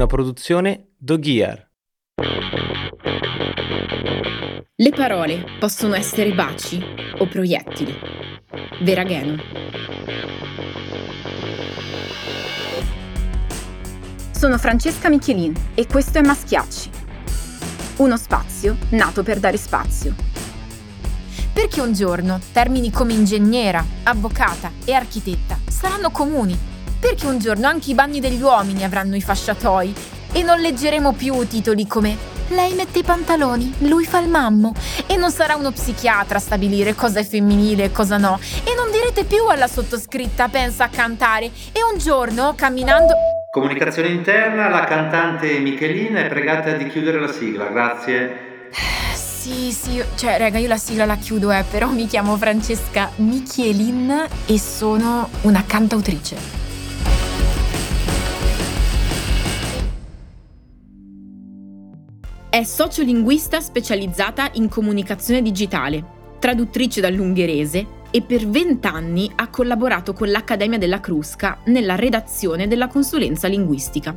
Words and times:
Una 0.00 0.08
produzione 0.08 0.92
Doghier. 0.96 1.72
Le 4.74 4.90
parole 4.92 5.44
possono 5.58 5.94
essere 5.94 6.32
baci 6.32 6.82
o 7.18 7.28
proiettili. 7.28 7.94
Veragheno. 8.80 9.36
Sono 14.30 14.56
Francesca 14.56 15.10
Michelin 15.10 15.52
e 15.74 15.86
questo 15.86 16.16
è 16.16 16.22
Maschiacci. 16.22 16.90
Uno 17.98 18.16
spazio 18.16 18.78
nato 18.92 19.22
per 19.22 19.38
dare 19.38 19.58
spazio. 19.58 20.14
Perché 21.52 21.82
un 21.82 21.92
giorno 21.92 22.40
termini 22.52 22.90
come 22.90 23.12
ingegnera, 23.12 23.84
avvocata 24.04 24.72
e 24.86 24.94
architetta 24.94 25.58
saranno 25.68 26.10
comuni. 26.10 26.69
Perché 27.00 27.26
un 27.26 27.38
giorno 27.38 27.66
anche 27.66 27.90
i 27.90 27.94
bagni 27.94 28.20
degli 28.20 28.42
uomini 28.42 28.84
avranno 28.84 29.16
i 29.16 29.22
fasciatoi 29.22 29.94
e 30.32 30.42
non 30.42 30.60
leggeremo 30.60 31.12
più 31.12 31.46
titoli 31.48 31.86
come 31.86 32.38
lei 32.50 32.74
mette 32.74 32.98
i 32.98 33.04
pantaloni, 33.04 33.74
lui 33.80 34.04
fa 34.04 34.18
il 34.18 34.28
mammo 34.28 34.74
e 35.06 35.16
non 35.16 35.30
sarà 35.30 35.54
uno 35.54 35.70
psichiatra 35.70 36.38
a 36.38 36.40
stabilire 36.40 36.94
cosa 36.94 37.20
è 37.20 37.24
femminile 37.24 37.84
e 37.84 37.92
cosa 37.92 38.16
no 38.16 38.40
e 38.64 38.74
non 38.74 38.90
direte 38.90 39.24
più 39.24 39.46
alla 39.46 39.68
sottoscritta 39.68 40.48
pensa 40.48 40.84
a 40.84 40.88
cantare 40.88 41.46
e 41.72 41.80
un 41.90 41.98
giorno 41.98 42.54
camminando 42.56 43.14
Comunicazione 43.50 44.10
interna, 44.10 44.68
la 44.68 44.84
cantante 44.84 45.58
Michelina 45.58 46.20
è 46.20 46.28
pregata 46.28 46.70
di 46.70 46.86
chiudere 46.88 47.18
la 47.18 47.32
sigla, 47.32 47.66
grazie. 47.66 48.68
Sì, 49.12 49.72
sì, 49.72 50.00
cioè, 50.14 50.38
raga, 50.38 50.58
io 50.58 50.68
la 50.68 50.76
sigla 50.76 51.04
la 51.04 51.16
chiudo, 51.16 51.50
eh, 51.50 51.64
però 51.68 51.88
mi 51.88 52.06
chiamo 52.06 52.36
Francesca 52.36 53.10
Michelin 53.16 54.24
e 54.46 54.56
sono 54.56 55.28
una 55.40 55.64
cantautrice. 55.66 56.59
È 62.50 62.64
sociolinguista 62.64 63.60
specializzata 63.60 64.50
in 64.54 64.68
comunicazione 64.68 65.40
digitale, 65.40 66.04
traduttrice 66.40 67.00
dall'ungherese 67.00 67.86
e 68.10 68.22
per 68.22 68.48
vent'anni 68.48 69.30
ha 69.36 69.46
collaborato 69.46 70.12
con 70.14 70.28
l'Accademia 70.30 70.76
della 70.76 70.98
Crusca 70.98 71.58
nella 71.66 71.94
redazione 71.94 72.66
della 72.66 72.88
consulenza 72.88 73.46
linguistica. 73.46 74.12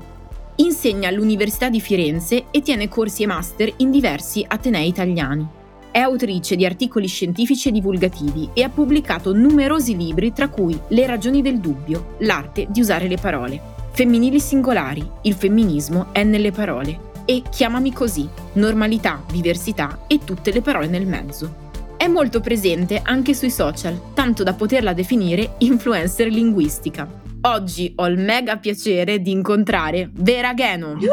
Insegna 0.55 1.09
all'Università 1.09 1.69
di 1.69 1.79
Firenze 1.79 2.45
e 2.49 2.63
tiene 2.63 2.89
corsi 2.89 3.21
e 3.21 3.27
master 3.27 3.71
in 3.77 3.91
diversi 3.91 4.43
atenei 4.47 4.87
italiani. 4.87 5.47
È 5.91 5.99
autrice 5.99 6.55
di 6.55 6.65
articoli 6.65 7.05
scientifici 7.05 7.69
e 7.69 7.71
divulgativi 7.71 8.49
e 8.55 8.63
ha 8.63 8.69
pubblicato 8.69 9.31
numerosi 9.31 9.95
libri 9.95 10.33
tra 10.33 10.49
cui 10.49 10.75
Le 10.87 11.05
ragioni 11.05 11.43
del 11.43 11.59
dubbio, 11.59 12.15
l'arte 12.21 12.65
di 12.67 12.79
usare 12.79 13.07
le 13.07 13.17
parole, 13.17 13.61
Femminili 13.91 14.39
singolari, 14.39 15.07
il 15.21 15.35
femminismo 15.35 16.07
è 16.11 16.23
nelle 16.23 16.49
parole 16.49 17.11
e 17.25 17.43
Chiamami 17.49 17.93
così, 17.93 18.27
normalità, 18.53 19.23
diversità 19.31 20.05
e 20.07 20.19
tutte 20.23 20.51
le 20.51 20.61
parole 20.61 20.87
nel 20.87 21.05
mezzo. 21.05 21.61
È 21.97 22.07
molto 22.07 22.41
presente 22.41 23.01
anche 23.03 23.33
sui 23.33 23.51
social, 23.51 24.13
tanto 24.13 24.43
da 24.43 24.53
poterla 24.53 24.93
definire 24.93 25.55
influencer 25.59 26.27
linguistica. 26.27 27.07
Oggi 27.41 27.93
ho 27.95 28.07
il 28.07 28.19
mega 28.19 28.57
piacere 28.57 29.21
di 29.21 29.31
incontrare 29.31 30.09
Vera 30.13 30.53
Geno. 30.53 30.97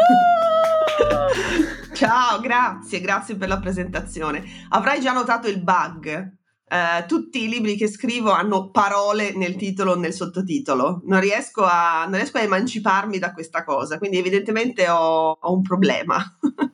Ciao, 1.93 2.41
grazie, 2.41 3.01
grazie 3.01 3.37
per 3.37 3.49
la 3.49 3.59
presentazione. 3.59 4.43
Avrai 4.71 5.01
già 5.01 5.13
notato 5.13 5.49
il 5.49 5.61
bug. 5.63 6.39
Uh, 6.71 7.05
tutti 7.09 7.43
i 7.43 7.49
libri 7.49 7.77
che 7.77 7.89
scrivo 7.89 8.31
hanno 8.31 8.71
parole 8.71 9.33
nel 9.35 9.57
titolo 9.57 9.93
o 9.93 9.97
nel 9.97 10.13
sottotitolo. 10.13 11.03
Non 11.07 11.19
riesco, 11.19 11.65
a, 11.65 12.05
non 12.05 12.15
riesco 12.15 12.39
a 12.39 12.43
emanciparmi 12.43 13.19
da 13.19 13.33
questa 13.33 13.65
cosa, 13.65 13.99
quindi 13.99 14.19
evidentemente 14.19 14.89
ho, 14.89 15.37
ho 15.41 15.53
un 15.53 15.63
problema. 15.63 16.17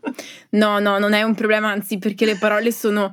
no, 0.51 0.79
no, 0.81 0.99
non 0.99 1.15
è 1.15 1.23
un 1.23 1.35
problema, 1.35 1.71
anzi 1.71 1.97
perché 1.97 2.27
le 2.27 2.37
parole 2.37 2.73
sono 2.73 3.11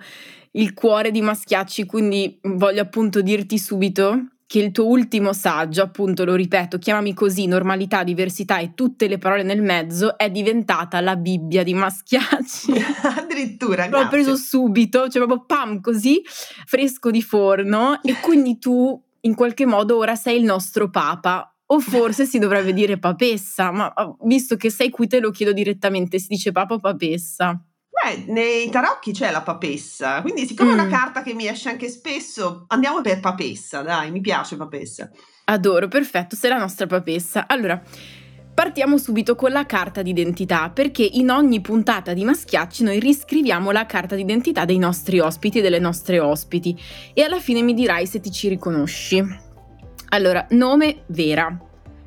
il 0.51 0.73
cuore 0.73 1.11
di 1.11 1.21
Maschiacci, 1.21 1.85
quindi 1.85 2.37
voglio 2.41 2.81
appunto 2.81 3.21
dirti 3.21 3.57
subito 3.57 4.32
che 4.53 4.59
il 4.59 4.71
tuo 4.71 4.85
ultimo 4.85 5.33
saggio, 5.33 5.81
appunto 5.81 6.25
lo 6.25 6.35
ripeto, 6.35 6.77
chiamami 6.77 7.15
così, 7.15 7.47
normalità, 7.47 8.03
diversità 8.03 8.59
e 8.59 8.75
tutte 8.75 9.07
le 9.07 9.17
parole 9.17 9.41
nel 9.41 9.63
mezzo, 9.63 10.15
è 10.15 10.29
diventata 10.29 11.01
la 11.01 11.15
Bibbia 11.15 11.63
di 11.63 11.73
Maschiacci. 11.73 12.71
Addirittura, 13.17 13.87
L'ho 13.87 14.07
preso 14.09 14.35
subito, 14.35 15.09
cioè 15.09 15.25
proprio 15.25 15.43
pam 15.47 15.81
così, 15.81 16.21
fresco 16.67 17.09
di 17.09 17.23
forno 17.23 17.99
e 18.03 18.13
quindi 18.21 18.59
tu 18.59 19.01
in 19.21 19.33
qualche 19.33 19.65
modo 19.65 19.97
ora 19.97 20.13
sei 20.13 20.37
il 20.37 20.43
nostro 20.43 20.87
papa. 20.91 21.51
O 21.65 21.79
forse 21.79 22.27
si 22.27 22.37
dovrebbe 22.37 22.73
dire 22.73 22.99
papessa, 22.99 23.71
ma 23.71 23.91
ah, 23.95 24.15
visto 24.21 24.55
che 24.55 24.69
sei 24.69 24.91
qui 24.91 25.07
te 25.07 25.19
lo 25.19 25.31
chiedo 25.31 25.51
direttamente, 25.51 26.19
si 26.19 26.27
dice 26.27 26.51
papa 26.51 26.75
o 26.75 26.79
papessa? 26.79 27.59
Beh, 28.03 28.25
nei 28.27 28.69
tarocchi 28.69 29.13
c'è 29.13 29.31
la 29.31 29.41
papessa, 29.41 30.21
quindi 30.21 30.45
siccome 30.45 30.69
mm. 30.69 30.71
è 30.71 30.81
una 30.81 30.87
mm. 30.87 30.91
carta 30.91 31.23
che 31.23 31.33
mi 31.33 31.47
esce 31.47 31.69
anche 31.69 31.87
spesso, 31.87 32.65
andiamo 32.67 32.99
per 32.99 33.21
papessa, 33.21 33.81
dai, 33.81 34.11
mi 34.11 34.19
piace 34.19 34.57
papessa. 34.57 35.09
Adoro, 35.45 35.87
perfetto, 35.87 36.35
sei 36.35 36.49
la 36.49 36.57
nostra 36.57 36.85
papessa. 36.85 37.47
Allora, 37.47 37.81
partiamo 38.53 38.97
subito 38.97 39.35
con 39.35 39.51
la 39.51 39.65
carta 39.65 40.01
d'identità, 40.01 40.69
perché 40.69 41.03
in 41.03 41.29
ogni 41.29 41.61
puntata 41.61 42.13
di 42.13 42.25
Maschiacci 42.25 42.83
noi 42.83 42.99
riscriviamo 42.99 43.71
la 43.71 43.85
carta 43.85 44.15
d'identità 44.15 44.65
dei 44.65 44.77
nostri 44.79 45.19
ospiti 45.19 45.59
e 45.59 45.61
delle 45.61 45.79
nostre 45.79 46.19
ospiti 46.19 46.77
e 47.13 47.23
alla 47.23 47.39
fine 47.39 47.61
mi 47.61 47.73
dirai 47.73 48.05
se 48.05 48.19
ti 48.19 48.31
ci 48.31 48.49
riconosci. 48.49 49.23
Allora, 50.09 50.45
nome 50.51 51.03
Vera, 51.07 51.57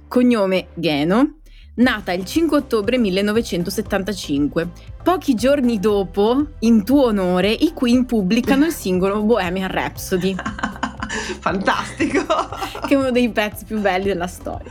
cognome 0.08 0.68
Geno, 0.74 1.38
nata 1.76 2.12
il 2.12 2.24
5 2.24 2.56
ottobre 2.56 2.98
1975. 2.98 4.70
Pochi 5.02 5.34
giorni 5.34 5.78
dopo, 5.78 6.52
in 6.60 6.84
tuo 6.84 7.06
onore, 7.06 7.50
i 7.50 7.72
Queen 7.72 8.06
pubblicano 8.06 8.66
il 8.66 8.72
singolo 8.72 9.22
Bohemian 9.22 9.70
Rhapsody. 9.70 10.34
Fantastico! 11.40 12.24
che 12.86 12.94
è 12.94 12.96
uno 12.96 13.10
dei 13.10 13.30
pezzi 13.30 13.64
più 13.64 13.80
belli 13.80 14.06
della 14.06 14.26
storia. 14.26 14.70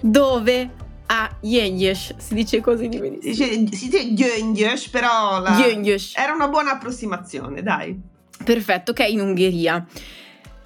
Dove 0.00 0.70
a 1.06 1.28
Yenyesh, 1.40 2.14
si 2.18 2.34
dice 2.34 2.60
così 2.60 2.88
di 2.88 2.98
benissimo. 2.98 3.34
Si 3.34 3.64
dice 3.64 3.98
Yenyesh, 3.98 4.88
però 4.88 5.40
la... 5.40 5.58
era 6.14 6.32
una 6.32 6.48
buona 6.48 6.72
approssimazione, 6.72 7.62
dai. 7.62 7.98
Perfetto, 8.42 8.92
che 8.92 9.04
è 9.04 9.08
in 9.08 9.20
Ungheria. 9.20 9.84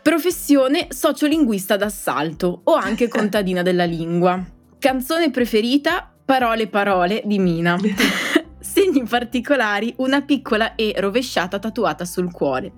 Professione 0.03 0.89
sociolinguista 0.91 1.77
d'assalto 1.77 2.61
o 2.65 2.75
anche 2.75 3.09
contadina 3.09 3.63
della 3.63 3.85
lingua. 3.85 4.53
Canzone 4.85 5.31
preferita, 5.31 6.13
Parole 6.27 6.67
parole 6.67 7.23
di 7.25 7.39
Mina. 7.39 7.79
Segni 8.61 9.03
particolari, 9.05 9.95
una 9.97 10.21
piccola 10.21 10.75
e 10.75 10.93
rovesciata 10.99 11.59
tatuata 11.59 12.05
sul 12.05 12.31
cuore. 12.31 12.73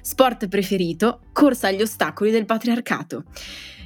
Sport 0.00 0.48
preferito, 0.48 1.20
corsa 1.30 1.68
agli 1.68 1.82
ostacoli 1.82 2.30
del 2.30 2.46
patriarcato. 2.46 3.24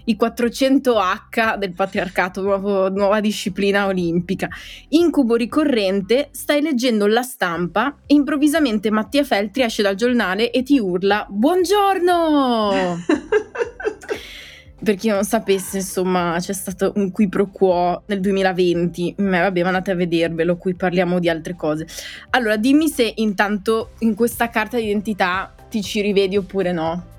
I 0.05 0.17
400H 0.17 1.57
del 1.57 1.73
patriarcato, 1.73 2.41
nuovo, 2.41 2.89
nuova 2.89 3.19
disciplina 3.19 3.87
olimpica. 3.87 4.49
Incubo 4.91 5.35
ricorrente, 5.35 6.29
stai 6.31 6.63
leggendo 6.63 7.09
la 7.09 7.23
stampa 7.23 7.97
e 8.07 8.15
improvvisamente 8.15 8.93
Mattia 8.93 9.25
Feltri 9.25 9.63
esce 9.63 9.83
dal 9.83 9.97
giornale 9.97 10.53
e 10.53 10.63
ti 10.63 10.79
urla 10.79 11.27
Buongiorno! 11.29 12.97
per 14.83 14.97
chi 14.97 15.09
non 15.09 15.25
sapesse, 15.25 15.79
insomma, 15.79 16.37
c'è 16.39 16.53
stato 16.53 16.93
un 16.97 17.11
qui 17.11 17.29
pro 17.29 17.47
quo 17.47 18.03
nel 18.07 18.21
2020. 18.21 19.15
Ma 19.19 19.43
vabbè, 19.43 19.61
andate 19.61 19.91
a 19.91 19.95
vedervelo, 19.95 20.57
qui 20.57 20.75
parliamo 20.75 21.19
di 21.19 21.29
altre 21.29 21.55
cose. 21.55 21.87
Allora, 22.31 22.57
dimmi 22.57 22.89
se 22.89 23.13
intanto 23.17 23.93
in 24.01 24.15
questa 24.15 24.51
carta 24.51 24.77
d'identità 24.77 25.55
ti 25.71 25.83
ci 25.83 26.01
rivedi 26.01 26.37
oppure 26.37 26.73
no. 26.73 27.15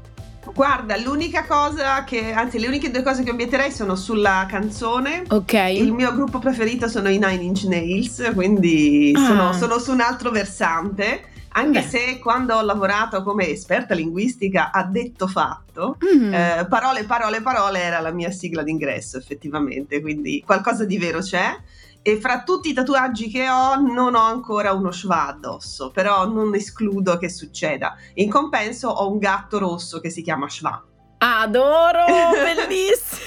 Guarda, 0.54 0.96
l'unica 0.98 1.46
cosa 1.46 2.04
che, 2.04 2.32
anzi, 2.32 2.60
le 2.60 2.68
uniche 2.68 2.90
due 2.90 3.04
cose 3.04 3.24
che 3.24 3.32
obietterei 3.32 3.72
sono 3.72 3.96
sulla 3.96 4.46
canzone. 4.48 5.24
Ok. 5.30 5.54
Il 5.54 5.92
mio 5.92 6.14
gruppo 6.14 6.40
preferito 6.40 6.88
sono 6.88 7.10
i 7.10 7.18
Nine 7.18 7.44
Inch 7.44 7.64
Nails, 7.64 8.32
quindi 8.34 9.14
ah. 9.16 9.26
sono, 9.26 9.54
sono 9.54 9.80
su 9.80 9.92
un 9.92 10.00
altro 10.00 10.30
versante 10.32 11.36
Anche 11.58 11.80
Beh. 11.82 11.88
se 11.88 12.20
quando 12.20 12.56
ho 12.56 12.62
lavorato 12.62 13.24
come 13.24 13.48
esperta 13.50 13.96
linguistica 13.96 14.70
a 14.72 14.84
detto 14.84 15.28
fatto, 15.28 15.98
Mm. 16.06 16.34
eh, 16.34 16.66
parole, 16.70 17.04
parole, 17.06 17.42
parole 17.42 17.82
era 17.82 18.00
la 18.00 18.12
mia 18.12 18.30
sigla 18.32 18.62
d'ingresso 18.62 19.18
effettivamente, 19.18 20.00
quindi 20.02 20.44
qualcosa 20.46 20.86
di 20.86 20.98
vero 21.00 21.20
c'è. 21.20 21.56
E 22.04 22.20
fra 22.22 22.44
tutti 22.44 22.70
i 22.70 22.74
tatuaggi 22.74 23.28
che 23.30 23.50
ho 23.50 23.76
non 23.76 24.16
ho 24.16 24.22
ancora 24.22 24.72
uno 24.72 24.92
schwa 24.92 25.28
addosso, 25.28 25.92
però 25.92 26.26
non 26.28 26.54
escludo 26.56 27.18
che 27.18 27.28
succeda. 27.28 27.96
In 28.16 28.30
compenso 28.30 28.88
ho 28.90 29.12
un 29.12 29.18
gatto 29.18 29.58
rosso 29.58 30.00
che 30.00 30.10
si 30.10 30.22
chiama 30.22 30.48
schwa. 30.48 30.82
Adoro, 31.18 32.06
bellissimo. 32.32 33.26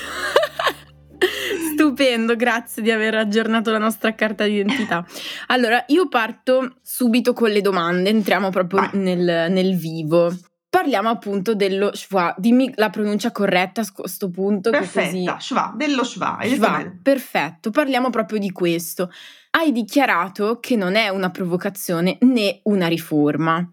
Stupendo, 1.72 2.37
grazie 2.37 2.82
di 2.82 2.90
aver 2.90 3.14
aggiornato 3.14 3.70
la 3.70 3.78
nostra 3.78 4.14
carta 4.14 4.44
d'identità. 4.44 5.05
Allora, 5.49 5.84
io 5.88 6.08
parto 6.08 6.76
subito 6.82 7.32
con 7.32 7.50
le 7.50 7.61
domande, 7.61 8.11
entriamo 8.11 8.50
proprio 8.50 8.88
nel, 8.93 9.50
nel 9.50 9.76
vivo. 9.76 10.34
Parliamo 10.69 11.08
appunto 11.08 11.55
dello 11.55 11.94
schwa. 11.94 12.32
Dimmi 12.38 12.72
la 12.76 12.90
pronuncia 12.90 13.32
corretta 13.32 13.81
a 13.81 13.87
questo 13.93 14.31
punto. 14.31 14.70
Perfetta, 14.70 15.34
così... 15.34 15.46
schwa, 15.46 15.75
dello 15.76 16.05
schwa. 16.05 16.38
Schwa, 16.43 16.93
perfetto, 17.02 17.70
parliamo 17.70 18.11
proprio 18.11 18.38
di 18.38 18.52
questo. 18.52 19.11
Hai 19.50 19.72
dichiarato 19.72 20.61
che 20.61 20.76
non 20.76 20.94
è 20.94 21.08
una 21.08 21.31
provocazione 21.31 22.19
né 22.20 22.61
una 22.64 22.87
riforma. 22.87 23.69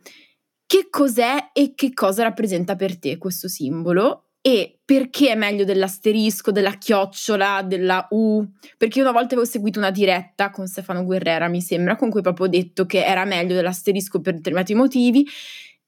Che 0.65 0.87
cos'è 0.89 1.51
e 1.53 1.73
che 1.75 1.93
cosa 1.93 2.23
rappresenta 2.23 2.75
per 2.75 2.97
te 2.97 3.17
questo 3.17 3.47
simbolo? 3.47 4.31
E 4.41 4.76
perché 4.87 5.31
è 5.31 5.35
meglio 5.35 5.65
dell'asterisco, 5.65 6.49
della 6.49 6.71
chiocciola, 6.71 7.61
della 7.61 8.07
U? 8.11 8.41
Perché 8.77 9.01
una 9.01 9.11
volta 9.11 9.33
avevo 9.33 9.43
seguito 9.43 9.79
una 9.79 9.91
diretta 9.91 10.49
con 10.49 10.65
Stefano 10.65 11.03
Guerrera, 11.03 11.49
mi 11.49 11.59
sembra, 11.59 11.97
con 11.97 12.09
cui 12.09 12.21
proprio 12.21 12.45
ho 12.45 12.49
detto 12.49 12.85
che 12.85 13.03
era 13.03 13.25
meglio 13.25 13.53
dell'asterisco 13.53 14.21
per 14.21 14.35
determinati 14.35 14.75
motivi 14.75 15.27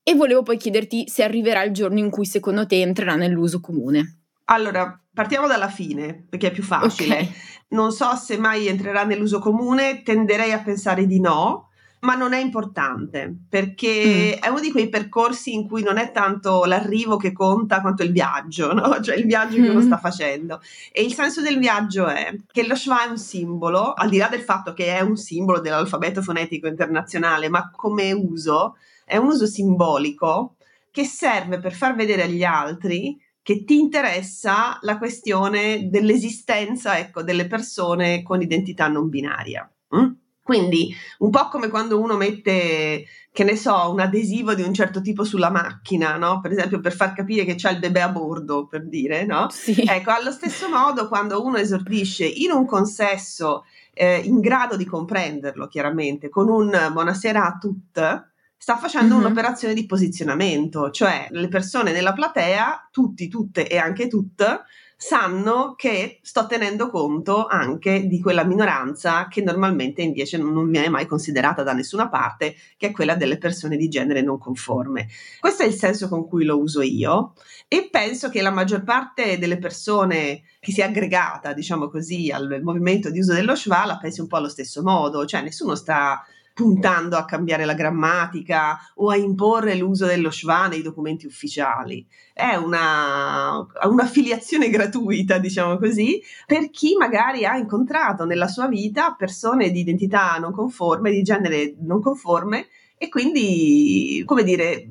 e 0.03 0.15
volevo 0.15 0.43
poi 0.43 0.57
chiederti 0.57 1.07
se 1.07 1.23
arriverà 1.23 1.63
il 1.63 1.71
giorno 1.71 1.97
in 1.97 2.09
cui 2.09 2.25
secondo 2.25 2.65
te 2.65 2.81
entrerà 2.81 3.15
nell'uso 3.15 3.61
comune. 3.61 4.23
Allora, 4.51 5.01
partiamo 5.13 5.47
dalla 5.47 5.69
fine, 5.69 6.25
perché 6.29 6.47
è 6.47 6.51
più 6.51 6.63
facile. 6.63 7.19
Ok. 7.19 7.27
Non 7.69 7.93
so 7.93 8.13
se 8.17 8.37
mai 8.37 8.67
entrerà 8.67 9.05
nell'uso 9.05 9.39
comune, 9.39 10.01
tenderei 10.03 10.51
a 10.51 10.59
pensare 10.59 11.05
di 11.05 11.21
no, 11.21 11.68
ma 12.01 12.15
non 12.15 12.33
è 12.33 12.39
importante, 12.39 13.33
perché 13.49 14.37
Mm. 14.39 14.43
è 14.43 14.47
uno 14.47 14.59
di 14.61 14.71
quei 14.71 14.87
percorsi 14.89 15.53
in 15.53 15.67
cui 15.67 15.83
non 15.83 15.97
è 15.97 16.11
tanto 16.11 16.63
l'arrivo 16.65 17.17
che 17.17 17.31
conta 17.33 17.81
quanto 17.81 18.03
il 18.03 18.11
viaggio, 18.11 18.71
no? 18.73 19.01
Cioè 19.01 19.15
il 19.17 19.25
viaggio 19.25 19.55
che 19.55 19.67
uno 19.69 19.79
Mm. 19.79 19.85
sta 19.85 19.97
facendo. 19.97 20.61
E 20.91 21.03
il 21.03 21.13
senso 21.13 21.41
del 21.41 21.57
viaggio 21.59 22.07
è 22.07 22.33
che 22.51 22.65
lo 22.65 22.75
schwa 22.75 23.05
è 23.05 23.09
un 23.09 23.17
simbolo, 23.17 23.93
al 23.93 24.09
di 24.09 24.17
là 24.17 24.27
del 24.27 24.41
fatto 24.41 24.73
che 24.73 24.95
è 24.95 25.01
un 25.01 25.17
simbolo 25.17 25.59
dell'alfabeto 25.59 26.21
fonetico 26.21 26.67
internazionale, 26.67 27.49
ma 27.49 27.69
come 27.75 28.11
uso 28.13 28.77
è 29.05 29.17
un 29.17 29.27
uso 29.27 29.45
simbolico 29.45 30.55
che 30.91 31.03
serve 31.03 31.59
per 31.59 31.73
far 31.73 31.95
vedere 31.95 32.23
agli 32.23 32.43
altri 32.43 33.19
che 33.41 33.63
ti 33.63 33.79
interessa 33.79 34.77
la 34.81 34.97
questione 34.97 35.87
dell'esistenza 35.89 36.97
ecco, 36.99 37.23
delle 37.23 37.47
persone 37.47 38.21
con 38.23 38.41
identità 38.41 38.87
non 38.87 39.09
binaria. 39.09 39.69
mm? 39.95 40.07
Quindi 40.49 40.91
un 41.19 41.29
po' 41.29 41.47
come 41.47 41.67
quando 41.67 42.01
uno 42.01 42.15
mette, 42.17 43.05
che 43.31 43.43
ne 43.43 43.55
so, 43.55 43.91
un 43.91 43.99
adesivo 43.99 44.55
di 44.55 44.63
un 44.63 44.73
certo 44.73 44.99
tipo 44.99 45.23
sulla 45.23 45.51
macchina, 45.51 46.17
no? 46.17 46.39
Per 46.41 46.49
esempio 46.49 46.79
per 46.79 46.91
far 46.91 47.13
capire 47.13 47.45
che 47.45 47.53
c'è 47.53 47.69
il 47.71 47.77
bebè 47.77 47.99
a 47.99 48.09
bordo, 48.09 48.65
per 48.65 48.87
dire, 48.87 49.25
no? 49.27 49.47
Sì. 49.51 49.83
Ecco, 49.87 50.09
allo 50.09 50.31
stesso 50.31 50.67
modo 50.67 51.07
quando 51.07 51.43
uno 51.45 51.57
esordisce 51.57 52.25
in 52.25 52.49
un 52.49 52.65
consesso 52.65 53.63
eh, 53.93 54.21
in 54.25 54.39
grado 54.39 54.75
di 54.75 54.85
comprenderlo 54.85 55.67
chiaramente, 55.67 56.29
con 56.29 56.49
un 56.49 56.71
buonasera 56.93 57.45
a 57.45 57.57
tutte, 57.59 58.31
sta 58.57 58.75
facendo 58.77 59.13
Mhm. 59.17 59.21
un'operazione 59.25 59.75
di 59.75 59.85
posizionamento, 59.85 60.89
cioè 60.89 61.27
le 61.29 61.47
persone 61.47 61.91
nella 61.91 62.13
platea, 62.13 62.89
tutti, 62.91 63.27
tutte 63.27 63.67
e 63.67 63.77
anche 63.77 64.07
tutte, 64.07 64.61
sanno 65.01 65.75
che 65.77 66.19
sto 66.21 66.45
tenendo 66.45 66.89
conto 66.89 67.45
anche 67.45 68.05
di 68.05 68.19
quella 68.19 68.43
minoranza 68.43 69.29
che 69.29 69.41
normalmente 69.41 70.01
invece 70.01 70.37
non, 70.37 70.69
viene 70.69 70.89
mai 70.89 71.05
considerata 71.05 71.63
da 71.63 71.71
nessuna 71.71 72.09
parte, 72.09 72.53
che 72.75 72.87
è 72.87 72.91
quella 72.91 73.15
delle 73.15 73.37
persone 73.37 73.77
di 73.77 73.87
genere 73.87 74.21
non 74.21 74.37
conforme. 74.37 75.07
Questo 75.39 75.63
è 75.63 75.67
il 75.67 75.73
senso 75.73 76.09
con 76.09 76.27
cui 76.27 76.43
lo 76.43 76.59
uso 76.59 76.81
io 76.81 77.31
e 77.69 77.87
penso 77.89 78.27
che 78.27 78.41
la 78.41 78.51
maggior 78.51 78.83
parte 78.83 79.39
delle 79.39 79.57
persone 79.57 80.41
che 80.59 80.73
si 80.73 80.81
è 80.81 80.83
aggregata, 80.83 81.53
diciamo 81.53 81.87
così, 81.87 82.29
al 82.29 82.59
movimento 82.61 83.09
di 83.09 83.19
uso 83.19 83.33
dello 83.33 83.55
schwa 83.55 83.85
la 83.85 83.97
pensi 83.97 84.19
un 84.19 84.27
po' 84.27 84.35
allo 84.35 84.49
stesso 84.49 84.83
modo, 84.83 85.25
cioè 85.25 85.41
nessuno 85.41 85.75
sta 85.75 86.21
puntando 86.59 87.15
a 87.15 87.23
cambiare 87.23 87.63
la 87.63 87.73
grammatica 87.73 88.77
o 88.95 89.09
a 89.09 89.15
imporre 89.15 89.75
l'uso 89.75 90.05
dello 90.05 90.29
schwa 90.29 90.67
nei 90.67 90.81
documenti 90.81 91.25
ufficiali. 91.25 92.05
È 92.33 92.55
una, 92.55 93.65
un'affiliazione 93.83 94.69
gratuita, 94.69 95.37
diciamo 95.37 95.77
così, 95.77 96.21
per 96.45 96.69
chi 96.69 96.97
magari 96.97 97.45
ha 97.45 97.55
incontrato 97.55 98.25
nella 98.25 98.49
sua 98.49 98.67
vita 98.67 99.15
persone 99.17 99.71
di 99.71 99.79
identità 99.79 100.35
non 100.37 100.51
conforme, 100.51 101.11
di 101.11 101.21
genere 101.21 101.75
non 101.79 102.01
conforme 102.01 102.67
e 102.97 103.07
quindi, 103.07 104.21
come 104.25 104.43
dire, 104.43 104.89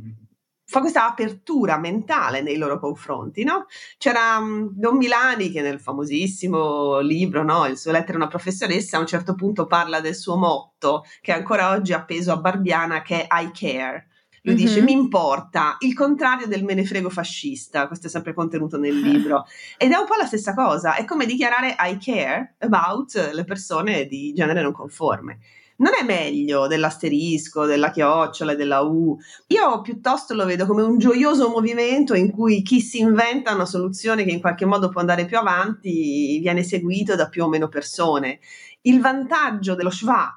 fa 0.70 0.81
questa 0.81 1.06
apertura 1.09 1.79
mentale 1.79 2.43
nei 2.43 2.59
loro 2.59 2.79
confronti, 2.79 3.43
no? 3.43 3.65
C'era 3.97 4.37
um, 4.37 4.69
Don 4.70 4.99
Milani 4.99 5.50
che 5.50 5.62
nel 5.62 5.81
famosissimo 5.81 6.99
libro, 6.99 7.43
no, 7.43 7.65
il 7.67 7.79
suo 7.79 7.91
lettera 7.91 8.12
a 8.15 8.17
una 8.17 8.26
professoressa, 8.29 8.99
a 8.99 9.00
un 9.00 9.06
certo 9.06 9.35
punto 9.35 9.67
parla 9.67 10.00
del 10.00 10.15
suo 10.15 10.37
motto 10.37 11.05
che 11.23 11.32
è 11.32 11.37
ancora 11.37 11.70
oggi 11.70 11.94
appeso 11.94 12.32
a 12.32 12.37
Barbiana 12.37 13.00
che 13.00 13.26
è 13.26 13.41
I 13.41 13.50
care. 13.53 14.09
Lui 14.43 14.55
Mhm. 14.55 14.61
dice 14.61 14.81
mi 14.82 14.93
importa, 14.93 15.76
il 15.81 15.94
contrario 15.94 16.47
del 16.47 16.62
me 16.65 16.75
ne 16.75 16.85
frego 16.85 17.09
fascista, 17.11 17.87
questo 17.87 18.06
è 18.06 18.11
sempre 18.11 18.35
contenuto 18.35 18.76
nel 18.79 18.94
libro. 19.00 19.47
Ed 19.79 19.91
è 19.93 19.97
un 19.97 20.06
po' 20.06 20.17
la 20.17 20.26
stessa 20.26 20.53
cosa, 20.55 20.94
è 20.97 21.05
come 21.06 21.25
dichiarare 21.25 21.75
I 21.79 21.97
care 21.99 22.56
about 22.59 23.31
le 23.32 23.44
persone 23.44 24.05
di 24.06 24.32
genere 24.35 24.61
non 24.62 24.73
conforme. 24.73 25.38
Non 25.81 25.93
è 26.01 26.05
meglio 26.05 26.67
dell'asterisco, 26.67 27.65
della 27.65 27.91
chiocciola 27.93 28.53
e 28.53 28.57
della 28.57 28.81
U. 28.81 29.17
Io 29.49 29.81
piuttosto 29.81 30.35
lo 30.35 30.45
vedo 30.45 30.67
come 30.67 30.83
un 30.83 30.99
gioioso 30.99 31.51
movimento 31.51 32.15
in 32.15 32.33
cui 32.33 32.63
chi 32.63 32.81
si 32.81 32.99
inventa 32.99 33.55
una 33.55 33.65
soluzione 33.65 34.25
che 34.25 34.31
in 34.33 34.41
qualche 34.41 34.65
modo 34.65 34.89
può 34.89 35.01
andare 35.01 35.25
più 35.25 35.39
avanti 35.39 36.39
viene 36.41 36.65
seguito 36.65 37.15
da 37.15 37.29
più 37.29 37.45
o 37.45 37.49
meno 37.49 37.69
persone. 37.69 38.41
Il 38.83 39.01
vantaggio 39.01 39.77
dello 39.77 39.91
schwa 39.91 40.29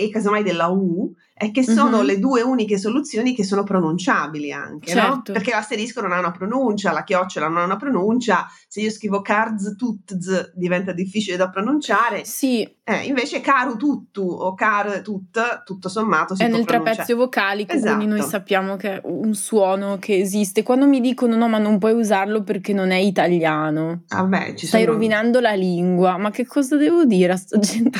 e 0.00 0.10
casomai 0.10 0.44
della 0.44 0.68
U 0.68 1.12
è 1.34 1.50
che 1.50 1.62
sono 1.64 1.98
Mhm. 1.98 2.04
le 2.04 2.18
due 2.18 2.42
uniche 2.42 2.78
soluzioni 2.78 3.32
che 3.34 3.44
sono 3.44 3.62
pronunciabili 3.64 4.52
anche, 4.52 4.92
no? 4.94 5.00
Certo. 5.00 5.32
Perché 5.32 5.50
l'asterisco 5.50 6.00
non 6.00 6.12
ha 6.12 6.18
una 6.18 6.30
pronuncia, 6.32 6.92
la 6.92 7.04
chiocciola 7.04 7.46
non 7.48 7.58
ha 7.58 7.64
una 7.64 7.76
pronuncia, 7.76 8.46
se 8.68 8.80
io 8.80 8.90
scrivo 8.90 9.20
carz 9.22 9.74
tutz 9.76 10.52
diventa 10.54 10.92
difficile 10.92 11.36
da 11.36 11.48
pronunciare, 11.48 12.24
Sì, 12.24 12.62
eh, 12.84 13.04
invece 13.06 13.40
caru 13.40 13.76
tuttu 13.76 14.22
o 14.22 14.54
car 14.54 15.00
tut, 15.02 15.62
tutto 15.64 15.88
sommato 15.88 16.34
si 16.34 16.42
è 16.42 16.48
nel 16.48 16.64
pronunciare. 16.64 16.82
trapezio 16.94 17.16
vocalico, 17.16 17.72
Esatto. 17.72 17.96
quindi 17.96 18.14
noi 18.16 18.22
sappiamo 18.26 18.76
che 18.76 18.94
è 18.96 19.00
un 19.04 19.34
suono 19.34 19.98
che 20.00 20.18
esiste. 20.18 20.62
Quando 20.64 20.86
mi 20.88 21.00
dicono 21.00 21.36
no, 21.36 21.48
ma 21.48 21.58
non 21.58 21.78
puoi 21.78 21.92
usarlo 21.92 22.42
perché 22.42 22.72
non 22.72 22.90
è 22.90 22.96
italiano, 22.98 24.02
Vabbè, 24.08 24.54
ci 24.54 24.66
stai 24.66 24.82
sono- 24.82 24.92
rovinando 24.94 25.38
la 25.40 25.52
lingua. 25.54 26.16
Ma 26.16 26.30
che 26.30 26.46
cosa 26.46 26.76
devo 26.76 27.04
dire 27.04 27.32
a 27.32 27.36
sta 27.36 27.58
gente? 27.60 27.98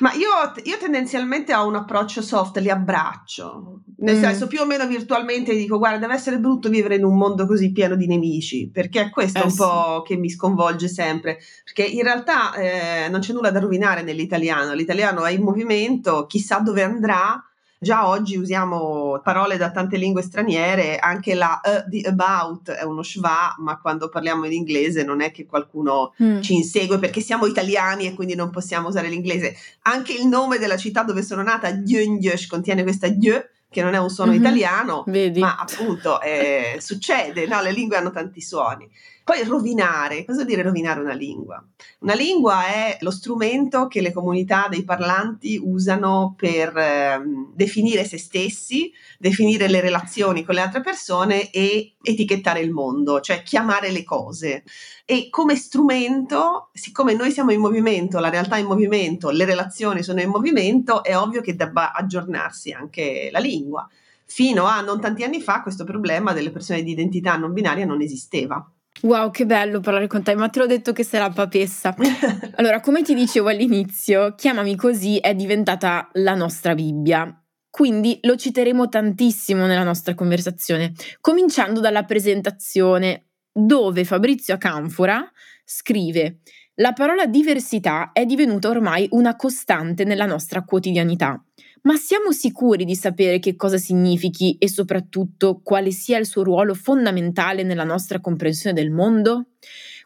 Ma 0.00 0.12
io, 0.14 0.28
io 0.64 0.76
tendenzialmente 0.78 1.54
ho 1.54 1.66
un 1.66 1.74
approccio 1.74 2.22
soft, 2.22 2.58
li 2.58 2.70
abbraccio, 2.70 3.80
nel 3.98 4.16
Mm. 4.16 4.20
senso 4.20 4.46
più 4.46 4.60
o 4.60 4.66
meno 4.66 4.86
virtualmente 4.86 5.54
dico 5.54 5.78
guarda 5.78 5.98
deve 5.98 6.14
essere 6.14 6.38
brutto 6.38 6.68
vivere 6.68 6.94
in 6.96 7.04
un 7.04 7.16
mondo 7.16 7.46
così 7.46 7.72
pieno 7.72 7.96
di 7.96 8.06
nemici, 8.06 8.70
perché 8.72 9.00
è 9.02 9.10
questo 9.10 9.40
Eh 9.40 9.44
un 9.44 9.50
sì. 9.50 9.56
po' 9.56 10.02
che 10.06 10.16
mi 10.16 10.30
sconvolge 10.30 10.86
sempre, 10.88 11.38
perché 11.64 11.82
in 11.84 12.02
realtà 12.02 12.54
eh, 12.54 13.08
non 13.08 13.20
c'è 13.20 13.32
nulla 13.32 13.50
da 13.50 13.58
rovinare 13.60 14.02
nell'italiano, 14.02 14.72
l'italiano 14.74 15.24
è 15.24 15.32
in 15.32 15.42
movimento, 15.42 16.26
chissà 16.26 16.58
dove 16.60 16.82
andrà. 16.82 17.42
Già 17.80 18.08
oggi 18.08 18.36
usiamo 18.36 19.20
parole 19.22 19.56
da 19.56 19.70
tante 19.70 19.96
lingue 19.98 20.22
straniere, 20.22 20.98
anche 20.98 21.34
la 21.34 21.60
e 21.60 21.84
di 21.86 22.04
about 22.04 22.72
è 22.72 22.82
uno 22.82 23.02
schwa, 23.04 23.54
ma 23.58 23.78
quando 23.78 24.08
parliamo 24.08 24.46
in 24.46 24.52
inglese 24.52 25.04
non 25.04 25.20
è 25.20 25.30
che 25.30 25.46
qualcuno 25.46 26.12
Mm. 26.20 26.40
ci 26.40 26.54
insegue 26.54 26.98
perché 26.98 27.20
siamo 27.20 27.46
italiani 27.46 28.06
e 28.06 28.14
quindi 28.14 28.34
non 28.34 28.50
possiamo 28.50 28.88
usare 28.88 29.08
l'inglese. 29.08 29.54
Anche 29.82 30.12
il 30.12 30.26
nome 30.26 30.58
della 30.58 30.76
città 30.76 31.04
dove 31.04 31.22
sono 31.22 31.42
nata, 31.42 31.70
Gyeongyeosh, 31.72 32.46
contiene 32.48 32.82
questa 32.82 33.08
Gye, 33.08 33.50
che 33.70 33.82
non 33.82 33.94
è 33.94 33.98
un 33.98 34.10
suono 34.10 34.32
Mhm. 34.32 34.38
italiano, 34.38 35.04
Vedi? 35.06 35.38
ma 35.40 35.56
appunto 35.56 36.20
eh, 36.22 36.78
succede, 36.80 37.46
no? 37.46 37.60
le 37.62 37.70
lingue 37.70 37.96
hanno 37.96 38.10
tanti 38.10 38.40
suoni. 38.40 38.88
Poi 39.28 39.44
rovinare, 39.44 40.24
cosa 40.24 40.38
vuol 40.38 40.46
dire 40.46 40.62
rovinare 40.62 41.00
una 41.00 41.12
lingua? 41.12 41.62
Una 41.98 42.14
lingua 42.14 42.64
è 42.64 42.96
lo 43.00 43.10
strumento 43.10 43.86
che 43.86 44.00
le 44.00 44.10
comunità 44.10 44.68
dei 44.70 44.84
parlanti 44.84 45.60
usano 45.62 46.32
per 46.34 46.74
ehm, 46.74 47.52
definire 47.54 48.06
se 48.06 48.16
stessi, 48.16 48.90
definire 49.18 49.68
le 49.68 49.82
relazioni 49.82 50.44
con 50.44 50.54
le 50.54 50.62
altre 50.62 50.80
persone 50.80 51.50
e 51.50 51.96
etichettare 52.00 52.60
il 52.60 52.70
mondo, 52.70 53.20
cioè 53.20 53.42
chiamare 53.42 53.90
le 53.90 54.02
cose. 54.02 54.64
E 55.04 55.28
come 55.28 55.56
strumento, 55.56 56.70
siccome 56.72 57.12
noi 57.12 57.30
siamo 57.30 57.52
in 57.52 57.60
movimento, 57.60 58.20
la 58.20 58.30
realtà 58.30 58.56
è 58.56 58.60
in 58.60 58.66
movimento, 58.66 59.28
le 59.28 59.44
relazioni 59.44 60.02
sono 60.02 60.22
in 60.22 60.30
movimento, 60.30 61.04
è 61.04 61.14
ovvio 61.14 61.42
che 61.42 61.54
debba 61.54 61.92
aggiornarsi 61.92 62.72
anche 62.72 63.28
la 63.30 63.40
lingua. 63.40 63.86
fino 64.24 64.64
a 64.64 64.80
non 64.80 65.00
tanti 65.00 65.22
anni 65.22 65.40
fa 65.42 65.62
questo 65.62 65.84
problema 65.84 66.32
delle 66.32 66.50
persone 66.50 66.82
di 66.82 66.92
identità 66.92 67.36
non 67.36 67.52
binaria 67.52 67.84
non 67.86 68.00
esisteva. 68.02 68.66
Wow, 69.02 69.30
che 69.30 69.46
bello 69.46 69.80
parlare 69.80 70.08
con 70.08 70.22
te, 70.22 70.34
ma 70.34 70.48
te 70.48 70.58
l'ho 70.58 70.66
detto 70.66 70.92
che 70.92 71.04
sei 71.04 71.20
la 71.20 71.30
papessa. 71.30 71.94
allora, 72.56 72.80
come 72.80 73.02
ti 73.02 73.14
dicevo 73.14 73.48
all'inizio, 73.48 74.34
Chiamami 74.34 74.74
così 74.74 75.18
è 75.18 75.34
diventata 75.34 76.08
la 76.14 76.34
nostra 76.34 76.74
Bibbia. 76.74 77.32
Quindi 77.70 78.18
lo 78.22 78.34
citeremo 78.34 78.88
tantissimo 78.88 79.66
nella 79.66 79.84
nostra 79.84 80.14
conversazione, 80.14 80.92
cominciando 81.20 81.80
dalla 81.80 82.04
presentazione, 82.04 83.26
dove 83.52 84.04
Fabrizio 84.04 84.54
Acanfora 84.54 85.30
scrive 85.64 86.40
la 86.80 86.92
parola 86.92 87.26
diversità 87.26 88.12
è 88.12 88.24
divenuta 88.24 88.68
ormai 88.68 89.08
una 89.10 89.34
costante 89.34 90.04
nella 90.04 90.26
nostra 90.26 90.62
quotidianità. 90.62 91.42
Ma 91.82 91.96
siamo 91.96 92.32
sicuri 92.32 92.84
di 92.84 92.94
sapere 92.94 93.38
che 93.38 93.56
cosa 93.56 93.78
significhi 93.78 94.56
e 94.58 94.68
soprattutto 94.68 95.60
quale 95.62 95.90
sia 95.90 96.18
il 96.18 96.26
suo 96.26 96.42
ruolo 96.42 96.74
fondamentale 96.74 97.62
nella 97.62 97.84
nostra 97.84 98.20
comprensione 98.20 98.74
del 98.74 98.90
mondo? 98.90 99.50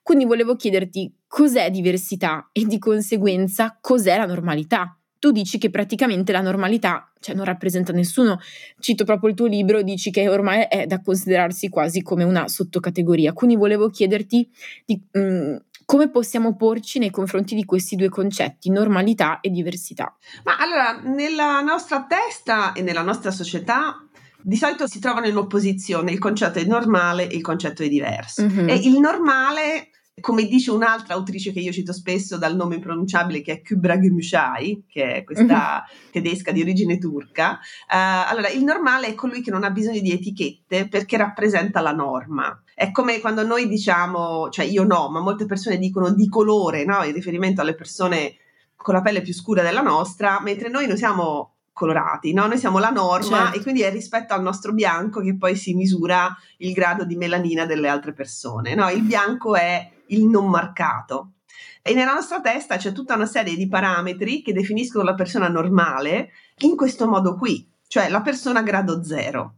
Quindi 0.03 0.25
volevo 0.25 0.57
chiederti 0.57 1.15
cos'è 1.27 1.71
diversità 1.71 2.51
e 2.53 2.65
di 2.65 2.79
conseguenza 2.79 3.79
cos'è 3.81 4.17
la 4.17 4.27
normalità. 4.27 4.99
Tu 5.19 5.31
dici 5.31 5.57
che 5.59 5.71
praticamente 5.71 6.33
la 6.33 6.41
normalità, 6.41 7.13
cioè 7.21 7.37
non 7.37 7.45
rappresenta 7.45 7.93
nessuno, 7.93 8.41
cito 8.81 9.05
proprio 9.05 9.31
il 9.31 9.37
tuo 9.37 9.47
libro, 9.47 9.83
dici 9.83 10.11
che 10.11 10.29
ormai 10.29 10.67
è 10.69 10.87
da 10.87 11.01
considerarsi 11.01 11.69
quasi 11.69 12.03
come 12.03 12.25
una 12.25 12.49
sottocategoria. 12.49 13.33
Quindi 13.33 13.55
volevo 13.55 13.89
chiederti 13.89 14.51
di, 14.85 15.01
mh, 15.13 15.21
mm, 15.21 15.57
come 15.93 16.09
possiamo 16.09 16.57
porci 16.57 16.99
nei 16.99 17.11
confronti 17.11 17.55
di 17.55 17.67
questi 17.67 17.97
due 17.97 18.09
concetti, 18.09 18.71
normalità 18.71 19.41
e 19.41 19.51
diversità? 19.51 20.17
Ma 20.43 20.57
allora, 20.57 20.99
nella 21.03 21.61
nostra 21.61 22.07
testa 22.07 22.73
e 22.73 22.81
nella 22.81 23.03
nostra 23.03 23.31
società 23.31 24.03
di 24.41 24.57
solito 24.57 24.87
si 24.87 25.01
trovano 25.01 25.27
in 25.27 25.37
opposizione 25.37 26.11
il 26.11 26.19
concetto 26.19 26.59
di 26.59 26.67
normale 26.67 27.29
e 27.29 27.37
il 27.37 27.43
concetto 27.43 27.83
di 27.83 27.91
diverso. 27.91 28.43
Mm-hmm. 28.43 28.69
E 28.71 28.75
il 28.75 28.99
normale 29.01 29.91
come 30.21 30.45
dice 30.45 30.71
un'altra 30.71 31.15
autrice 31.15 31.53
che 31.53 31.61
io 31.61 31.73
cito 31.73 31.93
spesso 31.93 32.39
dal 32.39 32.55
nome 32.55 32.77
impronunciabile 32.77 33.43
che 33.43 33.53
è 33.53 33.61
Kübra 33.61 33.97
Gümüşay, 33.97 34.85
che 34.87 35.17
è 35.17 35.25
questa 35.25 35.85
mm-hmm. 35.85 36.11
tedesca 36.11 36.53
di 36.53 36.61
origine 36.61 36.99
turca, 36.99 37.53
uh, 37.53 38.31
allora 38.31 38.49
il 38.49 38.63
normale 38.63 39.09
è 39.09 39.15
colui 39.15 39.43
che 39.43 39.51
non 39.51 39.65
ha 39.65 39.71
bisogno 39.71 40.01
di 40.01 40.13
etichette 40.13 40.89
perché 40.89 41.17
rappresenta 41.17 41.81
la 41.81 41.93
norma. 41.93 42.62
È 42.75 42.91
come 42.91 43.21
quando 43.21 43.45
noi 43.45 43.69
diciamo, 43.69 44.49
cioè 44.51 44.65
io 44.65 44.85
no, 44.85 45.09
ma 45.11 45.21
molte 45.21 45.47
persone 45.47 45.79
dicono 45.79 46.11
di 46.11 46.29
colore, 46.29 46.85
no? 46.85 47.03
in 47.05 47.13
riferimento 47.13 47.61
alle 47.61 47.75
persone 47.75 48.37
con 48.77 48.95
la 48.95 49.01
pelle 49.01 49.23
più 49.23 49.33
scura 49.33 49.63
della 49.63 49.81
nostra, 49.81 50.41
mentre 50.41 50.69
noi 50.69 50.87
non 50.87 50.97
siamo 50.97 51.53
colorati, 51.73 52.33
no? 52.33 52.47
Noi 52.47 52.59
siamo 52.59 52.79
la 52.79 52.91
norma 52.91 53.45
certo. 53.45 53.59
e 53.59 53.63
quindi 53.63 53.81
è 53.83 53.91
rispetto 53.91 54.35
al 54.35 54.43
nostro 54.43 54.73
bianco 54.73 55.21
che 55.21 55.37
poi 55.37 55.57
si 55.57 55.75
misura 55.75 56.37
il 56.59 56.73
grado 56.73 57.05
di 57.05 57.17
melanina 57.17 57.65
delle 57.65 57.89
altre 57.89 58.13
persone, 58.13 58.75
no? 58.75 58.91
Il 58.91 59.03
bianco 59.03 59.55
è 59.55 59.91
il 60.09 60.27
non 60.27 60.49
marcato. 60.51 61.33
E 61.81 61.95
nella 61.95 62.13
nostra 62.13 62.41
testa 62.41 62.77
c'è 62.77 62.93
tutta 62.93 63.15
una 63.15 63.27
serie 63.27 63.57
di 63.57 63.69
parametri 63.69 64.43
che 64.43 64.53
definiscono 64.53 65.05
la 65.05 65.15
persona 65.15 65.49
normale 65.49 66.31
in 66.59 66.77
questo 66.77 67.09
modo 67.09 67.37
qui, 67.37 67.69
cioè 67.89 68.09
la 68.09 68.21
persona 68.21 68.63
grado 68.63 69.03
zero. 69.03 69.57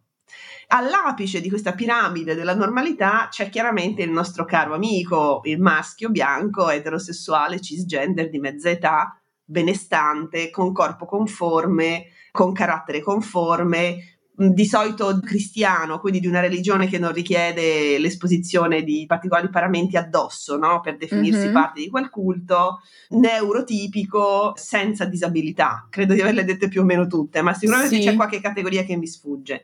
All'apice 0.76 1.40
di 1.40 1.48
questa 1.48 1.72
piramide 1.72 2.34
della 2.34 2.56
normalità 2.56 3.28
c'è 3.30 3.48
chiaramente 3.48 4.02
il 4.02 4.10
nostro 4.10 4.44
caro 4.44 4.74
amico, 4.74 5.40
il 5.44 5.60
maschio 5.60 6.10
bianco, 6.10 6.68
eterosessuale, 6.68 7.60
cisgender 7.60 8.28
di 8.28 8.40
mezza 8.40 8.70
età, 8.70 9.16
benestante, 9.44 10.50
con 10.50 10.72
corpo 10.72 11.06
conforme, 11.06 12.06
con 12.32 12.52
carattere 12.52 13.02
conforme, 13.02 14.14
di 14.34 14.66
solito 14.66 15.20
cristiano, 15.20 16.00
quindi 16.00 16.18
di 16.18 16.26
una 16.26 16.40
religione 16.40 16.88
che 16.88 16.98
non 16.98 17.12
richiede 17.12 17.96
l'esposizione 18.00 18.82
di 18.82 19.04
particolari 19.06 19.48
paramenti 19.50 19.96
addosso, 19.96 20.58
no? 20.58 20.80
per 20.80 20.96
definirsi 20.96 21.44
mm-hmm. 21.44 21.52
parte 21.52 21.82
di 21.82 21.88
quel 21.88 22.10
culto, 22.10 22.80
neurotipico, 23.10 24.54
senza 24.56 25.04
disabilità. 25.04 25.86
Credo 25.88 26.14
di 26.14 26.20
averle 26.20 26.42
dette 26.42 26.66
più 26.66 26.80
o 26.80 26.84
meno 26.84 27.06
tutte, 27.06 27.42
ma 27.42 27.54
sicuramente 27.54 27.94
sì. 27.94 28.02
c'è 28.02 28.16
qualche 28.16 28.40
categoria 28.40 28.82
che 28.82 28.96
mi 28.96 29.06
sfugge. 29.06 29.62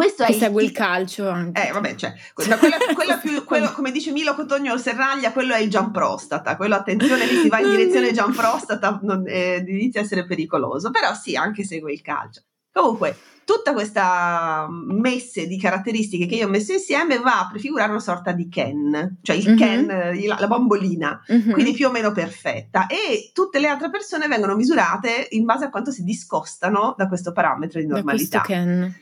Questo 0.00 0.24
che 0.24 0.32
è 0.32 0.34
segue 0.34 0.62
il, 0.62 0.68
il 0.68 0.74
calcio 0.74 1.28
anche. 1.28 1.68
Eh, 1.68 1.72
vabbè, 1.72 1.94
cioè, 1.94 2.14
quella, 2.32 2.56
quella, 2.56 2.76
quella 2.94 3.18
più, 3.18 3.44
quello, 3.44 3.70
come 3.72 3.90
dice 3.92 4.12
Milo 4.12 4.34
Cotogno 4.34 4.78
Serraglia, 4.78 5.30
quello 5.30 5.52
è 5.52 5.58
il 5.58 5.68
jump 5.68 5.92
prostata. 5.92 6.56
Quello, 6.56 6.74
attenzione, 6.74 7.26
lì 7.26 7.42
si 7.42 7.48
va 7.50 7.60
in 7.60 7.68
direzione 7.68 8.10
jump 8.10 8.34
prostata, 8.34 8.98
non, 9.02 9.24
eh, 9.26 9.62
inizia 9.66 10.00
a 10.00 10.04
essere 10.04 10.24
pericoloso. 10.24 10.90
Però 10.90 11.12
sì, 11.12 11.36
anche 11.36 11.64
segue 11.64 11.92
il 11.92 12.00
calcio. 12.00 12.44
Comunque, 12.72 13.16
tutta 13.50 13.72
questa 13.72 14.68
messe 14.70 15.48
di 15.48 15.58
caratteristiche 15.58 16.26
che 16.26 16.36
io 16.36 16.46
ho 16.46 16.48
messo 16.50 16.72
insieme 16.72 17.18
va 17.18 17.40
a 17.40 17.48
prefigurare 17.50 17.90
una 17.90 17.98
sorta 17.98 18.30
di 18.30 18.48
Ken, 18.48 19.18
cioè 19.22 19.34
il 19.34 19.48
mm-hmm. 19.48 19.56
Ken, 19.56 20.36
la, 20.38 20.46
bambolina, 20.46 21.20
mm-hmm. 21.32 21.50
quindi 21.50 21.72
più 21.72 21.88
o 21.88 21.90
meno 21.90 22.12
perfetta. 22.12 22.86
E 22.86 23.32
tutte 23.34 23.58
le 23.58 23.66
altre 23.66 23.90
persone 23.90 24.28
vengono 24.28 24.54
misurate 24.54 25.26
in 25.30 25.44
base 25.44 25.64
a 25.64 25.70
quanto 25.70 25.90
si 25.90 26.04
discostano 26.04 26.94
da 26.96 27.08
questo 27.08 27.32
parametro 27.32 27.80
di 27.80 27.88
normalità. 27.88 28.44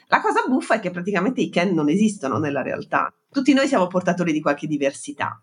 La 0.06 0.20
cosa 0.22 0.44
buffa 0.48 0.76
è 0.76 0.80
che 0.80 0.90
praticamente 0.90 1.42
i 1.42 1.50
Ken 1.50 1.75
non 1.75 1.90
esistono 1.90 2.38
nella 2.38 2.62
realtà. 2.62 3.12
Tutti 3.30 3.52
noi 3.52 3.68
siamo 3.68 3.87
portatori 3.87 4.32
di 4.32 4.40
qualche 4.40 4.66
diversità. 4.66 5.42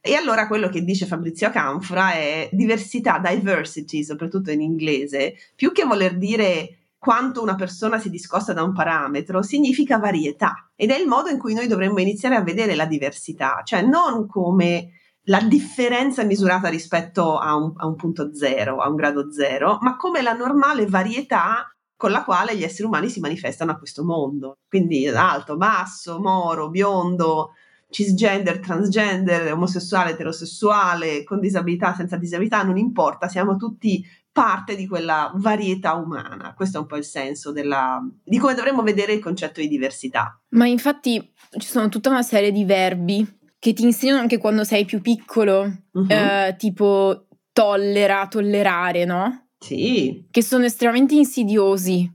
E 0.00 0.14
allora 0.14 0.46
quello 0.46 0.68
che 0.68 0.84
dice 0.84 1.06
Fabrizio 1.06 1.50
Canfra 1.50 2.12
è 2.12 2.48
diversità, 2.52 3.18
diversity, 3.18 4.04
soprattutto 4.04 4.52
in 4.52 4.60
inglese, 4.60 5.34
più 5.56 5.72
che 5.72 5.84
voler 5.84 6.16
dire 6.16 6.85
quanto 7.06 7.40
una 7.40 7.54
persona 7.54 8.00
si 8.00 8.10
discosta 8.10 8.52
da 8.52 8.64
un 8.64 8.72
parametro 8.72 9.40
significa 9.40 9.96
varietà 9.96 10.72
ed 10.74 10.90
è 10.90 10.98
il 10.98 11.06
modo 11.06 11.28
in 11.28 11.38
cui 11.38 11.54
noi 11.54 11.68
dovremmo 11.68 12.00
iniziare 12.00 12.34
a 12.34 12.42
vedere 12.42 12.74
la 12.74 12.84
diversità, 12.84 13.60
cioè 13.62 13.80
non 13.82 14.26
come 14.26 14.88
la 15.26 15.40
differenza 15.40 16.24
misurata 16.24 16.68
rispetto 16.68 17.38
a 17.38 17.54
un, 17.54 17.72
a 17.76 17.86
un 17.86 17.94
punto 17.94 18.34
zero, 18.34 18.78
a 18.78 18.88
un 18.88 18.96
grado 18.96 19.32
zero, 19.32 19.78
ma 19.82 19.94
come 19.94 20.20
la 20.20 20.32
normale 20.32 20.86
varietà 20.86 21.72
con 21.94 22.10
la 22.10 22.24
quale 22.24 22.56
gli 22.56 22.64
esseri 22.64 22.88
umani 22.88 23.08
si 23.08 23.20
manifestano 23.20 23.70
a 23.70 23.78
questo 23.78 24.02
mondo. 24.04 24.58
Quindi 24.68 25.06
alto, 25.06 25.56
basso, 25.56 26.18
moro, 26.18 26.70
biondo, 26.70 27.52
cisgender, 27.88 28.58
transgender, 28.58 29.52
omosessuale, 29.52 30.10
eterosessuale, 30.10 31.22
con 31.22 31.38
disabilità, 31.38 31.94
senza 31.94 32.16
disabilità, 32.16 32.64
non 32.64 32.76
importa, 32.76 33.28
siamo 33.28 33.54
tutti 33.54 34.04
parte 34.36 34.76
di 34.76 34.86
quella 34.86 35.32
varietà 35.36 35.94
umana. 35.94 36.52
Questo 36.54 36.76
è 36.76 36.80
un 36.80 36.86
po' 36.86 36.96
il 36.96 37.04
senso 37.04 37.52
della, 37.52 38.06
di 38.22 38.36
come 38.36 38.52
dovremmo 38.52 38.82
vedere 38.82 39.14
il 39.14 39.18
concetto 39.18 39.62
di 39.62 39.66
diversità. 39.66 40.38
Ma 40.50 40.66
infatti 40.66 41.32
ci 41.56 41.66
sono 41.66 41.88
tutta 41.88 42.10
una 42.10 42.20
serie 42.20 42.52
di 42.52 42.66
verbi 42.66 43.26
che 43.58 43.72
ti 43.72 43.82
insegnano 43.82 44.20
anche 44.20 44.36
quando 44.36 44.62
sei 44.62 44.84
più 44.84 45.00
piccolo, 45.00 45.62
uh-huh. 45.90 46.06
eh, 46.06 46.54
tipo 46.58 47.28
tollera, 47.50 48.26
tollerare, 48.28 49.06
no? 49.06 49.46
Sì. 49.58 50.26
Che 50.30 50.42
sono 50.42 50.66
estremamente 50.66 51.14
insidiosi. 51.14 52.06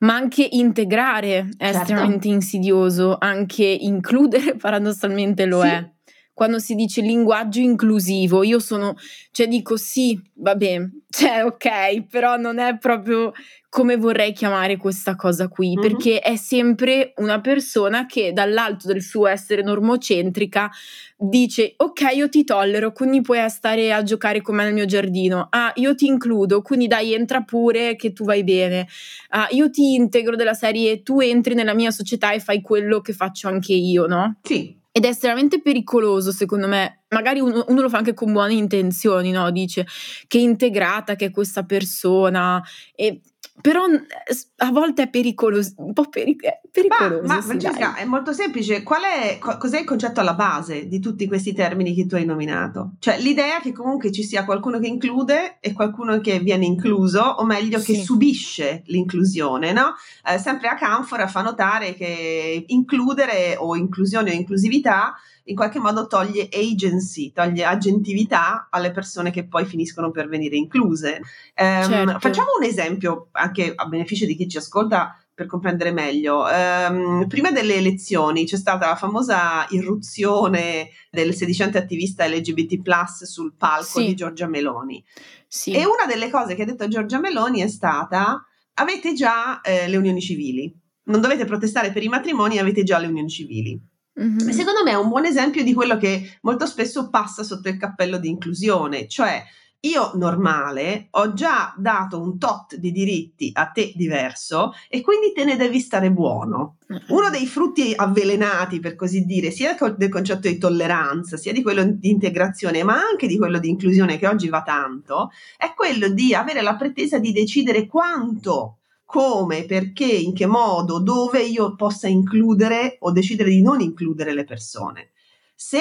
Ma 0.00 0.14
anche 0.14 0.46
integrare 0.50 1.48
è 1.56 1.64
certo. 1.64 1.78
estremamente 1.78 2.28
insidioso, 2.28 3.16
anche 3.18 3.64
includere 3.64 4.56
paradossalmente 4.60 5.46
lo 5.46 5.62
sì. 5.62 5.68
è 5.68 5.91
quando 6.34 6.58
si 6.58 6.74
dice 6.74 7.00
linguaggio 7.02 7.60
inclusivo, 7.60 8.42
io 8.42 8.58
sono, 8.58 8.96
cioè 9.30 9.48
dico 9.48 9.76
sì, 9.76 10.20
va 10.34 10.54
bene, 10.54 11.02
cioè 11.08 11.44
ok, 11.44 12.06
però 12.08 12.36
non 12.36 12.58
è 12.58 12.78
proprio 12.78 13.32
come 13.68 13.96
vorrei 13.96 14.32
chiamare 14.32 14.76
questa 14.76 15.16
cosa 15.16 15.48
qui, 15.48 15.68
mm-hmm. 15.68 15.80
perché 15.80 16.20
è 16.20 16.36
sempre 16.36 17.14
una 17.16 17.40
persona 17.40 18.04
che 18.04 18.32
dall'alto 18.32 18.86
del 18.86 19.02
suo 19.02 19.26
essere 19.26 19.62
normocentrica 19.62 20.70
dice 21.16 21.74
ok, 21.76 22.00
io 22.14 22.28
ti 22.28 22.44
tollero, 22.44 22.92
quindi 22.92 23.20
puoi 23.22 23.48
stare 23.48 23.92
a 23.92 24.02
giocare 24.02 24.42
con 24.42 24.56
me 24.56 24.64
nel 24.64 24.74
mio 24.74 24.84
giardino. 24.84 25.46
Ah, 25.50 25.72
io 25.76 25.94
ti 25.94 26.06
includo, 26.06 26.60
quindi 26.60 26.86
dai, 26.86 27.14
entra 27.14 27.42
pure 27.42 27.96
che 27.96 28.12
tu 28.12 28.24
vai 28.24 28.44
bene. 28.44 28.88
Ah, 29.28 29.48
io 29.50 29.70
ti 29.70 29.94
integro 29.94 30.36
della 30.36 30.54
serie, 30.54 31.02
tu 31.02 31.20
entri 31.20 31.54
nella 31.54 31.74
mia 31.74 31.90
società 31.90 32.32
e 32.32 32.40
fai 32.40 32.60
quello 32.60 33.00
che 33.00 33.12
faccio 33.12 33.48
anche 33.48 33.72
io, 33.72 34.06
no? 34.06 34.36
Sì. 34.42 34.80
Ed 34.94 35.06
è 35.06 35.08
estremamente 35.08 35.62
pericoloso, 35.62 36.32
secondo 36.32 36.68
me. 36.68 37.01
Magari 37.12 37.40
uno, 37.40 37.64
uno, 37.68 37.80
lo 37.80 37.88
fa 37.88 37.98
anche 37.98 38.14
con 38.14 38.32
buone 38.32 38.54
intenzioni, 38.54 39.30
no? 39.30 39.50
Dice 39.50 39.86
che 40.26 40.38
è 40.38 40.42
integrata, 40.42 41.14
che 41.14 41.26
è 41.26 41.30
questa 41.30 41.62
persona. 41.62 42.62
E 42.94 43.20
però 43.60 43.84
a 43.84 44.70
volte 44.72 45.02
è 45.02 45.08
pericoloso, 45.08 45.74
un 45.76 45.92
po' 45.92 46.08
peric- 46.08 46.60
pericoloso. 46.70 47.26
Ma, 47.26 47.36
ma 47.36 47.42
Francesca, 47.42 47.94
è 47.94 48.04
molto 48.04 48.32
semplice. 48.32 48.82
Qual 48.82 49.02
è, 49.02 49.38
co- 49.38 49.56
cos'è 49.56 49.78
il 49.78 49.84
concetto 49.84 50.20
alla 50.20 50.34
base 50.34 50.88
di 50.88 50.98
tutti 50.98 51.28
questi 51.28 51.52
termini 51.52 51.94
che 51.94 52.06
tu 52.06 52.16
hai 52.16 52.24
nominato? 52.24 52.94
Cioè 52.98 53.18
l'idea 53.18 53.60
che 53.60 53.72
comunque 53.72 54.10
ci 54.10 54.24
sia 54.24 54.44
qualcuno 54.44 54.80
che 54.80 54.88
include 54.88 55.58
e 55.60 55.72
qualcuno 55.72 56.18
che 56.20 56.40
viene 56.40 56.64
incluso, 56.64 57.20
o 57.20 57.44
meglio 57.44 57.78
sì. 57.78 57.92
che 57.92 58.02
subisce 58.02 58.82
l'inclusione, 58.86 59.72
no? 59.72 59.94
Eh, 60.26 60.38
sempre 60.38 60.68
a 60.68 60.74
Canfora 60.74 61.28
fa 61.28 61.42
notare 61.42 61.94
che 61.94 62.64
includere 62.66 63.56
o 63.56 63.76
inclusione 63.76 64.30
o 64.30 64.34
inclusività 64.34 65.14
in 65.44 65.56
qualche 65.56 65.78
modo 65.78 66.06
toglie 66.06 66.48
agency, 66.52 67.32
toglie 67.32 67.64
agentività 67.64 68.68
alle 68.70 68.90
persone 68.90 69.30
che 69.30 69.46
poi 69.46 69.64
finiscono 69.64 70.10
per 70.10 70.28
venire 70.28 70.56
incluse. 70.56 71.20
Um, 71.56 71.88
certo. 71.88 72.18
Facciamo 72.20 72.50
un 72.58 72.64
esempio 72.64 73.28
anche 73.32 73.72
a 73.74 73.86
beneficio 73.86 74.26
di 74.26 74.36
chi 74.36 74.48
ci 74.48 74.58
ascolta 74.58 75.16
per 75.34 75.46
comprendere 75.46 75.92
meglio. 75.92 76.44
Um, 76.44 77.26
prima 77.26 77.50
delle 77.50 77.74
elezioni 77.74 78.44
c'è 78.44 78.56
stata 78.56 78.88
la 78.88 78.96
famosa 78.96 79.66
irruzione 79.70 80.90
del 81.10 81.34
sedicente 81.34 81.78
attivista 81.78 82.26
LGBT 82.26 82.80
sul 83.24 83.54
palco 83.56 83.98
sì. 83.98 84.06
di 84.06 84.14
Giorgia 84.14 84.46
Meloni. 84.46 85.02
Sì. 85.46 85.72
E 85.72 85.84
una 85.84 86.06
delle 86.06 86.30
cose 86.30 86.54
che 86.54 86.62
ha 86.62 86.66
detto 86.66 86.88
Giorgia 86.88 87.18
Meloni 87.18 87.60
è 87.60 87.68
stata 87.68 88.46
avete 88.74 89.12
già 89.12 89.60
eh, 89.60 89.88
le 89.88 89.96
unioni 89.96 90.20
civili, 90.20 90.72
non 91.04 91.20
dovete 91.20 91.44
protestare 91.44 91.92
per 91.92 92.02
i 92.02 92.08
matrimoni, 92.08 92.58
avete 92.58 92.82
già 92.82 92.98
le 92.98 93.06
unioni 93.06 93.28
civili. 93.28 93.80
Mm-hmm. 94.20 94.48
Secondo 94.50 94.82
me 94.84 94.90
è 94.90 94.98
un 94.98 95.08
buon 95.08 95.24
esempio 95.24 95.64
di 95.64 95.72
quello 95.72 95.96
che 95.96 96.38
molto 96.42 96.66
spesso 96.66 97.08
passa 97.08 97.42
sotto 97.42 97.68
il 97.68 97.78
cappello 97.78 98.18
di 98.18 98.28
inclusione, 98.28 99.08
cioè 99.08 99.42
io 99.84 100.12
normale 100.14 101.08
ho 101.10 101.32
già 101.32 101.74
dato 101.76 102.20
un 102.20 102.38
tot 102.38 102.76
di 102.76 102.92
diritti 102.92 103.50
a 103.52 103.66
te 103.66 103.92
diverso 103.96 104.72
e 104.88 105.00
quindi 105.00 105.32
te 105.32 105.44
ne 105.44 105.56
devi 105.56 105.80
stare 105.80 106.12
buono. 106.12 106.76
Uno 107.08 107.30
dei 107.30 107.46
frutti 107.46 107.92
avvelenati, 107.94 108.78
per 108.78 108.94
così 108.94 109.24
dire, 109.24 109.50
sia 109.50 109.76
del 109.96 110.08
concetto 110.08 110.46
di 110.46 110.58
tolleranza, 110.58 111.36
sia 111.36 111.52
di 111.52 111.62
quello 111.62 111.82
di 111.84 112.10
integrazione, 112.10 112.84
ma 112.84 112.94
anche 112.94 113.26
di 113.26 113.36
quello 113.36 113.58
di 113.58 113.70
inclusione 113.70 114.18
che 114.18 114.28
oggi 114.28 114.48
va 114.48 114.62
tanto, 114.62 115.30
è 115.56 115.72
quello 115.74 116.08
di 116.08 116.32
avere 116.32 116.62
la 116.62 116.76
pretesa 116.76 117.18
di 117.18 117.32
decidere 117.32 117.86
quanto 117.86 118.81
come, 119.12 119.66
perché, 119.66 120.06
in 120.06 120.32
che 120.32 120.46
modo, 120.46 120.98
dove 120.98 121.42
io 121.42 121.74
possa 121.74 122.08
includere 122.08 122.96
o 123.00 123.12
decidere 123.12 123.50
di 123.50 123.60
non 123.60 123.82
includere 123.82 124.32
le 124.32 124.44
persone. 124.44 125.10
Se 125.54 125.80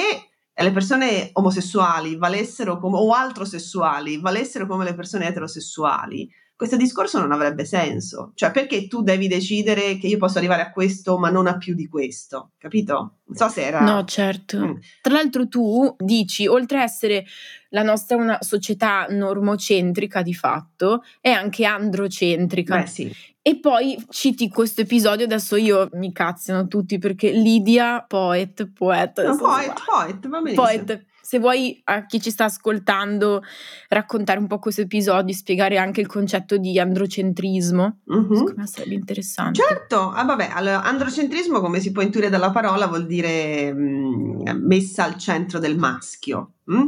le 0.53 0.71
persone 0.73 1.29
omosessuali 1.31 2.17
valessero 2.17 2.77
come, 2.77 2.97
o 2.97 3.13
altrosessuali 3.13 4.19
valessero 4.19 4.67
come 4.67 4.83
le 4.83 4.93
persone 4.93 5.27
eterosessuali, 5.27 6.29
questo 6.61 6.77
discorso 6.77 7.17
non 7.17 7.31
avrebbe 7.31 7.65
senso. 7.65 8.33
Cioè, 8.35 8.51
perché 8.51 8.87
tu 8.87 9.01
devi 9.01 9.27
decidere 9.27 9.97
che 9.97 10.05
io 10.05 10.19
posso 10.19 10.37
arrivare 10.37 10.61
a 10.61 10.69
questo, 10.69 11.17
ma 11.17 11.31
non 11.31 11.47
a 11.47 11.57
più 11.57 11.73
di 11.73 11.87
questo? 11.87 12.51
Capito? 12.59 13.21
Non 13.25 13.35
so 13.35 13.49
se 13.49 13.65
era. 13.65 13.79
No, 13.79 14.05
certo. 14.05 14.59
Mm. 14.59 14.73
Tra 15.01 15.13
l'altro, 15.13 15.47
tu 15.47 15.95
dici, 15.97 16.45
oltre 16.45 16.77
a 16.77 16.83
essere 16.83 17.25
la 17.69 17.81
nostra 17.81 18.15
una 18.15 18.37
società 18.41 19.07
normocentrica 19.09 20.21
di 20.21 20.35
fatto, 20.35 21.01
è 21.19 21.31
anche 21.31 21.65
androcentrica. 21.65 22.77
Beh, 22.77 22.85
sì. 22.85 23.11
E 23.41 23.59
poi 23.59 23.97
citi 24.09 24.47
questo 24.47 24.81
episodio, 24.81 25.25
adesso 25.25 25.55
io 25.55 25.89
mi 25.93 26.11
cazzano 26.11 26.67
tutti 26.67 26.99
perché 26.99 27.31
Lidia, 27.31 28.05
poet, 28.07 28.69
poeta. 28.71 29.23
No, 29.23 29.35
poet, 29.35 29.73
poet, 29.83 30.27
va 30.27 30.41
benissimo. 30.41 30.63
Poet, 30.63 31.05
se 31.31 31.39
vuoi 31.39 31.79
a 31.85 32.05
chi 32.07 32.19
ci 32.19 32.29
sta 32.29 32.43
ascoltando 32.43 33.41
raccontare 33.87 34.37
un 34.37 34.47
po' 34.47 34.59
questo 34.59 34.81
episodio, 34.81 35.33
spiegare 35.33 35.77
anche 35.77 36.01
il 36.01 36.07
concetto 36.07 36.57
di 36.57 36.77
androcentrismo, 36.77 37.99
mm-hmm. 38.13 38.33
secondo 38.33 38.53
me 38.57 38.67
sarebbe 38.67 38.95
interessante. 38.95 39.61
Certo, 39.65 40.11
ah, 40.11 40.25
vabbè, 40.25 40.49
allora, 40.51 40.83
androcentrismo 40.83 41.61
come 41.61 41.79
si 41.79 41.93
può 41.93 42.01
intuire 42.01 42.27
dalla 42.27 42.51
parola 42.51 42.85
vuol 42.87 43.05
dire 43.05 43.71
mh, 43.71 43.79
mm, 43.79 44.67
messa 44.67 45.05
al 45.05 45.15
centro 45.15 45.59
del 45.59 45.77
maschio. 45.77 46.55
Mm? 46.69 46.85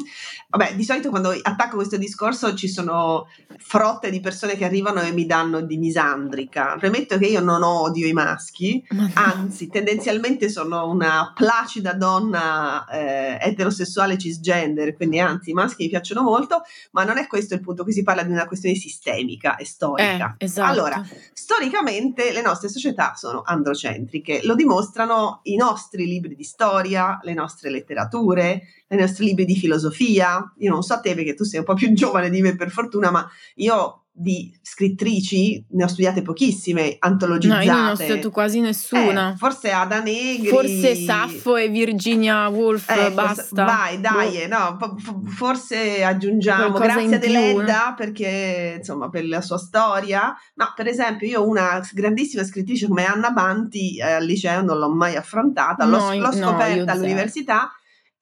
Vabbè, 0.49 0.75
di 0.75 0.83
solito 0.83 1.09
quando 1.09 1.31
attacco 1.41 1.77
questo 1.77 1.97
discorso 1.97 2.53
ci 2.53 2.67
sono 2.67 3.27
frotte 3.57 4.11
di 4.11 4.19
persone 4.19 4.55
che 4.55 4.65
arrivano 4.65 5.01
e 5.01 5.11
mi 5.11 5.25
danno 5.25 5.61
di 5.61 5.77
misandrica. 5.77 6.75
Premetto 6.77 7.17
che 7.17 7.25
io 7.25 7.41
non 7.41 7.63
odio 7.63 8.05
i 8.05 8.13
maschi, 8.13 8.85
anzi, 9.13 9.69
tendenzialmente 9.69 10.49
sono 10.49 10.87
una 10.87 11.31
placida 11.35 11.93
donna 11.93 12.85
eh, 12.85 13.37
eterosessuale 13.41 14.17
cisgender, 14.17 14.95
quindi 14.95 15.19
anzi, 15.19 15.49
i 15.49 15.53
maschi 15.53 15.83
mi 15.83 15.89
piacciono 15.89 16.21
molto, 16.21 16.61
ma 16.91 17.03
non 17.03 17.17
è 17.17 17.25
questo 17.25 17.55
il 17.55 17.61
punto. 17.61 17.83
Qui 17.83 17.93
si 17.93 18.03
parla 18.03 18.23
di 18.23 18.31
una 18.31 18.45
questione 18.45 18.75
sistemica 18.75 19.55
e 19.55 19.65
storica. 19.65 20.35
Eh, 20.37 20.45
esatto. 20.45 20.71
Allora, 20.71 21.03
storicamente 21.33 22.31
le 22.31 22.41
nostre 22.41 22.69
società 22.69 23.13
sono 23.15 23.41
androcentriche, 23.43 24.41
lo 24.43 24.53
dimostrano 24.53 25.39
i 25.43 25.55
nostri 25.55 26.05
libri 26.05 26.35
di 26.35 26.43
storia, 26.43 27.19
le 27.23 27.33
nostre 27.33 27.71
letterature 27.71 28.61
nei 28.95 29.05
nostri 29.05 29.25
libri 29.25 29.45
di 29.45 29.55
filosofia. 29.55 30.53
Io 30.59 30.71
non 30.71 30.83
so 30.83 30.99
te 31.01 31.15
perché 31.15 31.33
tu 31.33 31.43
sei 31.43 31.59
un 31.59 31.65
po' 31.65 31.73
più 31.73 31.91
giovane 31.93 32.29
di 32.29 32.41
me 32.41 32.55
per 32.55 32.69
fortuna, 32.69 33.11
ma 33.11 33.29
io 33.55 34.03
di 34.15 34.55
scrittrici 34.61 35.65
ne 35.71 35.83
ho 35.83 35.87
studiate 35.87 36.21
pochissime, 36.21 36.97
antologizzate. 36.99 37.65
No, 37.65 37.71
io 37.71 37.77
non 37.77 37.89
ho 37.89 37.95
studiato 37.95 38.29
quasi 38.29 38.59
nessuna. 38.59 39.31
Eh, 39.31 39.37
forse 39.37 39.71
Ada 39.71 40.01
Negri. 40.01 40.49
Forse 40.49 40.95
Saffo 40.95 41.55
e 41.55 41.67
Virginia 41.67 42.47
Woolf, 42.47 42.87
eh, 42.89 43.09
basta. 43.09 43.65
Vai, 43.65 43.99
dai, 43.99 44.47
boh. 44.47 44.55
no, 44.55 44.77
forse 45.25 46.03
aggiungiamo 46.03 46.69
Qualcosa 46.69 47.07
Grazia 47.07 47.17
Deledda 47.17 47.95
perché, 47.97 48.75
insomma, 48.77 49.09
per 49.09 49.25
la 49.25 49.41
sua 49.41 49.57
storia. 49.57 50.35
No, 50.53 50.71
per 50.75 50.87
esempio, 50.87 51.27
io 51.27 51.47
una 51.47 51.81
grandissima 51.91 52.43
scrittrice 52.43 52.87
come 52.87 53.05
Anna 53.05 53.31
Banti 53.31 53.97
eh, 53.97 54.03
al 54.03 54.25
liceo 54.25 54.61
non 54.61 54.77
l'ho 54.77 54.93
mai 54.93 55.15
affrontata, 55.15 55.85
l'ho, 55.85 55.97
no, 55.97 56.15
l'ho 56.19 56.31
scoperta 56.31 56.83
no, 56.85 56.91
all'università 56.91 57.71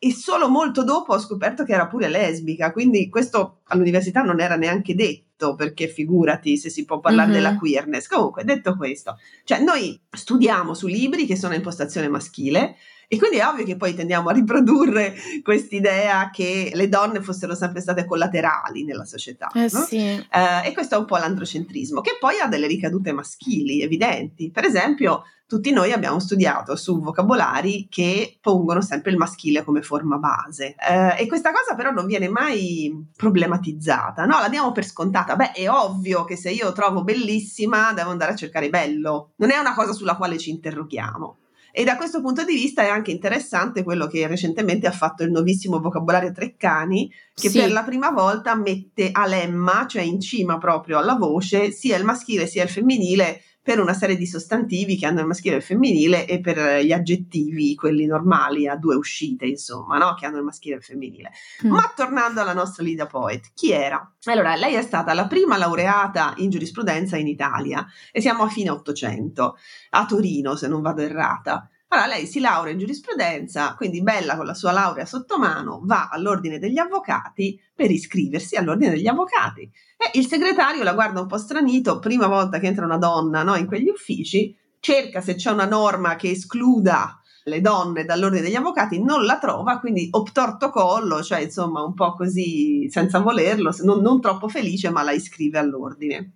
e 0.03 0.11
solo 0.15 0.49
molto 0.49 0.83
dopo 0.83 1.13
ho 1.13 1.19
scoperto 1.19 1.63
che 1.63 1.73
era 1.73 1.85
pure 1.85 2.09
lesbica, 2.09 2.71
quindi 2.71 3.07
questo 3.07 3.59
all'università 3.65 4.23
non 4.23 4.39
era 4.39 4.55
neanche 4.55 4.95
detto, 4.95 5.53
perché 5.53 5.87
figurati 5.87 6.57
se 6.57 6.71
si 6.71 6.85
può 6.85 6.99
parlare 6.99 7.29
mm-hmm. 7.29 7.37
della 7.37 7.55
queerness. 7.55 8.07
Comunque, 8.07 8.43
detto 8.43 8.75
questo, 8.75 9.19
cioè 9.43 9.59
noi 9.59 10.01
studiamo 10.09 10.73
su 10.73 10.87
libri 10.87 11.27
che 11.27 11.35
sono 11.35 11.53
a 11.53 11.57
impostazione 11.57 12.07
maschile 12.07 12.77
e 13.07 13.19
quindi 13.19 13.37
è 13.37 13.45
ovvio 13.45 13.63
che 13.63 13.77
poi 13.77 13.93
tendiamo 13.93 14.29
a 14.29 14.33
riprodurre 14.33 15.13
quest'idea 15.43 16.31
che 16.31 16.71
le 16.73 16.89
donne 16.89 17.21
fossero 17.21 17.53
sempre 17.53 17.79
state 17.79 18.03
collaterali 18.05 18.83
nella 18.83 19.05
società. 19.05 19.51
Eh, 19.53 19.67
no? 19.71 19.81
sì. 19.81 19.99
eh, 19.99 20.65
e 20.65 20.73
questo 20.73 20.95
è 20.95 20.97
un 20.97 21.05
po' 21.05 21.17
l'androcentrismo, 21.17 22.01
che 22.01 22.17
poi 22.19 22.39
ha 22.39 22.47
delle 22.47 22.65
ricadute 22.65 23.11
maschili 23.11 23.83
evidenti. 23.83 24.49
Per 24.49 24.65
esempio, 24.65 25.25
tutti 25.51 25.71
noi 25.71 25.91
abbiamo 25.91 26.17
studiato 26.21 26.77
su 26.77 27.01
vocabolari 27.01 27.87
che 27.89 28.37
pongono 28.39 28.79
sempre 28.79 29.11
il 29.11 29.17
maschile 29.17 29.65
come 29.65 29.81
forma 29.81 30.15
base. 30.15 30.75
Eh, 30.79 31.23
e 31.23 31.27
questa 31.27 31.51
cosa 31.51 31.75
però 31.75 31.91
non 31.91 32.05
viene 32.05 32.29
mai 32.29 32.89
problematizzata, 33.17 34.23
no? 34.23 34.39
La 34.39 34.47
diamo 34.47 34.71
per 34.71 34.85
scontata. 34.85 35.35
Beh, 35.35 35.51
è 35.51 35.69
ovvio 35.69 36.23
che 36.23 36.37
se 36.37 36.51
io 36.51 36.71
trovo 36.71 37.03
bellissima 37.03 37.91
devo 37.91 38.11
andare 38.11 38.31
a 38.31 38.35
cercare 38.37 38.69
bello. 38.69 39.31
Non 39.35 39.51
è 39.51 39.57
una 39.57 39.73
cosa 39.73 39.91
sulla 39.91 40.15
quale 40.15 40.37
ci 40.37 40.51
interroghiamo. 40.51 41.39
E 41.73 41.83
da 41.83 41.97
questo 41.97 42.21
punto 42.21 42.45
di 42.45 42.53
vista 42.53 42.83
è 42.83 42.87
anche 42.87 43.11
interessante 43.11 43.83
quello 43.83 44.07
che 44.07 44.27
recentemente 44.27 44.87
ha 44.87 44.91
fatto 44.91 45.23
il 45.23 45.31
nuovissimo 45.31 45.81
vocabolario 45.81 46.31
Treccani, 46.31 47.11
che 47.33 47.49
sì. 47.49 47.59
per 47.59 47.71
la 47.71 47.83
prima 47.83 48.09
volta 48.11 48.55
mette 48.55 49.09
a 49.11 49.25
lemma, 49.25 49.85
cioè 49.85 50.01
in 50.01 50.21
cima 50.21 50.57
proprio 50.57 50.97
alla 50.97 51.15
voce, 51.15 51.71
sia 51.71 51.97
il 51.97 52.05
maschile 52.05 52.47
sia 52.47 52.63
il 52.63 52.69
femminile 52.69 53.41
per 53.63 53.79
una 53.79 53.93
serie 53.93 54.17
di 54.17 54.25
sostantivi 54.25 54.97
che 54.97 55.05
hanno 55.05 55.19
il 55.19 55.27
maschile 55.27 55.55
e 55.55 55.57
il 55.57 55.63
femminile 55.63 56.25
e 56.25 56.39
per 56.39 56.83
gli 56.83 56.91
aggettivi, 56.91 57.75
quelli 57.75 58.05
normali 58.05 58.67
a 58.67 58.75
due 58.75 58.95
uscite, 58.95 59.45
insomma, 59.45 59.97
no? 59.97 60.15
che 60.15 60.25
hanno 60.25 60.37
il 60.37 60.43
maschile 60.43 60.75
e 60.75 60.77
il 60.79 60.83
femminile. 60.83 61.31
Mm. 61.65 61.71
Ma 61.71 61.93
tornando 61.95 62.41
alla 62.41 62.53
nostra 62.53 62.83
Lida 62.83 63.05
Poet, 63.05 63.51
chi 63.53 63.71
era? 63.71 64.13
Allora, 64.25 64.55
lei 64.55 64.73
è 64.73 64.81
stata 64.81 65.13
la 65.13 65.27
prima 65.27 65.57
laureata 65.57 66.33
in 66.37 66.49
giurisprudenza 66.49 67.17
in 67.17 67.27
Italia 67.27 67.85
e 68.11 68.19
siamo 68.19 68.43
a 68.43 68.49
fine 68.49 68.71
Ottocento, 68.71 69.57
a 69.91 70.05
Torino 70.05 70.55
se 70.55 70.67
non 70.67 70.81
vado 70.81 71.01
errata. 71.01 71.69
Allora 71.93 72.07
lei 72.07 72.25
si 72.25 72.39
laurea 72.39 72.71
in 72.71 72.79
giurisprudenza, 72.79 73.75
quindi 73.75 74.01
bella 74.01 74.37
con 74.37 74.45
la 74.45 74.53
sua 74.53 74.71
laurea 74.71 75.05
sotto 75.05 75.37
mano, 75.37 75.81
va 75.83 76.07
all'ordine 76.09 76.57
degli 76.57 76.77
avvocati 76.77 77.59
per 77.75 77.91
iscriversi 77.91 78.55
all'ordine 78.55 78.91
degli 78.91 79.07
avvocati. 79.07 79.69
E 79.97 80.17
il 80.17 80.25
segretario 80.25 80.83
la 80.83 80.93
guarda 80.93 81.19
un 81.19 81.27
po' 81.27 81.37
stranito, 81.37 81.99
prima 81.99 82.27
volta 82.27 82.59
che 82.59 82.67
entra 82.67 82.85
una 82.85 82.97
donna 82.97 83.43
no, 83.43 83.55
in 83.55 83.65
quegli 83.65 83.89
uffici, 83.89 84.55
cerca 84.79 85.19
se 85.19 85.35
c'è 85.35 85.51
una 85.51 85.65
norma 85.65 86.15
che 86.15 86.29
escluda 86.29 87.21
le 87.43 87.59
donne 87.59 88.05
dall'ordine 88.05 88.43
degli 88.43 88.55
avvocati, 88.55 89.03
non 89.03 89.25
la 89.25 89.37
trova, 89.37 89.79
quindi 89.79 90.07
obtorto 90.11 90.69
collo, 90.69 91.21
cioè 91.21 91.41
insomma 91.41 91.83
un 91.83 91.93
po' 91.93 92.15
così 92.15 92.87
senza 92.89 93.19
volerlo, 93.19 93.75
non, 93.83 93.99
non 93.99 94.21
troppo 94.21 94.47
felice, 94.47 94.89
ma 94.91 95.03
la 95.03 95.11
iscrive 95.11 95.59
all'ordine. 95.59 96.31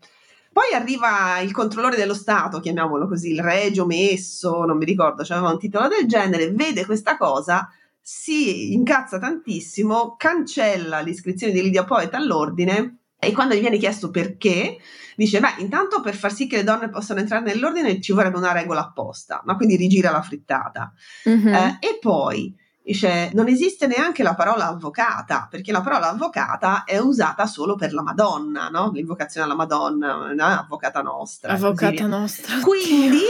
Poi 0.56 0.74
arriva 0.74 1.40
il 1.40 1.52
controllore 1.52 1.98
dello 1.98 2.14
Stato, 2.14 2.62
chiamiamolo 2.62 3.10
così, 3.10 3.32
il 3.32 3.42
regio 3.42 3.86
messo, 3.86 4.64
non 4.64 4.78
mi 4.78 4.86
ricordo, 4.86 5.22
c'aveva 5.26 5.52
un 5.52 5.60
titolo 5.60 5.90
del 5.90 6.08
genere, 6.08 6.50
vede 6.50 6.86
questa 6.86 7.18
cosa, 7.18 7.70
si 8.00 8.72
incazza 8.72 9.20
tantissimo, 9.20 10.16
cancella 10.18 11.02
l'iscrizione 11.02 11.52
di 11.52 11.62
Lidia 11.62 11.84
Poeta 11.84 12.16
all'ordine 12.16 13.00
e 13.20 13.34
quando 13.34 13.54
gli 13.54 13.60
viene 13.60 13.78
chiesto 13.78 14.10
perché, 14.12 14.78
dice: 15.18 15.42
Beh, 15.42 15.56
intanto 15.58 16.00
per 16.00 16.16
far 16.16 16.32
sì 16.32 16.48
che 16.48 16.56
le 16.56 16.64
donne 16.64 16.88
possano 16.88 17.20
entrare 17.20 17.44
nell'ordine 17.44 18.00
ci 18.00 18.14
vorrebbe 18.14 18.38
una 18.38 18.54
regola 18.54 18.80
apposta, 18.80 19.42
ma 19.44 19.58
quindi 19.58 19.76
rigira 19.76 20.10
la 20.10 20.22
frittata. 20.22 20.94
Mm-hmm. 21.28 21.54
Eh, 21.54 21.78
e 21.82 21.98
poi 22.00 22.56
dice 22.86 23.32
non 23.34 23.48
esiste 23.48 23.88
neanche 23.88 24.22
la 24.22 24.36
parola 24.36 24.68
avvocata, 24.68 25.48
perché 25.50 25.72
la 25.72 25.82
parola 25.82 26.10
avvocata 26.10 26.84
è 26.84 27.00
usata 27.00 27.48
solo 27.48 27.76
per 27.76 27.94
la 27.94 28.04
Madonna, 28.04 28.70
no? 28.70 28.92
L'invocazione 28.94 29.46
alla 29.46 29.56
Madonna, 29.56 30.32
no? 30.34 30.46
avvocata 30.46 31.02
nostra. 31.02 31.54
Avvocata 31.54 32.06
nostra. 32.06 32.60
Quindi, 32.60 33.24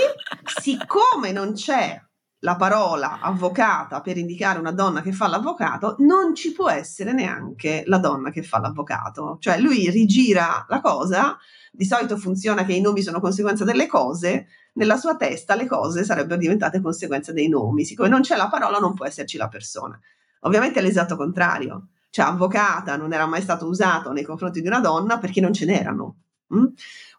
siccome 0.59 1.31
non 1.31 1.53
c'è 1.53 1.99
la 2.39 2.57
parola 2.57 3.19
avvocata 3.21 4.01
per 4.01 4.17
indicare 4.17 4.59
una 4.59 4.73
donna 4.73 5.01
che 5.01 5.13
fa 5.13 5.27
l'avvocato, 5.27 5.95
non 5.99 6.35
ci 6.35 6.51
può 6.51 6.69
essere 6.69 7.13
neanche 7.13 7.83
la 7.87 7.97
donna 7.97 8.29
che 8.29 8.43
fa 8.43 8.59
l'avvocato. 8.59 9.37
Cioè 9.39 9.57
lui 9.57 9.89
rigira 9.89 10.65
la 10.67 10.81
cosa, 10.81 11.37
di 11.71 11.85
solito 11.85 12.17
funziona 12.17 12.65
che 12.65 12.73
i 12.73 12.81
nomi 12.81 13.01
sono 13.01 13.21
conseguenza 13.21 13.63
delle 13.63 13.87
cose, 13.87 14.47
nella 14.75 14.97
sua 14.97 15.15
testa 15.15 15.55
le 15.55 15.65
cose 15.65 16.03
sarebbero 16.03 16.39
diventate 16.39 16.81
conseguenza 16.81 17.31
dei 17.31 17.47
nomi. 17.47 17.85
Siccome 17.85 18.09
non 18.09 18.21
c'è 18.21 18.35
la 18.35 18.47
parola, 18.47 18.77
non 18.79 18.93
può 18.93 19.05
esserci 19.05 19.37
la 19.37 19.47
persona. 19.47 19.99
Ovviamente 20.41 20.79
è 20.79 20.81
l'esatto 20.81 21.15
contrario. 21.15 21.87
Cioè, 22.09 22.25
avvocata 22.25 22.95
non 22.95 23.13
era 23.13 23.25
mai 23.25 23.41
stato 23.41 23.67
usato 23.67 24.11
nei 24.11 24.23
confronti 24.23 24.61
di 24.61 24.67
una 24.67 24.79
donna 24.79 25.17
perché 25.17 25.41
non 25.41 25.53
ce 25.53 25.65
n'erano. 25.65 26.15
Mm? 26.53 26.65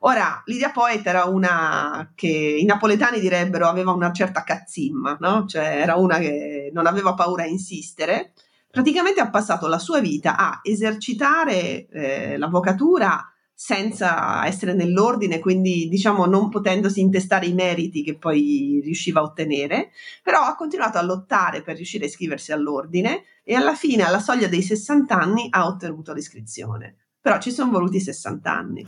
Ora, 0.00 0.42
Lidia 0.46 0.70
Poet 0.70 1.06
era 1.06 1.24
una 1.24 2.12
che 2.14 2.28
i 2.28 2.64
napoletani 2.64 3.18
direbbero 3.18 3.66
aveva 3.66 3.92
una 3.92 4.12
certa 4.12 4.42
cazzimma, 4.42 5.16
no? 5.20 5.46
Cioè 5.46 5.80
era 5.80 5.96
una 5.96 6.18
che 6.18 6.70
non 6.72 6.86
aveva 6.86 7.14
paura 7.14 7.42
a 7.42 7.46
insistere. 7.46 8.32
Praticamente 8.70 9.20
ha 9.20 9.30
passato 9.30 9.66
la 9.66 9.78
sua 9.78 10.00
vita 10.00 10.36
a 10.36 10.60
esercitare 10.62 11.88
eh, 11.88 12.36
l'avvocatura 12.36 13.30
senza 13.58 14.44
essere 14.46 14.74
nell'ordine, 14.74 15.38
quindi 15.38 15.88
diciamo 15.88 16.26
non 16.26 16.50
potendosi 16.50 17.00
intestare 17.00 17.46
i 17.46 17.54
meriti 17.54 18.02
che 18.02 18.14
poi 18.14 18.82
riusciva 18.84 19.20
a 19.20 19.22
ottenere, 19.22 19.92
però 20.22 20.42
ha 20.42 20.54
continuato 20.54 20.98
a 20.98 21.02
lottare 21.02 21.62
per 21.62 21.76
riuscire 21.76 22.04
a 22.04 22.08
iscriversi 22.08 22.52
all'ordine 22.52 23.22
e 23.42 23.54
alla 23.54 23.74
fine, 23.74 24.02
alla 24.02 24.18
soglia 24.18 24.46
dei 24.46 24.60
60 24.60 25.18
anni, 25.18 25.46
ha 25.48 25.66
ottenuto 25.66 26.12
l'iscrizione 26.12 26.96
però 27.26 27.40
ci 27.40 27.50
sono 27.50 27.72
voluti 27.72 27.98
60 27.98 28.52
anni. 28.52 28.86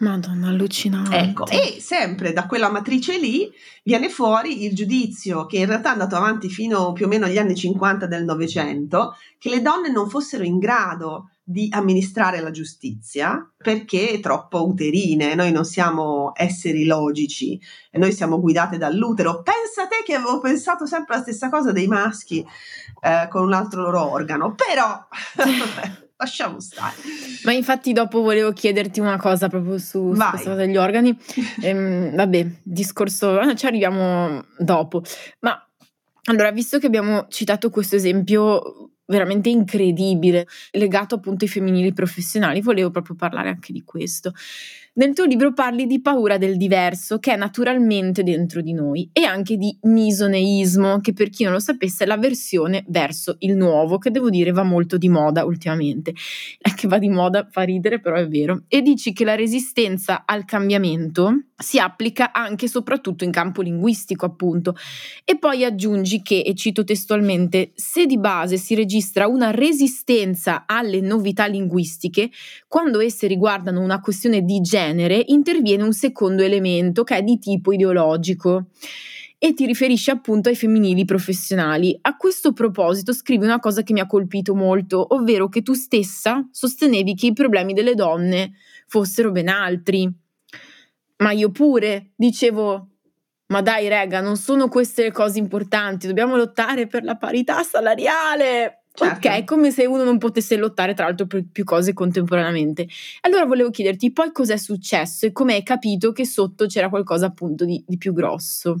Madonna, 0.00 0.48
allucinante. 0.48 1.16
Ecco, 1.16 1.46
e 1.46 1.78
sempre 1.80 2.34
da 2.34 2.44
quella 2.46 2.68
matrice 2.68 3.18
lì 3.18 3.50
viene 3.82 4.10
fuori 4.10 4.66
il 4.66 4.74
giudizio 4.74 5.46
che 5.46 5.56
in 5.56 5.64
realtà 5.64 5.88
è 5.88 5.92
andato 5.92 6.14
avanti 6.14 6.50
fino 6.50 6.92
più 6.92 7.06
o 7.06 7.08
meno 7.08 7.24
agli 7.24 7.38
anni 7.38 7.56
50 7.56 8.04
del 8.04 8.24
Novecento, 8.24 9.16
che 9.38 9.48
le 9.48 9.62
donne 9.62 9.90
non 9.90 10.10
fossero 10.10 10.44
in 10.44 10.58
grado 10.58 11.30
di 11.50 11.68
amministrare 11.70 12.40
la 12.40 12.50
giustizia 12.50 13.50
perché 13.56 14.20
troppo 14.20 14.66
uterine, 14.66 15.34
noi 15.34 15.50
non 15.50 15.64
siamo 15.64 16.32
esseri 16.34 16.84
logici, 16.84 17.58
noi 17.92 18.12
siamo 18.12 18.38
guidate 18.38 18.76
dall'utero. 18.76 19.42
Pensa 19.42 19.88
te 19.88 20.02
che 20.04 20.14
avevo 20.14 20.40
pensato 20.40 20.84
sempre 20.84 21.16
la 21.16 21.22
stessa 21.22 21.48
cosa 21.48 21.72
dei 21.72 21.86
maschi 21.86 22.46
eh, 23.00 23.28
con 23.30 23.44
un 23.44 23.54
altro 23.54 23.80
loro 23.80 24.10
organo, 24.10 24.54
però 24.54 25.06
lasciamo 26.18 26.60
stare. 26.60 26.96
Ma 27.44 27.52
infatti 27.52 27.94
dopo 27.94 28.20
volevo 28.20 28.52
chiederti 28.52 29.00
una 29.00 29.16
cosa 29.16 29.48
proprio 29.48 29.78
su, 29.78 30.12
su 30.12 30.20
questa 30.30 30.54
degli 30.54 30.76
organi. 30.76 31.16
Ehm, 31.62 32.14
vabbè, 32.14 32.46
discorso, 32.62 33.40
ci 33.56 33.64
arriviamo 33.64 34.44
dopo. 34.58 35.02
Ma 35.40 35.66
allora, 36.24 36.50
visto 36.50 36.78
che 36.78 36.86
abbiamo 36.86 37.26
citato 37.30 37.70
questo 37.70 37.96
esempio 37.96 38.90
veramente 39.08 39.48
incredibile, 39.48 40.46
legato 40.72 41.16
appunto 41.16 41.44
ai 41.44 41.50
femminili 41.50 41.92
professionali, 41.92 42.60
volevo 42.60 42.90
proprio 42.90 43.16
parlare 43.16 43.48
anche 43.48 43.72
di 43.72 43.82
questo. 43.84 44.32
Nel 44.98 45.14
tuo 45.14 45.26
libro 45.26 45.52
parli 45.52 45.86
di 45.86 46.00
paura 46.00 46.38
del 46.38 46.56
diverso 46.56 47.20
che 47.20 47.32
è 47.32 47.36
naturalmente 47.36 48.24
dentro 48.24 48.60
di 48.60 48.72
noi 48.72 49.08
e 49.12 49.22
anche 49.22 49.56
di 49.56 49.78
misoneismo, 49.82 50.98
che 50.98 51.12
per 51.12 51.30
chi 51.30 51.44
non 51.44 51.52
lo 51.52 51.60
sapesse 51.60 52.02
è 52.02 52.06
l'avversione 52.08 52.82
verso 52.88 53.36
il 53.38 53.54
nuovo, 53.54 53.98
che 53.98 54.10
devo 54.10 54.28
dire 54.28 54.50
va 54.50 54.64
molto 54.64 54.98
di 54.98 55.08
moda 55.08 55.44
ultimamente. 55.44 56.14
È 56.60 56.74
che 56.74 56.88
va 56.88 56.98
di 56.98 57.10
moda, 57.10 57.46
fa 57.48 57.62
ridere, 57.62 58.00
però 58.00 58.16
è 58.16 58.26
vero. 58.26 58.64
E 58.66 58.82
dici 58.82 59.12
che 59.12 59.22
la 59.22 59.36
resistenza 59.36 60.24
al 60.26 60.44
cambiamento 60.44 61.44
si 61.56 61.78
applica 61.78 62.32
anche 62.32 62.66
e 62.66 62.68
soprattutto 62.68 63.22
in 63.22 63.30
campo 63.30 63.62
linguistico, 63.62 64.26
appunto. 64.26 64.74
E 65.24 65.38
poi 65.38 65.64
aggiungi 65.64 66.22
che, 66.22 66.40
e 66.40 66.56
cito 66.56 66.82
testualmente, 66.82 67.70
se 67.74 68.04
di 68.06 68.18
base 68.18 68.56
si 68.56 68.74
registra 68.74 69.28
una 69.28 69.52
resistenza 69.52 70.64
alle 70.66 71.00
novità 71.00 71.46
linguistiche, 71.46 72.30
quando 72.66 72.98
esse 72.98 73.28
riguardano 73.28 73.80
una 73.80 74.00
questione 74.00 74.42
di 74.42 74.60
genere, 74.60 74.86
genere 74.88 75.22
interviene 75.26 75.82
un 75.82 75.92
secondo 75.92 76.42
elemento 76.42 77.04
che 77.04 77.16
è 77.16 77.22
di 77.22 77.38
tipo 77.38 77.72
ideologico 77.72 78.66
e 79.40 79.54
ti 79.54 79.66
riferisci 79.66 80.10
appunto 80.10 80.48
ai 80.48 80.56
femminili 80.56 81.04
professionali. 81.04 81.96
A 82.02 82.16
questo 82.16 82.52
proposito 82.52 83.12
scrivi 83.12 83.44
una 83.44 83.60
cosa 83.60 83.82
che 83.82 83.92
mi 83.92 84.00
ha 84.00 84.06
colpito 84.06 84.54
molto, 84.54 85.14
ovvero 85.14 85.48
che 85.48 85.62
tu 85.62 85.74
stessa 85.74 86.46
sostenevi 86.50 87.14
che 87.14 87.26
i 87.26 87.32
problemi 87.32 87.72
delle 87.72 87.94
donne 87.94 88.54
fossero 88.88 89.30
ben 89.30 89.48
altri. 89.48 90.12
Ma 91.18 91.30
io 91.30 91.50
pure 91.50 92.10
dicevo, 92.16 92.88
ma 93.46 93.62
dai 93.62 93.88
rega, 93.88 94.20
non 94.20 94.36
sono 94.36 94.68
queste 94.68 95.04
le 95.04 95.12
cose 95.12 95.38
importanti, 95.38 96.08
dobbiamo 96.08 96.36
lottare 96.36 96.86
per 96.88 97.04
la 97.04 97.16
parità 97.16 97.62
salariale. 97.62 98.86
Certo. 98.98 99.28
Ok, 99.28 99.44
come 99.44 99.70
se 99.70 99.86
uno 99.86 100.02
non 100.02 100.18
potesse 100.18 100.56
lottare 100.56 100.92
tra 100.92 101.04
l'altro 101.04 101.26
per 101.26 101.44
più 101.50 101.62
cose 101.62 101.92
contemporaneamente. 101.92 102.88
Allora 103.20 103.44
volevo 103.44 103.70
chiederti 103.70 104.12
poi 104.12 104.32
cos'è 104.32 104.56
successo 104.56 105.26
e 105.26 105.32
come 105.32 105.54
hai 105.54 105.62
capito 105.62 106.10
che 106.10 106.26
sotto 106.26 106.66
c'era 106.66 106.88
qualcosa 106.88 107.26
appunto 107.26 107.64
di, 107.64 107.82
di 107.86 107.96
più 107.96 108.12
grosso. 108.12 108.80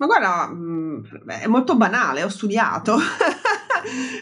Ma 0.00 0.06
guarda, 0.06 0.48
mm, 0.50 1.04
è 1.26 1.46
molto 1.46 1.76
banale, 1.76 2.22
ho 2.22 2.30
studiato. 2.30 2.96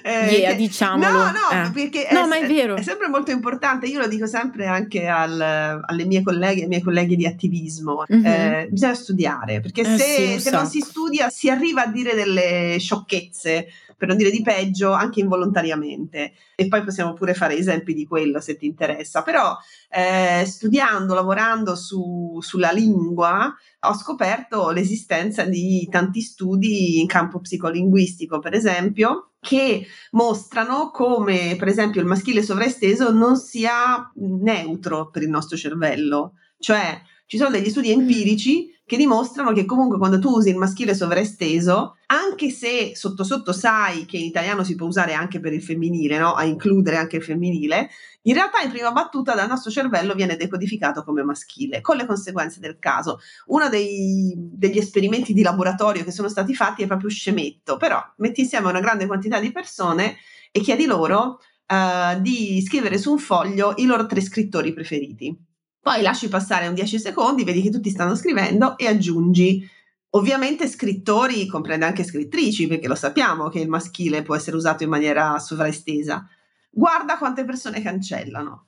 Eh, 0.02 0.36
yeah, 0.38 0.52
diciamolo. 0.54 1.10
No, 1.10 1.24
no, 1.30 1.50
eh. 1.50 1.70
perché 1.72 2.08
no, 2.10 2.24
è, 2.24 2.26
ma 2.26 2.36
è, 2.36 2.46
vero. 2.46 2.76
è 2.76 2.82
sempre 2.82 3.08
molto 3.08 3.30
importante. 3.30 3.86
Io 3.86 4.00
lo 4.00 4.08
dico 4.08 4.26
sempre 4.26 4.66
anche 4.66 5.06
al, 5.06 5.40
alle 5.40 6.04
mie 6.04 6.22
colleghe, 6.22 6.62
ai 6.62 6.68
miei 6.68 6.82
colleghi 6.82 7.16
di 7.16 7.26
attivismo. 7.26 8.04
Mm-hmm. 8.12 8.26
Eh, 8.26 8.68
bisogna 8.70 8.94
studiare, 8.94 9.60
perché 9.60 9.82
eh, 9.82 9.96
se, 9.96 9.98
sì, 9.98 10.40
se 10.40 10.50
so. 10.50 10.56
non 10.56 10.66
si 10.66 10.80
studia 10.80 11.28
si 11.30 11.50
arriva 11.50 11.84
a 11.84 11.86
dire 11.88 12.14
delle 12.14 12.76
sciocchezze 12.78 13.66
per 13.98 14.06
non 14.06 14.16
dire 14.16 14.30
di 14.30 14.42
peggio, 14.42 14.92
anche 14.92 15.18
involontariamente. 15.18 16.32
E 16.54 16.68
poi 16.68 16.84
possiamo 16.84 17.14
pure 17.14 17.34
fare 17.34 17.56
esempi 17.56 17.94
di 17.94 18.06
quello 18.06 18.40
se 18.40 18.56
ti 18.56 18.64
interessa. 18.64 19.22
Però 19.22 19.56
eh, 19.90 20.44
studiando, 20.46 21.14
lavorando 21.14 21.74
su, 21.74 22.38
sulla 22.40 22.70
lingua, 22.70 23.52
ho 23.80 23.94
scoperto 23.94 24.70
l'esistenza 24.70 25.42
di 25.44 25.88
tanti 25.90 26.20
studi 26.20 27.00
in 27.00 27.08
campo 27.08 27.40
psicolinguistico, 27.40 28.38
per 28.38 28.54
esempio, 28.54 29.27
che 29.40 29.86
mostrano 30.12 30.90
come, 30.90 31.56
per 31.58 31.68
esempio, 31.68 32.00
il 32.00 32.06
maschile 32.06 32.42
sovraesteso 32.42 33.12
non 33.12 33.36
sia 33.36 34.10
neutro 34.16 35.10
per 35.10 35.22
il 35.22 35.30
nostro 35.30 35.56
cervello. 35.56 36.34
Cioè, 36.58 37.00
ci 37.28 37.36
sono 37.36 37.50
degli 37.50 37.68
studi 37.68 37.90
empirici 37.90 38.74
che 38.86 38.96
dimostrano 38.96 39.52
che 39.52 39.66
comunque 39.66 39.98
quando 39.98 40.18
tu 40.18 40.30
usi 40.30 40.48
il 40.48 40.56
maschile 40.56 40.94
sovraesteso, 40.94 41.98
anche 42.06 42.48
se 42.48 42.96
sotto 42.96 43.22
sotto 43.22 43.52
sai 43.52 44.06
che 44.06 44.16
in 44.16 44.24
italiano 44.24 44.64
si 44.64 44.74
può 44.74 44.86
usare 44.86 45.12
anche 45.12 45.38
per 45.38 45.52
il 45.52 45.62
femminile, 45.62 46.16
no? 46.16 46.32
a 46.32 46.44
includere 46.44 46.96
anche 46.96 47.16
il 47.16 47.22
femminile, 47.22 47.90
in 48.22 48.32
realtà 48.32 48.62
in 48.62 48.70
prima 48.70 48.92
battuta 48.92 49.34
dal 49.34 49.46
nostro 49.46 49.70
cervello 49.70 50.14
viene 50.14 50.36
decodificato 50.36 51.04
come 51.04 51.22
maschile, 51.22 51.82
con 51.82 51.96
le 51.98 52.06
conseguenze 52.06 52.60
del 52.60 52.78
caso. 52.78 53.18
Uno 53.48 53.68
dei, 53.68 54.32
degli 54.34 54.78
esperimenti 54.78 55.34
di 55.34 55.42
laboratorio 55.42 56.04
che 56.04 56.12
sono 56.12 56.30
stati 56.30 56.54
fatti 56.54 56.82
è 56.82 56.86
proprio 56.86 57.10
scemetto, 57.10 57.76
però 57.76 58.02
metti 58.16 58.40
insieme 58.40 58.68
una 58.68 58.80
grande 58.80 59.06
quantità 59.06 59.38
di 59.38 59.52
persone 59.52 60.16
e 60.50 60.60
chiedi 60.60 60.86
loro 60.86 61.40
uh, 61.66 62.18
di 62.22 62.62
scrivere 62.62 62.96
su 62.96 63.10
un 63.10 63.18
foglio 63.18 63.74
i 63.76 63.84
loro 63.84 64.06
tre 64.06 64.22
scrittori 64.22 64.72
preferiti 64.72 65.47
poi 65.88 66.02
lasci 66.02 66.28
passare 66.28 66.66
un 66.66 66.74
10 66.74 66.98
secondi, 66.98 67.44
vedi 67.44 67.62
che 67.62 67.70
tutti 67.70 67.90
stanno 67.90 68.14
scrivendo 68.14 68.76
e 68.76 68.86
aggiungi. 68.86 69.68
Ovviamente 70.10 70.66
scrittori 70.66 71.46
comprende 71.46 71.84
anche 71.84 72.04
scrittrici, 72.04 72.66
perché 72.66 72.88
lo 72.88 72.94
sappiamo 72.94 73.48
che 73.48 73.60
il 73.60 73.68
maschile 73.68 74.22
può 74.22 74.34
essere 74.34 74.56
usato 74.56 74.82
in 74.82 74.88
maniera 74.88 75.38
sovraestesa. 75.38 76.26
Guarda 76.70 77.18
quante 77.18 77.44
persone 77.44 77.82
cancellano. 77.82 78.66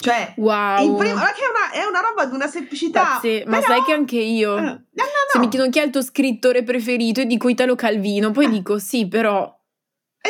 Cioè, 0.00 0.34
wow. 0.36 0.96
primo, 0.96 1.16
è 1.16 1.20
una, 1.20 1.70
è 1.72 1.84
una 1.84 2.00
roba 2.00 2.24
di 2.26 2.34
una 2.34 2.46
semplicità. 2.46 3.18
Sì, 3.20 3.42
ma 3.46 3.60
sai 3.60 3.82
che 3.82 3.92
anche 3.92 4.18
io. 4.18 4.56
Eh, 4.56 4.60
no, 4.60 4.68
no, 4.68 4.74
no. 4.74 5.32
Se 5.32 5.38
mi 5.40 5.48
chiedono 5.48 5.70
chi 5.72 5.80
è 5.80 5.84
il 5.84 5.90
tuo 5.90 6.02
scrittore 6.02 6.62
preferito 6.62 7.20
e 7.20 7.26
dico 7.26 7.48
Italo 7.48 7.74
Calvino, 7.74 8.30
poi 8.30 8.44
eh. 8.44 8.50
dico 8.50 8.78
sì, 8.78 9.08
però 9.08 9.57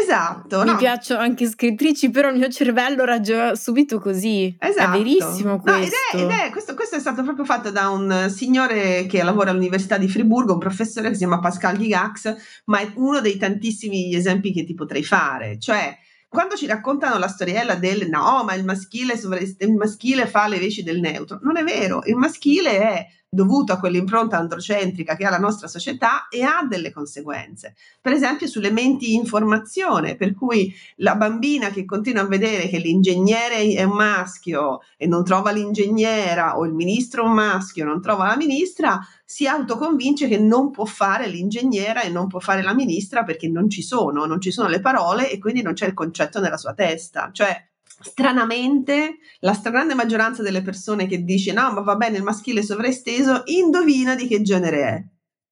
Esatto. 0.00 0.60
Mi 0.60 0.70
no. 0.70 0.76
piacciono 0.76 1.20
anche 1.20 1.46
scrittrici, 1.46 2.10
però 2.10 2.30
il 2.30 2.38
mio 2.38 2.48
cervello 2.48 3.04
ragiona 3.04 3.54
subito 3.54 3.98
così. 3.98 4.56
Esatto. 4.58 4.96
È 4.96 4.98
verissimo 4.98 5.60
questo. 5.60 5.80
No, 5.80 5.86
ed 5.86 5.92
è, 5.92 6.34
ed 6.34 6.46
è, 6.46 6.50
questo, 6.50 6.74
questo, 6.74 6.96
è 6.96 7.00
stato 7.00 7.22
proprio 7.22 7.44
fatto 7.44 7.70
da 7.70 7.88
un 7.88 8.32
signore 8.34 9.06
che 9.06 9.22
lavora 9.22 9.50
all'Università 9.50 9.98
di 9.98 10.08
Friburgo, 10.08 10.54
un 10.54 10.58
professore 10.58 11.08
che 11.08 11.14
si 11.14 11.20
chiama 11.20 11.40
Pascal 11.40 11.76
Gigax, 11.76 12.36
ma 12.66 12.80
è 12.80 12.90
uno 12.94 13.20
dei 13.20 13.36
tantissimi 13.36 14.14
esempi 14.14 14.52
che 14.52 14.64
ti 14.64 14.74
potrei 14.74 15.04
fare. 15.04 15.58
Cioè, 15.58 15.96
quando 16.28 16.56
ci 16.56 16.66
raccontano 16.66 17.18
la 17.18 17.28
storiella 17.28 17.74
del 17.74 18.08
no, 18.08 18.44
ma 18.44 18.54
il 18.54 18.64
maschile, 18.64 19.14
il 19.14 19.74
maschile 19.74 20.26
fa 20.26 20.46
le 20.46 20.58
veci 20.58 20.82
del 20.82 21.00
neutro, 21.00 21.38
non 21.42 21.56
è 21.56 21.64
vero, 21.64 22.02
il 22.04 22.16
maschile 22.16 22.78
è 22.78 23.06
dovuto 23.30 23.72
a 23.72 23.78
quell'impronta 23.78 24.38
androcentrica 24.38 25.14
che 25.14 25.26
ha 25.26 25.30
la 25.30 25.38
nostra 25.38 25.68
società 25.68 26.28
e 26.28 26.42
ha 26.42 26.66
delle 26.68 26.90
conseguenze. 26.90 27.74
Per 28.00 28.12
esempio 28.12 28.46
sulle 28.46 28.70
menti 28.70 29.14
informazione, 29.14 30.16
per 30.16 30.34
cui 30.34 30.74
la 30.96 31.14
bambina 31.14 31.68
che 31.68 31.84
continua 31.84 32.22
a 32.22 32.26
vedere 32.26 32.68
che 32.68 32.78
l'ingegnere 32.78 33.74
è 33.74 33.82
un 33.82 33.96
maschio 33.96 34.80
e 34.96 35.06
non 35.06 35.24
trova 35.24 35.50
l'ingegnera 35.50 36.56
o 36.56 36.64
il 36.64 36.72
ministro 36.72 37.24
un 37.24 37.32
maschio 37.32 37.84
non 37.84 38.00
trova 38.00 38.26
la 38.26 38.36
ministra, 38.36 38.98
si 39.24 39.46
autoconvince 39.46 40.26
che 40.26 40.38
non 40.38 40.70
può 40.70 40.86
fare 40.86 41.26
l'ingegnera 41.26 42.00
e 42.00 42.08
non 42.08 42.28
può 42.28 42.40
fare 42.40 42.62
la 42.62 42.74
ministra 42.74 43.24
perché 43.24 43.48
non 43.48 43.68
ci 43.68 43.82
sono, 43.82 44.24
non 44.24 44.40
ci 44.40 44.50
sono 44.50 44.68
le 44.68 44.80
parole 44.80 45.30
e 45.30 45.38
quindi 45.38 45.60
non 45.60 45.74
c'è 45.74 45.86
il 45.86 45.94
concetto 45.94 46.40
nella 46.40 46.56
sua 46.56 46.72
testa. 46.72 47.28
Cioè, 47.30 47.67
stranamente 48.00 49.18
la 49.40 49.52
stragrande 49.52 49.94
maggioranza 49.94 50.42
delle 50.42 50.62
persone 50.62 51.06
che 51.06 51.24
dice 51.24 51.52
no 51.52 51.72
ma 51.72 51.80
va 51.80 51.96
bene 51.96 52.18
il 52.18 52.22
maschile 52.22 52.62
sovraesteso 52.62 53.42
indovina 53.46 54.14
di 54.14 54.26
che 54.26 54.42
genere 54.42 54.82
è. 54.82 55.04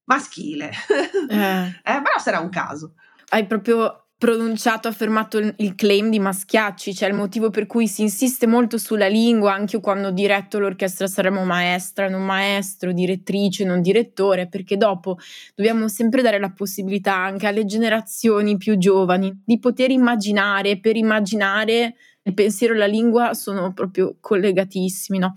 Maschile. 0.05 0.71
Eh. 1.29 1.67
eh, 1.83 2.03
però 2.03 2.19
sarà 2.19 2.39
un 2.39 2.49
caso. 2.49 2.95
Hai 3.29 3.47
proprio 3.47 4.07
pronunciato, 4.19 4.89
affermato 4.89 5.39
il 5.39 5.75
claim 5.75 6.09
di 6.09 6.19
Maschiacci, 6.19 6.95
cioè 6.95 7.11
il 7.11 7.15
motivo 7.15 7.51
per 7.51 7.67
cui 7.67 7.87
si 7.87 8.01
insiste 8.01 8.47
molto 8.47 8.79
sulla 8.79 9.09
lingua, 9.09 9.53
anche 9.53 9.77
io 9.77 9.83
quando 9.83 10.09
ho 10.09 10.11
diretto 10.11 10.59
l'orchestra 10.59 11.07
saremo 11.07 11.45
maestra, 11.45 12.09
non 12.09 12.25
maestro, 12.25 12.93
direttrice, 12.93 13.65
non 13.65 13.83
direttore, 13.83 14.49
perché 14.49 14.79
dopo 14.79 15.19
dobbiamo 15.55 15.89
sempre 15.89 16.23
dare 16.23 16.39
la 16.39 16.51
possibilità 16.51 17.15
anche 17.15 17.47
alle 17.47 17.67
generazioni 17.67 18.57
più 18.57 18.79
giovani 18.79 19.43
di 19.45 19.59
poter 19.59 19.91
immaginare, 19.91 20.81
per 20.81 20.97
immaginare 20.97 21.97
il 22.27 22.35
pensiero 22.35 22.75
e 22.75 22.77
la 22.77 22.87
lingua 22.87 23.35
sono 23.35 23.73
proprio 23.73 24.17
collegatissimi, 24.21 25.19
no? 25.19 25.35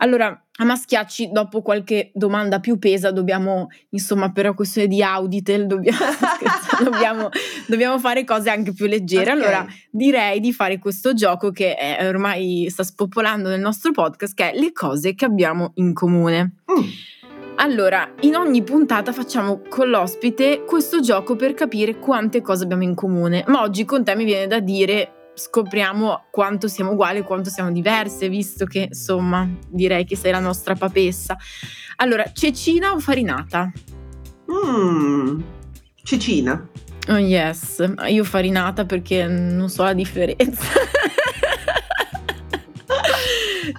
Allora, 0.00 0.28
a 0.60 0.64
Maschiacci, 0.64 1.30
dopo 1.32 1.60
qualche 1.60 2.10
domanda 2.14 2.60
più 2.60 2.78
pesa, 2.78 3.10
dobbiamo, 3.10 3.68
insomma, 3.90 4.30
per 4.30 4.44
una 4.44 4.54
questione 4.54 4.86
di 4.86 5.02
auditel, 5.02 5.66
dobbiamo, 5.66 5.98
dobbiamo, 6.84 7.28
dobbiamo 7.66 7.98
fare 7.98 8.24
cose 8.24 8.50
anche 8.50 8.72
più 8.72 8.86
leggere. 8.86 9.32
Okay. 9.32 9.42
Allora, 9.42 9.66
direi 9.90 10.38
di 10.38 10.52
fare 10.52 10.78
questo 10.78 11.14
gioco 11.14 11.50
che 11.50 11.74
è, 11.74 12.06
ormai 12.06 12.68
sta 12.70 12.84
spopolando 12.84 13.48
nel 13.48 13.60
nostro 13.60 13.90
podcast, 13.90 14.34
che 14.34 14.52
è 14.52 14.58
le 14.58 14.72
cose 14.72 15.14
che 15.14 15.24
abbiamo 15.24 15.72
in 15.76 15.92
comune. 15.94 16.52
Mm. 16.70 16.84
Allora, 17.60 18.08
in 18.20 18.36
ogni 18.36 18.62
puntata 18.62 19.12
facciamo 19.12 19.62
con 19.68 19.88
l'ospite 19.88 20.62
questo 20.64 21.00
gioco 21.00 21.34
per 21.34 21.54
capire 21.54 21.98
quante 21.98 22.40
cose 22.40 22.62
abbiamo 22.62 22.84
in 22.84 22.94
comune, 22.94 23.42
ma 23.48 23.62
oggi 23.62 23.84
con 23.84 24.04
te 24.04 24.14
mi 24.14 24.24
viene 24.24 24.46
da 24.46 24.60
dire 24.60 25.17
scopriamo 25.38 26.24
quanto 26.30 26.68
siamo 26.68 26.90
uguali 26.90 27.18
e 27.18 27.22
quanto 27.22 27.48
siamo 27.48 27.72
diverse, 27.72 28.28
visto 28.28 28.66
che 28.66 28.88
insomma 28.88 29.48
direi 29.68 30.04
che 30.04 30.16
sei 30.16 30.32
la 30.32 30.40
nostra 30.40 30.74
papessa. 30.74 31.36
Allora, 31.96 32.30
cecina 32.32 32.92
o 32.92 32.98
farinata? 32.98 33.72
Mmm, 34.46 35.42
cecina. 36.02 36.68
Oh 37.08 37.16
yes, 37.16 37.82
io 38.08 38.24
farinata 38.24 38.84
perché 38.84 39.26
non 39.26 39.70
so 39.70 39.84
la 39.84 39.94
differenza. 39.94 40.62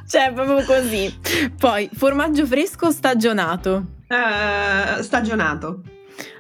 cioè, 0.08 0.32
proprio 0.34 0.66
così. 0.66 1.14
Poi, 1.58 1.90
formaggio 1.94 2.48
fresco 2.48 2.88
o 2.88 2.92
stagionato? 2.92 3.86
Uh, 4.08 5.02
stagionato. 5.02 5.82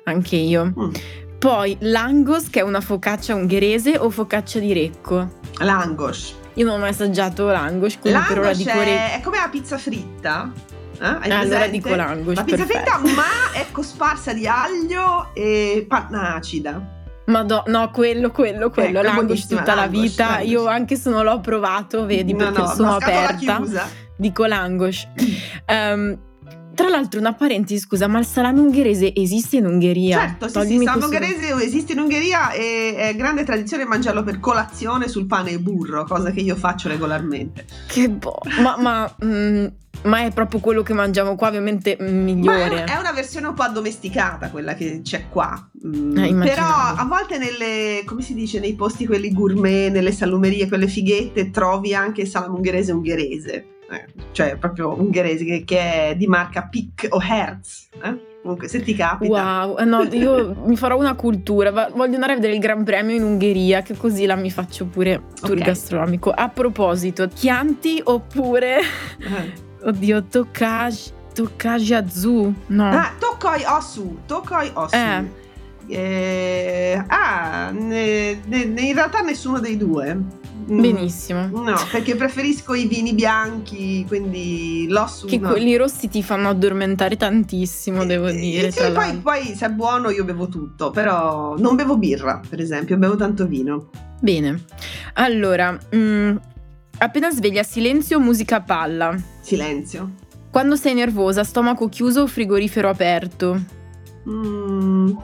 Anche 0.05 0.37
io. 0.37 0.65
Mm. 0.65 0.91
Poi 1.39 1.77
l'angos, 1.79 2.49
che 2.49 2.59
è 2.59 2.63
una 2.63 2.81
focaccia 2.81 3.33
ungherese 3.33 3.97
o 3.97 4.09
focaccia 4.09 4.59
di 4.59 4.73
Recco? 4.73 5.39
L'angos. 5.59 6.35
Io 6.55 6.65
non 6.65 6.75
ho 6.75 6.79
mai 6.79 6.89
assaggiato 6.89 7.47
l'angos, 7.47 7.97
quindi 7.97 8.19
per 8.27 8.39
ora 8.39 8.51
dico 8.51 8.71
Recco. 8.71 9.15
È 9.15 9.21
come 9.23 9.37
la 9.37 9.47
pizza 9.47 9.77
fritta. 9.77 10.51
Eh? 10.99 11.05
Hai 11.05 11.31
allora 11.31 11.67
dico 11.67 11.95
l'angos. 11.95 12.35
La 12.35 12.43
pizza 12.43 12.65
perfetto. 12.65 12.97
fritta, 12.97 13.15
ma 13.15 13.57
è 13.57 13.67
cosparsa 13.71 14.33
di 14.33 14.47
aglio 14.47 15.29
e 15.33 15.85
panna 15.87 16.35
acida. 16.35 16.97
Madò, 17.27 17.63
no, 17.67 17.89
quello, 17.91 18.31
quello, 18.31 18.69
quello, 18.69 18.99
ecco, 18.99 19.07
l'angos 19.07 19.47
tutta 19.47 19.75
la 19.75 19.87
vita. 19.87 20.27
L'angos. 20.27 20.49
Io 20.49 20.67
anche 20.67 20.97
se 20.97 21.09
non 21.09 21.23
l'ho 21.23 21.39
provato, 21.39 22.05
vedi, 22.05 22.33
no, 22.33 22.37
perché 22.39 22.59
no, 22.59 22.67
sono 22.67 22.95
aperta. 22.95 23.61
Dico 24.17 24.45
l'angos. 24.45 25.07
um, 25.67 26.19
Tra 26.79 26.87
l'altro, 26.87 27.19
una 27.19 27.33
parentesi, 27.33 27.77
scusa, 27.77 28.07
ma 28.07 28.19
il 28.19 28.25
salame 28.25 28.61
ungherese 28.61 29.13
esiste 29.13 29.57
in 29.57 29.65
Ungheria? 29.65 30.17
Certo, 30.17 30.47
sì, 30.47 30.65
sì, 30.65 30.73
il 30.75 30.83
salame 30.83 31.03
ungherese 31.03 31.53
esiste 31.61 31.91
in 31.91 31.99
Ungheria 31.99 32.51
e 32.51 32.95
è 32.95 33.15
grande 33.17 33.43
tradizione 33.43 33.83
mangiarlo 33.83 34.23
per 34.23 34.39
colazione 34.39 35.09
sul 35.09 35.25
pane 35.25 35.51
e 35.51 35.59
burro, 35.59 36.05
cosa 36.05 36.31
che 36.31 36.39
io 36.39 36.55
faccio 36.55 36.87
regolarmente. 36.87 37.65
Che 37.85 38.07
boh, 38.07 38.39
ma, 38.61 38.77
ma, 38.77 39.13
mm, 39.25 39.65
ma, 40.03 40.23
è 40.23 40.31
proprio 40.31 40.61
quello 40.61 40.81
che 40.81 40.93
mangiamo 40.93 41.35
qua, 41.35 41.49
ovviamente 41.49 41.97
mm, 42.01 42.23
migliore. 42.23 42.85
È, 42.85 42.93
è, 42.95 42.97
una 42.97 43.11
versione 43.11 43.47
un 43.47 43.55
po' 43.55 43.63
addomesticata 43.63 44.49
quella 44.49 44.73
che 44.73 45.01
c'è 45.03 45.27
qua. 45.27 45.69
Mm, 45.85 46.17
eh, 46.17 46.33
però 46.45 46.63
a 46.63 47.05
volte 47.05 47.37
nelle, 47.37 48.03
come 48.05 48.21
si 48.21 48.33
dice, 48.33 48.61
nei 48.61 48.75
posti 48.75 49.05
quelli 49.05 49.33
gourmet, 49.33 49.91
nelle 49.91 50.13
salumerie, 50.13 50.69
quelle 50.69 50.87
fighette, 50.87 51.51
trovi 51.51 51.93
anche 51.93 52.25
salame 52.25 52.55
ungherese 52.55 52.93
ungherese 52.93 53.65
cioè 54.31 54.57
proprio 54.57 54.99
ungherese 54.99 55.43
che, 55.43 55.63
che, 55.65 55.79
è 55.79 56.15
di 56.15 56.27
marca 56.27 56.63
Pic 56.63 57.07
o 57.09 57.21
Hertz. 57.21 57.89
Eh? 58.03 58.27
Comunque, 58.41 58.67
se 58.67 58.81
ti 58.81 58.95
capita. 58.95 59.65
Wow, 59.65 59.77
eh, 59.77 59.85
no, 59.85 60.03
io 60.03 60.55
mi 60.65 60.77
farò 60.77 60.97
una 60.97 61.13
cultura. 61.13 61.71
Voglio 61.71 62.13
andare 62.13 62.33
a 62.33 62.35
vedere 62.35 62.53
il 62.53 62.59
Gran 62.59 62.83
Premio 62.83 63.15
in 63.15 63.23
Ungheria, 63.23 63.81
che 63.81 63.97
così 63.97 64.25
là 64.25 64.35
mi 64.35 64.51
faccio 64.51 64.85
pure 64.85 65.21
tour 65.41 65.53
okay. 65.53 65.65
gastronomico. 65.65 66.31
A 66.31 66.47
proposito, 66.49 67.27
Chianti 67.27 68.01
oppure. 68.03 68.79
Eh. 68.79 69.67
Oddio, 69.83 70.23
Tokaji. 70.25 71.17
Tokaji 71.33 71.93
Azu? 71.93 72.53
No. 72.67 72.89
Ah, 72.89 73.13
Tokoi 73.17 73.63
Osu. 73.65 74.19
Tokoi 74.25 74.71
Osu. 74.73 74.95
Eh. 74.95 75.47
Eh, 75.91 77.03
ah, 77.07 77.71
ne, 77.71 78.39
ne, 78.45 78.57
in 78.59 78.93
realtà 78.93 79.21
nessuno 79.21 79.59
dei 79.59 79.75
due. 79.75 80.17
Mm. 80.71 80.81
Benissimo. 80.81 81.47
No, 81.47 81.75
perché 81.91 82.15
preferisco 82.15 82.75
i 82.75 82.85
vini 82.85 83.13
bianchi, 83.13 84.05
quindi 84.07 84.85
l'osso. 84.87 85.25
Che 85.25 85.39
no. 85.39 85.49
quelli 85.49 85.75
rossi 85.75 86.07
ti 86.07 86.21
fanno 86.21 86.49
addormentare 86.49 87.17
tantissimo, 87.17 88.05
devo 88.05 88.27
eh, 88.27 88.35
dire. 88.35 88.71
Sì, 88.71 88.91
poi, 88.91 89.17
poi, 89.17 89.55
se 89.55 89.65
è 89.65 89.69
buono 89.69 90.11
io 90.11 90.23
bevo 90.23 90.47
tutto, 90.47 90.91
però 90.91 91.55
non 91.57 91.75
bevo 91.75 91.97
birra, 91.97 92.39
per 92.47 92.59
esempio, 92.59 92.97
bevo 92.97 93.15
tanto 93.15 93.47
vino. 93.47 93.89
Bene, 94.21 94.63
allora, 95.13 95.71
mh, 95.71 95.97
mm, 95.97 96.35
appena 96.99 97.31
sveglia 97.31 97.63
silenzio 97.63 98.19
musica 98.19 98.57
a 98.57 98.61
palla? 98.61 99.17
Silenzio. 99.41 100.27
Quando 100.51 100.75
sei 100.75 100.93
nervosa, 100.93 101.43
stomaco 101.43 101.89
chiuso 101.89 102.21
o 102.21 102.27
frigorifero 102.27 102.89
aperto? 102.89 103.59
Mm, 104.27 105.15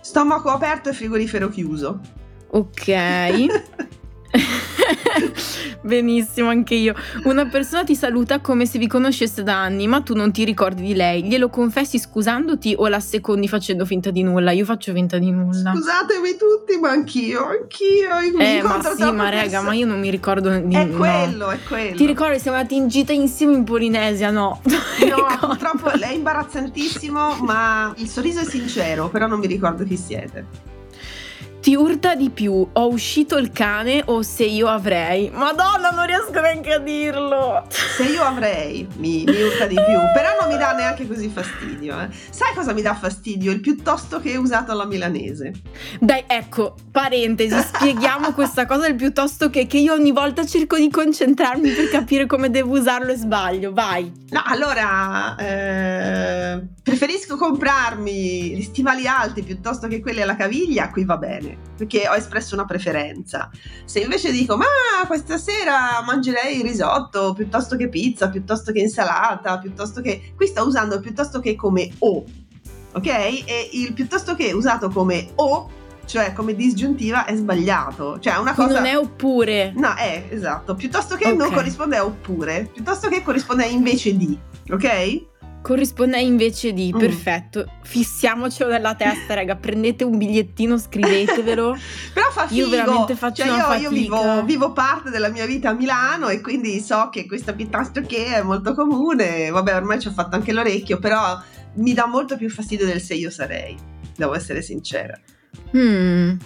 stomaco 0.00 0.50
aperto 0.50 0.88
e 0.88 0.92
frigorifero 0.92 1.48
chiuso. 1.48 2.00
Ok. 2.48 2.86
Benissimo, 5.80 6.48
anche 6.48 6.74
io. 6.74 6.94
Una 7.24 7.46
persona 7.46 7.84
ti 7.84 7.94
saluta 7.94 8.40
come 8.40 8.66
se 8.66 8.78
vi 8.78 8.86
conoscesse 8.86 9.42
da 9.42 9.62
anni, 9.62 9.86
ma 9.86 10.00
tu 10.00 10.14
non 10.14 10.32
ti 10.32 10.44
ricordi 10.44 10.82
di 10.82 10.94
lei. 10.94 11.24
Glielo 11.24 11.48
confessi 11.48 11.98
scusandoti 11.98 12.74
o 12.76 12.88
la 12.88 13.00
secondi 13.00 13.46
facendo 13.48 13.84
finta 13.84 14.10
di 14.10 14.22
nulla? 14.22 14.50
Io 14.50 14.64
faccio 14.64 14.92
finta 14.92 15.18
di 15.18 15.30
nulla. 15.30 15.72
Scusatemi 15.74 16.36
tutti, 16.36 16.78
ma 16.78 16.90
anch'io, 16.90 17.46
anch'io. 17.46 18.40
Eh, 18.40 18.62
ma 18.62 18.82
sì, 18.82 19.10
ma 19.12 19.28
raga, 19.28 19.60
ma 19.60 19.74
io 19.74 19.86
non 19.86 20.00
mi 20.00 20.10
ricordo 20.10 20.58
di 20.58 20.74
È 20.74 20.88
quello, 20.88 21.46
no. 21.46 21.50
è 21.50 21.58
quello. 21.66 21.96
Ti 21.96 22.06
ricordi 22.06 22.38
siamo 22.40 22.56
andati 22.56 22.76
in 22.76 22.88
gita 22.88 23.12
insieme 23.12 23.54
in 23.54 23.64
Polinesia, 23.64 24.30
no? 24.30 24.60
No, 25.06 25.26
purtroppo 25.38 25.90
è 25.90 26.10
imbarazzantissimo, 26.10 27.36
ma 27.42 27.92
il 27.98 28.08
sorriso 28.08 28.40
è 28.40 28.44
sincero, 28.44 29.08
però 29.08 29.26
non 29.26 29.38
mi 29.38 29.46
ricordo 29.46 29.84
chi 29.84 29.96
siete. 29.96 30.74
Ti 31.66 31.74
urta 31.74 32.14
di 32.14 32.30
più, 32.30 32.64
ho 32.72 32.86
uscito 32.86 33.36
il 33.38 33.50
cane 33.50 34.00
o 34.06 34.22
se 34.22 34.44
io 34.44 34.68
avrei? 34.68 35.32
Madonna, 35.34 35.90
non 35.90 36.06
riesco 36.06 36.40
neanche 36.40 36.74
a 36.74 36.78
dirlo. 36.78 37.64
Se 37.68 38.04
io 38.04 38.22
avrei, 38.22 38.86
mi, 38.98 39.24
mi 39.26 39.42
urta 39.42 39.66
di 39.66 39.74
più, 39.74 39.98
però 40.14 40.28
non 40.40 40.48
mi 40.48 40.56
dà 40.58 40.74
neanche 40.74 41.08
così 41.08 41.28
fastidio. 41.28 42.00
Eh. 42.02 42.08
Sai 42.30 42.54
cosa 42.54 42.72
mi 42.72 42.82
dà 42.82 42.94
fastidio? 42.94 43.50
Il 43.50 43.58
piuttosto 43.58 44.20
che 44.20 44.36
usato 44.36 44.70
alla 44.70 44.86
milanese. 44.86 45.54
Dai, 45.98 46.22
ecco, 46.28 46.76
parentesi, 46.92 47.58
spieghiamo 47.58 48.32
questa 48.32 48.64
cosa 48.64 48.82
del 48.82 48.94
piuttosto 48.94 49.50
che, 49.50 49.66
che 49.66 49.78
io 49.78 49.92
ogni 49.92 50.12
volta 50.12 50.46
cerco 50.46 50.76
di 50.76 50.88
concentrarmi 50.88 51.68
per 51.70 51.88
capire 51.88 52.26
come 52.26 52.48
devo 52.48 52.78
usarlo 52.78 53.10
e 53.10 53.16
sbaglio. 53.16 53.72
Vai. 53.72 54.12
No, 54.28 54.40
allora, 54.46 55.34
eh, 55.34 56.62
preferisco 56.86 57.36
comprarmi 57.36 58.54
gli 58.54 58.62
stivali 58.62 59.08
alti 59.08 59.42
piuttosto 59.42 59.88
che 59.88 59.98
quelli 60.00 60.22
alla 60.22 60.36
caviglia, 60.36 60.88
qui 60.90 61.04
va 61.04 61.16
bene 61.16 61.58
perché 61.76 62.08
ho 62.08 62.14
espresso 62.14 62.54
una 62.54 62.64
preferenza. 62.64 63.50
Se 63.84 63.98
invece 63.98 64.30
dico, 64.30 64.56
ma 64.56 64.66
questa 65.08 65.36
sera 65.36 66.00
mangerei 66.06 66.62
risotto 66.62 67.32
piuttosto 67.32 67.74
che 67.74 67.88
pizza, 67.88 68.28
piuttosto 68.28 68.70
che 68.70 68.78
insalata, 68.78 69.58
piuttosto 69.58 70.00
che... 70.00 70.32
Qui 70.36 70.46
sto 70.46 70.64
usando 70.64 71.00
piuttosto 71.00 71.40
che 71.40 71.56
come 71.56 71.90
o, 71.98 72.24
ok? 72.92 73.06
E 73.06 73.68
il 73.72 73.92
piuttosto 73.92 74.36
che 74.36 74.52
usato 74.52 74.88
come 74.88 75.30
o 75.34 75.68
cioè 76.04 76.32
come 76.34 76.54
disgiuntiva 76.54 77.24
è 77.24 77.34
sbagliato. 77.34 78.20
Cioè 78.20 78.36
una 78.36 78.54
cosa... 78.54 78.74
non 78.74 78.86
è 78.86 78.96
oppure. 78.96 79.72
No, 79.74 79.92
è 79.96 80.28
esatto. 80.30 80.76
Piuttosto 80.76 81.16
che 81.16 81.24
okay. 81.24 81.36
non 81.36 81.52
corrisponde 81.52 81.96
a 81.96 82.04
oppure, 82.04 82.70
piuttosto 82.72 83.08
che 83.08 83.24
corrisponde 83.24 83.64
a 83.64 83.66
invece 83.66 84.16
di, 84.16 84.38
ok? 84.70 85.34
Corrisponde 85.66 86.20
invece 86.20 86.72
di 86.72 86.92
Mm. 86.94 86.98
perfetto. 86.98 87.68
Fissiamocelo 87.82 88.70
nella 88.70 88.94
testa, 88.94 89.34
raga. 89.34 89.56
Prendete 89.56 90.04
un 90.04 90.16
bigliettino, 90.16 90.78
scrivetevelo. 90.78 91.76
Però 92.14 92.30
fa 92.30 92.46
figo. 92.46 92.60
Io 92.60 92.68
veramente 92.68 93.16
faccio 93.16 93.42
Cioè, 93.44 93.78
io, 93.78 93.80
io 93.80 93.90
vivo, 93.90 94.44
vivo 94.44 94.70
parte 94.70 95.10
della 95.10 95.28
mia 95.28 95.44
vita 95.44 95.70
a 95.70 95.72
Milano 95.72 96.28
e 96.28 96.40
quindi 96.40 96.78
so 96.78 97.08
che 97.10 97.26
questa 97.26 97.52
piuttosto 97.52 98.00
che 98.02 98.26
è 98.26 98.42
molto 98.42 98.74
comune. 98.74 99.50
Vabbè, 99.50 99.74
ormai 99.74 99.98
ci 99.98 100.06
ho 100.06 100.12
fatto 100.12 100.36
anche 100.36 100.52
l'orecchio, 100.52 101.00
però 101.00 101.36
mi 101.74 101.92
dà 101.94 102.06
molto 102.06 102.36
più 102.36 102.48
fastidio 102.48 102.86
del 102.86 103.00
se 103.00 103.14
io 103.14 103.30
sarei. 103.30 103.76
Devo 104.16 104.36
essere 104.36 104.62
sincera. 104.62 105.18
Mm. 105.76 106.36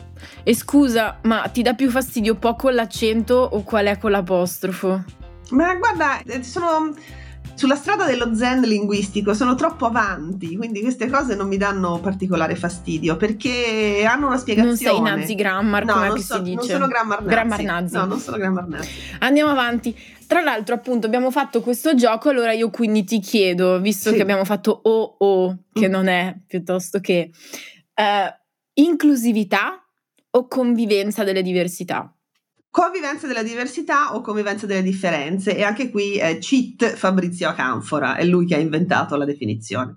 E 0.44 0.54
scusa, 0.54 1.18
ma 1.24 1.46
ti 1.52 1.61
dà 1.61 1.74
più 1.74 1.90
fastidio 1.90 2.37
po' 2.37 2.54
con 2.54 2.72
l'accento 2.72 3.35
o 3.35 3.62
qual 3.64 3.85
è 3.85 3.98
con 3.98 4.12
l'apostrofo? 4.12 5.04
Ma 5.50 5.74
guarda, 5.74 6.22
eh, 6.22 6.42
sono 6.42 6.94
sulla 7.61 7.75
strada 7.75 8.07
dello 8.07 8.35
zen 8.35 8.62
linguistico, 8.62 9.35
sono 9.35 9.55
troppo 9.55 9.85
avanti, 9.85 10.57
quindi 10.57 10.81
queste 10.81 11.11
cose 11.11 11.35
non 11.35 11.46
mi 11.46 11.59
danno 11.59 12.01
particolare 12.01 12.57
fastidio 12.57 13.18
perché 13.18 14.03
hanno 14.09 14.29
una 14.29 14.38
spiegazione. 14.38 14.68
Non 14.70 14.77
sei 14.79 15.18
nazi 15.18 15.35
grammar, 15.35 15.85
No, 15.85 15.92
come 15.92 16.20
so- 16.20 16.37
si 16.37 16.42
dice? 16.42 16.55
non 16.55 16.64
sono 16.64 16.87
grammar 16.87 17.18
nazi. 17.20 17.31
Grammar 17.31 17.62
nazi. 17.62 17.94
No, 17.96 18.05
non 18.07 18.18
sono 18.18 18.37
grammar 18.38 18.66
nazi. 18.66 18.88
Andiamo 19.18 19.51
avanti. 19.51 19.94
Tra 20.27 20.40
l'altro, 20.40 20.75
appunto, 20.75 21.07
abbiamo 21.07 21.31
fatto 21.31 21.61
questo 21.61 21.94
gioco, 21.94 22.31
allora 22.31 22.53
io 22.53 22.70
quindi 22.70 23.05
ti 23.05 23.18
chiedo, 23.20 23.79
visto 23.79 24.09
Sì. 24.09 24.16
che 24.16 24.23
abbiamo 24.23 24.46
fatto 24.46 24.81
o 24.83 25.16
o, 25.18 25.57
che 25.70 25.87
Mm. 25.87 25.90
non 25.90 26.07
è 26.09 26.35
piuttosto 26.46 26.99
che 27.01 27.31
eh, 27.94 28.35
inclusività 28.75 29.85
o 30.31 30.46
convivenza 30.49 31.25
delle 31.25 31.42
diversità? 31.42 32.11
Convivenza 32.70 33.26
della 33.26 33.42
diversità 33.42 34.14
o 34.14 34.20
convivenza 34.20 34.64
delle 34.64 34.83
differenze 34.83 35.56
e 35.56 35.64
anche 35.64 35.90
qui 35.90 36.18
è 36.18 36.38
cheat 36.38 36.94
Fabrizio 36.94 37.48
Acanfora, 37.48 38.14
è 38.14 38.24
lui 38.24 38.46
che 38.46 38.54
ha 38.54 38.59
inventato 38.59 39.16
la 39.16 39.24
definizione. 39.24 39.96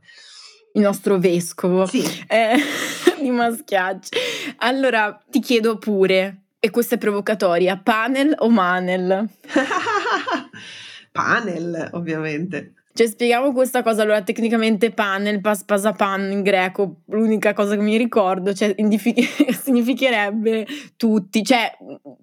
Il 0.74 0.82
nostro 0.82 1.20
vescovo 1.20 1.86
Sì. 1.86 2.04
eh, 2.28 2.56
di 3.22 3.30
Maschiacci. 3.30 4.18
Allora, 4.58 5.24
ti 5.30 5.40
chiedo 5.40 5.78
pure, 5.78 6.46
e 6.60 6.72
questa 6.72 6.96
è 6.96 6.98
provocatoria, 6.98 7.78
panel 7.78 8.34
o 8.40 8.50
manel? 8.50 9.30
Panel, 11.12 11.90
ovviamente. 11.92 12.74
Cioè, 12.94 13.08
spieghiamo 13.08 13.52
questa 13.54 13.82
cosa. 13.82 14.04
Allora, 14.04 14.22
tecnicamente 14.22 14.92
panel, 14.92 15.42
pas 15.42 15.64
pasapan 15.64 16.32
in 16.32 16.42
greco, 16.44 17.02
l'unica 17.08 17.54
cosa 17.54 17.76
che 17.76 17.82
mi 17.82 17.98
ricordo, 17.98 18.54
cioè, 18.54 18.76
significherebbe 18.78 20.68
tutti, 20.96 21.44
cioè, 21.44 21.76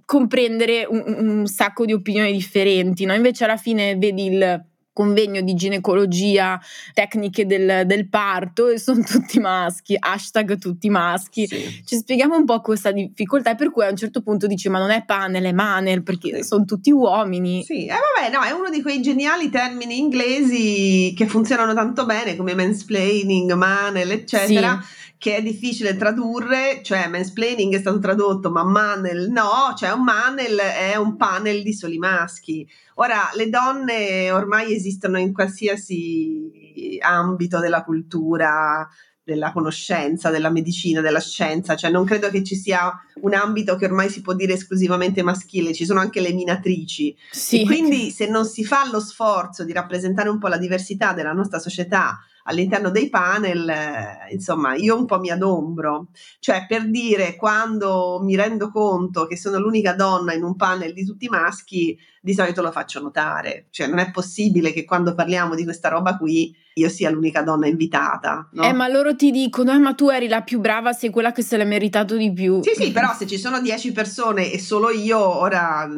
comprendere 0.05 0.87
un, 0.89 1.03
un 1.07 1.47
sacco 1.47 1.85
di 1.85 1.93
opinioni 1.93 2.33
differenti, 2.33 3.05
no? 3.05 3.15
Invece 3.15 3.45
alla 3.45 3.57
fine 3.57 3.97
vedi 3.97 4.27
il 4.27 4.65
convegno 5.01 5.41
di 5.41 5.55
ginecologia, 5.55 6.61
tecniche 6.93 7.47
del, 7.47 7.87
del 7.87 8.07
parto 8.11 8.69
e 8.69 8.79
sono 8.79 9.03
tutti 9.03 9.41
maschi, 9.41 9.97
hashtag 9.99 10.59
tutti 10.59 10.91
maschi. 10.91 11.47
Sì. 11.47 11.83
Ci 11.87 11.97
spieghiamo 11.97 12.37
un 12.37 12.45
po' 12.45 12.61
questa 12.61 12.93
difficoltà 12.93 13.53
e 13.53 13.55
per 13.55 13.71
cui 13.71 13.85
a 13.87 13.89
un 13.89 13.97
certo 13.97 14.21
punto 14.21 14.47
dice 14.47 14.69
ma 14.69 14.79
non 14.79 14.91
è 14.91 15.03
panel, 15.07 15.45
è 15.45 15.53
manel, 15.53 16.03
perché 16.03 16.37
Sì. 16.37 16.43
sono 16.43 16.67
tutti 16.67 16.91
uomini. 16.91 17.65
Sì, 17.65 17.87
eh, 17.87 17.95
vabbè, 17.95 18.31
no, 18.31 18.43
è 18.43 18.51
uno 18.51 18.69
di 18.69 18.83
quei 18.83 19.01
geniali 19.01 19.49
termini 19.49 19.97
inglesi 19.99 21.15
che 21.17 21.27
funzionano 21.27 21.73
tanto 21.73 22.05
bene 22.05 22.37
come 22.37 22.55
mansplaining, 22.55 23.53
manel, 23.55 24.11
eccetera, 24.11 24.79
che 25.21 25.37
è 25.37 25.43
difficile 25.43 25.99
tradurre, 25.99 26.81
cioè 26.83 27.07
mansplaining 27.07 27.75
è 27.75 27.79
stato 27.81 27.99
tradotto, 27.99 28.51
ma 28.51 28.65
manel 28.65 29.29
no, 29.29 29.75
cioè 29.77 29.91
un 29.91 30.03
manel 30.03 30.57
è 30.57 30.97
un 30.97 31.17
panel 31.19 31.63
di 31.63 31.75
soli 31.75 31.99
maschi. 31.99 32.67
Ora, 32.95 33.29
le 33.35 33.51
donne 33.51 34.31
ormai 34.31 34.73
esistono 34.73 35.19
in 35.19 35.35
qualsiasi 35.35 36.99
ambito 37.01 37.61
della 37.61 37.85
cultura, 37.85 38.89
della 39.23 39.53
conoscenza, 39.53 40.31
della 40.31 40.49
medicina, 40.49 41.03
della 41.03 41.21
scienza, 41.21 41.77
cioè 41.77 41.91
non 41.91 42.07
credo 42.07 42.31
che 42.31 42.43
ci 42.43 42.57
sia 42.57 42.91
un 43.17 43.35
ambito 43.35 43.77
che 43.77 43.85
ormai 43.85 44.09
si 44.09 44.23
può 44.23 44.33
dire 44.33 44.55
esclusivamente 44.55 45.23
maschile, 45.23 45.75
ci 45.75 45.85
sono 45.85 46.01
anche 46.01 46.23
le 46.23 46.33
minatrici. 46.33 47.15
Sì. 47.31 47.61
E 47.61 47.67
quindi 47.67 48.11
se 48.11 48.27
non 48.27 48.47
si 48.47 48.65
fa 48.65 48.89
lo 48.91 49.01
sforzo 49.01 49.65
di 49.65 49.75
rappresentare 49.75 50.31
un 50.31 50.39
po' 50.39 50.49
la 50.49 50.57
diversità 50.57 51.13
della 51.13 51.35
nostra 51.35 51.59
società 51.59 52.19
all'interno 52.45 52.91
dei 52.91 53.09
panel, 53.09 53.69
eh, 53.69 54.33
insomma, 54.33 54.75
io 54.75 54.97
un 54.97 55.07
po' 55.07 55.19
mi 55.19 55.31
adombro. 55.31 56.09
Cioè, 56.39 56.67
per 56.69 56.89
dire, 56.91 57.37
quando 57.37 58.21
mi 58.23 58.37
rendo 58.37 58.71
conto 58.71 59.27
che 59.27 59.37
sono 59.37 59.59
l'unica 59.59 59.95
donna 59.95 60.33
in 60.35 60.43
un 60.43 60.57
panel 60.57 60.93
di 60.93 61.05
tutti 61.05 61.29
maschi, 61.29 61.97
di 62.21 62.35
solito 62.35 62.61
lo 62.61 62.71
faccio 62.71 63.01
notare. 63.01 63.67
Cioè, 63.71 63.87
non 63.87 63.99
è 63.99 64.11
possibile 64.11 64.73
che 64.73 64.85
quando 64.85 65.15
parliamo 65.15 65.55
di 65.55 65.65
questa 65.65 65.89
roba 65.89 66.17
qui 66.17 66.55
io 66.75 66.89
sia 66.89 67.11
l'unica 67.11 67.43
donna 67.43 67.67
invitata. 67.67 68.49
No? 68.53 68.63
Eh, 68.63 68.73
ma 68.73 68.89
loro 68.89 69.17
ti 69.17 69.31
dicono, 69.31 69.73
eh, 69.73 69.79
ma 69.79 69.95
tu 69.95 70.09
eri 70.09 70.29
la 70.29 70.43
più 70.43 70.61
brava, 70.61 70.93
sei 70.93 71.11
quella 71.11 71.33
che 71.33 71.43
se 71.43 71.57
l'è 71.57 71.65
meritato 71.65 72.17
di 72.17 72.33
più. 72.33 72.63
Sì, 72.63 72.73
sì, 72.75 72.93
però 72.93 73.13
se 73.15 73.27
ci 73.27 73.39
sono 73.39 73.61
10 73.61 73.93
persone 73.93 74.53
e 74.53 74.59
solo 74.59 74.91
io, 74.91 75.19
ora, 75.19 75.89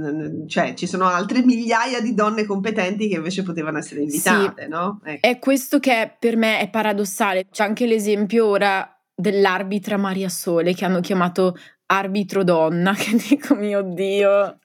cioè, 0.46 0.74
ci 0.74 0.86
sono 0.86 1.06
altre 1.06 1.44
migliaia 1.44 2.00
di 2.00 2.14
donne 2.14 2.44
competenti 2.44 3.08
che 3.08 3.16
invece 3.16 3.42
potevano 3.42 3.78
essere 3.78 4.00
invitate, 4.00 4.66
no? 4.66 5.00
Ecco. 5.04 5.26
È 5.26 5.38
questo 5.38 5.78
che 5.78 6.14
per 6.18 6.36
me 6.36 6.60
è 6.60 6.70
paradossale. 6.70 7.46
C'è 7.50 7.64
anche 7.64 7.86
l'esempio 7.86 8.46
ora 8.46 8.86
dell'arbitra 9.14 9.96
Maria 9.96 10.28
Sole 10.28 10.74
che 10.74 10.84
hanno 10.84 11.00
chiamato 11.00 11.56
arbitro 11.92 12.42
donna, 12.42 12.94
che 12.96 13.16
dico 13.28 13.54
mio 13.54 13.82
Dio, 13.82 14.58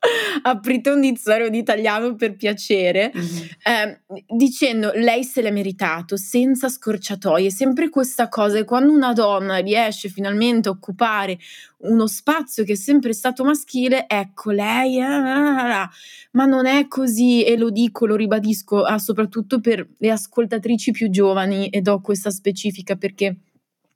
aprite 0.44 0.90
un 0.90 1.02
dizionario 1.02 1.50
di 1.50 1.58
italiano 1.58 2.16
per 2.16 2.36
piacere, 2.36 3.12
eh, 3.12 4.02
dicendo 4.28 4.92
lei 4.96 5.24
se 5.24 5.42
l'è 5.42 5.52
meritato, 5.52 6.16
senza 6.16 6.70
scorciatoie, 6.70 7.50
sempre 7.50 7.90
questa 7.90 8.30
cosa, 8.30 8.58
e 8.58 8.64
quando 8.64 8.94
una 8.94 9.14
donna 9.14 9.58
riesce 9.58 10.10
finalmente 10.10 10.70
a 10.70 10.72
occupare 10.72 11.38
uno 11.80 12.08
spazio 12.08 12.64
che 12.64 12.74
è 12.74 12.76
sempre 12.76 13.14
stato 13.14 13.44
maschile, 13.44 14.06
ecco 14.08 14.52
lei, 14.52 15.00
ah, 15.02 15.88
ma 16.32 16.46
non 16.46 16.66
è 16.66 16.88
così 16.88 17.44
e 17.44 17.58
lo 17.58 17.70
dico, 17.70 18.06
lo 18.06 18.16
ribadisco, 18.16 18.84
ah, 18.84 18.98
soprattutto 18.98 19.60
per 19.60 19.88
le 19.98 20.10
ascoltatrici 20.12 20.92
più 20.92 21.10
giovani 21.10 21.68
e 21.68 21.82
do 21.82 22.00
questa 22.00 22.32
specifica 22.32 22.96
perché 22.96 23.36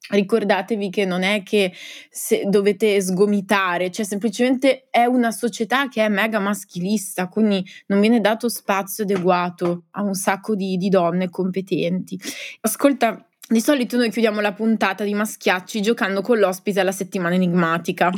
ricordatevi 0.10 0.90
che 0.90 1.06
non 1.06 1.24
è 1.24 1.44
che 1.44 1.72
se 2.10 2.44
dovete 2.48 3.00
sgomitare, 3.02 3.92
cioè 3.92 4.06
semplicemente 4.06 4.88
è 4.90 5.06
una 5.06 5.32
società 5.32 5.88
che 5.88 6.04
è 6.04 6.10
mega 6.10 6.40
maschilista, 6.40 7.28
quindi 7.28 7.64
non 7.88 8.00
viene 8.02 8.20
dato 8.20 8.50
spazio 8.50 9.04
adeguato 9.04 9.84
a 9.92 10.02
un 10.02 10.14
sacco 10.14 10.56
di, 10.56 10.78
di 10.78 10.90
donne 10.90 11.30
competenti. 11.30 12.20
Ascolta, 12.62 13.26
di 13.48 13.62
solito 13.62 13.98
noi 13.98 14.10
chiudiamo 14.10 14.40
la 14.40 14.54
puntata 14.54 15.04
di 15.04 15.14
Maschiacci 15.14 15.82
giocando 15.82 16.22
con 16.22 16.40
l'ospite 16.40 16.80
alla 16.80 16.94
settimana 16.94 17.36
enigmatica. 17.36 18.10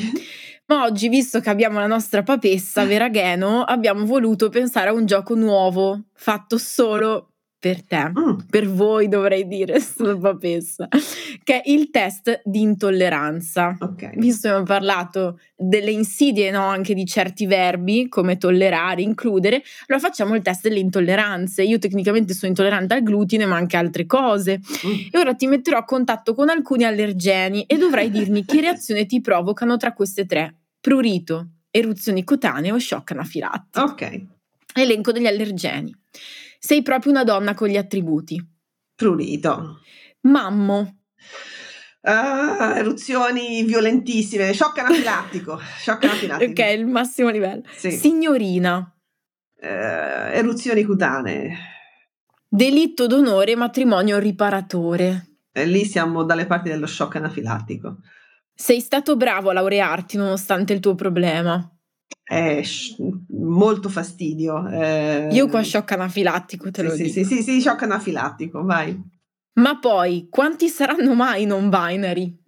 Ma 0.66 0.84
oggi, 0.84 1.10
visto 1.10 1.40
che 1.40 1.50
abbiamo 1.50 1.80
la 1.80 1.88
nostra 1.88 2.24
papessa 2.24 2.86
Veragheno, 2.86 3.64
abbiamo 3.64 4.06
voluto 4.06 4.50
pensare 4.50 4.90
a 4.90 4.94
un 4.94 5.06
gioco 5.06 5.36
nuovo, 5.36 6.04
fatto 6.14 6.58
solo 6.58 7.33
per 7.64 7.82
te, 7.86 8.12
Mm. 8.20 8.40
per 8.50 8.70
voi 8.70 9.08
dovrei 9.08 9.48
dire, 9.48 9.80
papessa, 10.20 10.90
che 11.46 11.62
è 11.62 11.70
il 11.72 11.92
test 11.92 12.42
di 12.44 12.60
intolleranza. 12.60 13.78
Ok. 13.80 14.18
Visto 14.18 14.42
che 14.42 14.54
abbiamo 14.54 14.66
parlato 14.66 15.40
delle 15.56 15.92
insidie 15.92 16.52
no, 16.52 16.66
anche 16.66 16.94
di 16.94 17.06
certi 17.06 17.46
verbi, 17.46 18.10
come 18.10 18.36
tollerare, 18.38 19.02
includere, 19.02 19.64
allora 19.88 20.06
facciamo 20.06 20.36
il 20.36 20.42
test 20.42 20.64
delle 20.64 20.80
intolleranze. 20.80 21.64
Io 21.64 21.80
tecnicamente 21.80 22.34
sono 22.34 22.50
intollerante 22.52 22.96
al 22.96 23.02
glutine, 23.04 23.46
ma 23.46 23.56
anche 23.56 23.78
altre 23.78 24.06
cose. 24.06 24.60
Mm. 24.86 24.92
E 25.12 25.18
ora 25.18 25.34
ti 25.34 25.48
metterò 25.48 25.78
a 25.78 25.86
contatto 25.86 26.36
con 26.36 26.50
alcuni 26.50 26.84
allergeni 26.84 27.64
e 27.64 27.78
dovrai 27.78 28.12
dirmi 28.12 28.44
che 28.46 28.60
reazione 28.60 29.06
ti 29.06 29.22
provocano 29.22 29.78
tra 29.78 29.94
queste 29.94 30.26
tre: 30.26 30.54
prurito, 30.82 31.48
eruzioni 31.72 32.26
cutanee 32.26 32.74
o 32.74 32.78
shock 32.78 33.12
anafilattico. 33.12 33.86
Ok. 33.86 34.22
Elenco 34.76 35.14
degli 35.14 35.28
allergeni. 35.28 35.96
Sei 36.66 36.82
proprio 36.82 37.12
una 37.12 37.26
donna 37.26 37.54
con 37.56 37.68
gli 37.68 37.76
attributi. 37.76 38.42
Prurito. 38.96 39.80
Mammo, 40.22 41.00
Ah, 42.06 42.74
eruzioni 42.78 43.64
violentissime, 43.64 44.54
shock 44.54 44.78
anafilattico. 44.78 45.60
shock 45.60 46.04
anafilattico. 46.06 46.62
ok, 46.62 46.74
il 46.74 46.86
massimo 46.86 47.28
livello. 47.30 47.64
Sì. 47.76 47.92
Signorina, 47.92 48.94
Eh, 49.60 49.68
eruzioni 50.38 50.84
cutanee. 50.86 51.54
delitto 52.48 53.08
d'onore, 53.08 53.56
matrimonio 53.58 54.18
riparatore. 54.20 55.40
E 55.52 55.66
lì 55.66 55.84
siamo 55.86 56.24
dalle 56.24 56.46
parti 56.46 56.70
dello 56.70 56.88
shock 56.88 57.16
anafilattico. 57.18 57.98
Sei 58.54 58.80
stato 58.80 59.18
bravo 59.18 59.50
a 59.50 59.54
laurearti 59.54 60.16
nonostante 60.16 60.72
il 60.72 60.80
tuo 60.80 60.96
problema. 60.96 61.70
Eh, 62.26 62.64
molto 63.40 63.90
fastidio. 63.90 64.68
eh. 64.70 65.28
Io 65.32 65.48
qua 65.48 65.62
shock 65.64 65.92
anafilattico 65.92 66.72
te 66.72 66.82
Sì, 66.82 66.88
lo 66.88 66.96
sì, 66.96 67.04
dico. 67.04 67.14
sì, 67.14 67.24
sì, 67.26 67.44
sì, 67.44 67.62
shock 67.62 67.84
anafilattico, 67.84 68.64
vai. 68.64 69.00
Ma 69.56 69.78
poi, 69.78 70.28
quanti 70.30 70.68
saranno 70.70 71.14
mai 71.14 71.46
non 71.46 71.70
binary? 71.70 72.40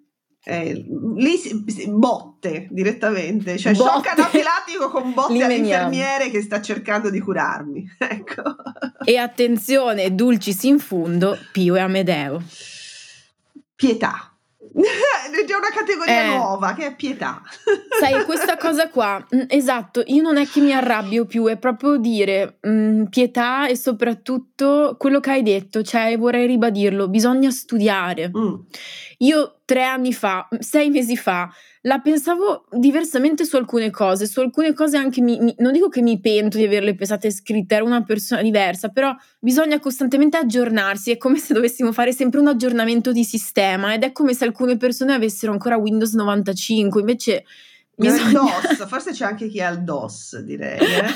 Eh, 0.47 0.85
lì 1.15 1.37
si, 1.37 1.63
botte 1.89 2.67
direttamente, 2.69 3.57
cioè 3.57 3.73
Botte. 3.73 3.89
shock 3.89 4.07
anafilattico 4.09 4.89
con 4.89 5.11
botte 5.13 5.43
all'infermiere 5.43 6.29
che 6.29 6.41
sta 6.41 6.61
cercando 6.61 7.09
di 7.09 7.19
curarmi. 7.19 7.83
Ecco. 7.97 8.41
E 9.03 9.17
attenzione, 9.17 10.13
dulcis 10.15 10.63
in 10.63 10.79
fundo, 10.79 11.37
Pio 11.51 11.75
e 11.75 11.79
Amedeo. 11.79 12.41
Pietà. 13.75 14.34
C'è 14.75 15.55
una 15.55 15.69
categoria 15.73 16.23
Eh. 16.23 16.27
nuova 16.35 16.73
che 16.73 16.87
è 16.87 16.95
pietà. 16.95 17.41
Sai, 17.99 18.23
questa 18.25 18.57
cosa 18.57 18.89
qua, 18.89 19.25
mm, 19.33 19.41
esatto, 19.47 20.03
io 20.07 20.21
non 20.21 20.37
è 20.37 20.45
che 20.45 20.59
mi 20.59 20.73
arrabbio 20.73 21.25
più, 21.25 21.45
è 21.45 21.57
proprio 21.57 21.97
dire 21.97 22.57
mm, 22.67 23.05
pietà 23.05 23.67
e 23.67 23.77
soprattutto 23.77 24.95
quello 24.99 25.19
che 25.19 25.29
hai 25.31 25.43
detto, 25.43 25.81
cioè 25.81 26.17
vorrei 26.17 26.45
ribadirlo, 26.47 27.07
bisogna 27.07 27.51
studiare. 27.51 28.31
Mm. 28.35 28.53
Io 29.19 29.59
tre 29.63 29.83
anni 29.83 30.11
fa, 30.13 30.47
sei 30.59 30.89
mesi 30.89 31.15
fa, 31.15 31.49
la 31.85 31.99
pensavo 31.99 32.65
diversamente 32.71 33.45
su 33.45 33.57
alcune 33.57 33.91
cose, 33.91 34.25
su 34.25 34.39
alcune 34.39 34.73
cose 34.73 34.97
anche 34.97 35.21
mi, 35.21 35.39
mi- 35.39 35.55
non 35.59 35.71
dico 35.71 35.87
che 35.87 36.01
mi 36.01 36.19
pento 36.19 36.57
di 36.57 36.63
averle 36.63 36.95
pensate 36.95 37.29
scritte, 37.29 37.75
ero 37.75 37.85
una 37.85 38.03
persona 38.03 38.41
diversa, 38.41 38.89
però 38.89 39.15
bisogna 39.39 39.79
costantemente 39.79 40.37
aggiornarsi, 40.37 41.11
è 41.11 41.17
come 41.17 41.37
se 41.37 41.53
dovessimo 41.53 41.91
fare 41.91 42.11
sempre 42.11 42.39
un 42.39 42.47
aggiornamento 42.47 43.11
di 43.11 43.23
sistema 43.23 43.93
ed 43.93 44.03
è 44.03 44.11
come 44.11 44.33
se 44.33 44.45
alcune 44.45 44.77
persone 44.77 45.13
avessero 45.13 45.51
ancora 45.51 45.77
Windows 45.77 46.13
95, 46.13 47.01
invece 47.01 47.43
bisogna... 47.95 48.31
DOS, 48.31 48.87
forse 48.87 49.11
c'è 49.11 49.25
anche 49.25 49.47
chi 49.47 49.61
ha 49.61 49.69
il 49.69 49.83
DOS, 49.83 50.39
direi. 50.39 50.79
eh. 50.79 51.07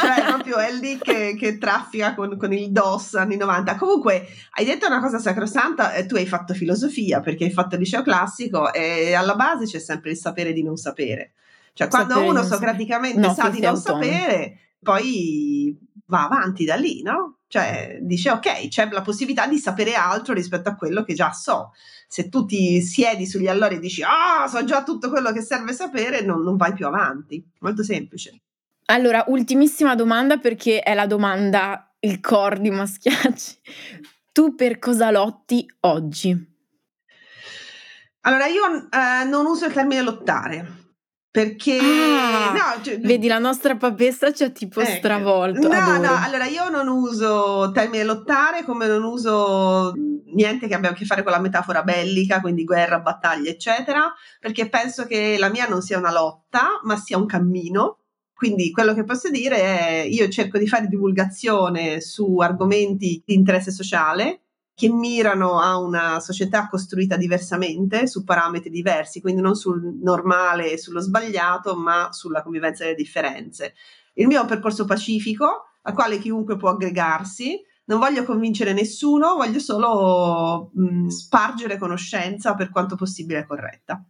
Cioè, 0.00 0.24
proprio 0.26 0.56
è 0.56 0.72
lì 0.72 0.98
che, 0.98 1.34
che 1.36 1.58
traffica 1.58 2.14
con, 2.14 2.36
con 2.36 2.52
il 2.52 2.70
DOS 2.70 3.14
anni 3.14 3.36
90. 3.36 3.76
Comunque, 3.76 4.26
hai 4.52 4.64
detto 4.64 4.86
una 4.86 5.00
cosa 5.00 5.18
sacrosanta, 5.18 5.92
eh, 5.94 6.06
tu 6.06 6.14
hai 6.16 6.26
fatto 6.26 6.54
filosofia 6.54 7.20
perché 7.20 7.44
hai 7.44 7.50
fatto 7.50 7.76
liceo 7.76 8.02
classico 8.02 8.72
e 8.72 9.14
alla 9.14 9.34
base 9.34 9.66
c'è 9.66 9.78
sempre 9.78 10.10
il 10.10 10.16
sapere 10.16 10.52
di 10.52 10.62
non 10.62 10.76
sapere. 10.76 11.32
Cioè, 11.72 11.88
quando 11.88 12.14
Sapere 12.14 12.30
uno 12.30 12.42
socraticamente. 12.42 13.20
No, 13.20 13.34
sa 13.34 13.48
di 13.48 13.60
non 13.60 13.76
sapere, 13.76 14.58
poi 14.82 15.76
va 16.06 16.24
avanti 16.24 16.64
da 16.64 16.76
lì, 16.76 17.02
no? 17.02 17.39
Cioè, 17.50 17.98
dice 18.00 18.30
ok, 18.30 18.68
c'è 18.68 18.88
la 18.92 19.02
possibilità 19.02 19.48
di 19.48 19.58
sapere 19.58 19.94
altro 19.94 20.34
rispetto 20.34 20.68
a 20.68 20.76
quello 20.76 21.02
che 21.02 21.14
già 21.14 21.32
so. 21.32 21.72
Se 22.06 22.28
tu 22.28 22.46
ti 22.46 22.80
siedi 22.80 23.26
sugli 23.26 23.48
allori 23.48 23.74
e 23.74 23.78
dici 23.80 24.04
ah, 24.04 24.46
so 24.46 24.62
già 24.62 24.84
tutto 24.84 25.10
quello 25.10 25.32
che 25.32 25.42
serve 25.42 25.72
sapere, 25.72 26.22
non, 26.22 26.42
non 26.42 26.56
vai 26.56 26.72
più 26.72 26.86
avanti. 26.86 27.44
Molto 27.58 27.82
semplice. 27.82 28.40
Allora, 28.84 29.24
ultimissima 29.26 29.96
domanda 29.96 30.36
perché 30.36 30.78
è 30.78 30.94
la 30.94 31.08
domanda, 31.08 31.92
il 31.98 32.20
core 32.20 32.60
di 32.60 32.70
Maschiacci. 32.70 33.58
Tu 34.30 34.54
per 34.54 34.78
cosa 34.78 35.10
lotti 35.10 35.68
oggi? 35.80 36.48
Allora, 38.20 38.46
io 38.46 38.88
eh, 38.90 39.24
non 39.24 39.46
uso 39.46 39.66
il 39.66 39.72
termine 39.72 40.02
lottare. 40.02 40.89
Perché 41.32 41.78
Ah, 41.80 42.52
no, 42.52 42.82
cioè- 42.82 42.98
Vedi, 42.98 43.28
la 43.28 43.38
nostra 43.38 43.76
papessa 43.76 44.32
ci 44.32 44.42
ha 44.42 44.50
tipo 44.50 44.80
Ecco. 44.80 44.90
stravolto. 44.96 45.68
No, 45.68 45.74
adoro. 45.78 46.08
no, 46.08 46.16
allora 46.24 46.46
io 46.46 46.68
non 46.70 46.88
uso 46.88 47.70
termine 47.72 48.02
lottare 48.02 48.64
come 48.64 48.88
non 48.88 49.04
uso 49.04 49.92
niente 50.34 50.66
che 50.66 50.74
abbia 50.74 50.90
a 50.90 50.92
che 50.92 51.04
fare 51.04 51.22
con 51.22 51.30
la 51.32 51.38
metafora 51.40 51.82
bellica, 51.82 52.40
quindi 52.40 52.64
guerra, 52.64 52.98
battaglia, 52.98 53.48
eccetera, 53.50 54.12
perché 54.40 54.68
penso 54.68 55.06
che 55.06 55.36
la 55.38 55.48
mia 55.50 55.66
non 55.68 55.82
sia 55.82 55.98
una 55.98 56.10
lotta, 56.12 56.80
ma 56.82 56.96
sia 56.96 57.16
un 57.16 57.26
cammino. 57.26 57.98
Quindi 58.34 58.70
quello 58.72 58.92
che 58.94 59.04
posso 59.04 59.28
dire 59.28 59.56
è 59.56 60.04
io 60.08 60.28
cerco 60.30 60.58
di 60.58 60.66
fare 60.66 60.86
divulgazione 60.88 62.00
su 62.00 62.38
argomenti 62.38 63.22
di 63.24 63.34
interesse 63.34 63.70
sociale 63.70 64.40
che 64.80 64.88
mirano 64.90 65.60
a 65.60 65.76
una 65.76 66.20
società 66.20 66.66
costruita 66.66 67.18
diversamente, 67.18 68.06
su 68.06 68.24
parametri 68.24 68.70
diversi, 68.70 69.20
quindi 69.20 69.42
non 69.42 69.54
sul 69.54 69.98
normale 70.02 70.72
e 70.72 70.78
sullo 70.78 71.00
sbagliato, 71.00 71.76
ma 71.76 72.08
sulla 72.12 72.42
convivenza 72.42 72.84
delle 72.84 72.96
differenze. 72.96 73.74
Il 74.14 74.26
mio 74.26 74.38
è 74.38 74.40
un 74.40 74.46
percorso 74.46 74.86
pacifico 74.86 75.64
al 75.82 75.92
quale 75.92 76.18
chiunque 76.18 76.56
può 76.56 76.70
aggregarsi. 76.70 77.60
Non 77.84 77.98
voglio 77.98 78.24
convincere 78.24 78.72
nessuno, 78.72 79.34
voglio 79.34 79.58
solo 79.58 80.70
mh, 80.72 81.08
spargere 81.08 81.76
conoscenza 81.76 82.54
per 82.54 82.70
quanto 82.70 82.96
possibile 82.96 83.44
corretta. 83.44 84.02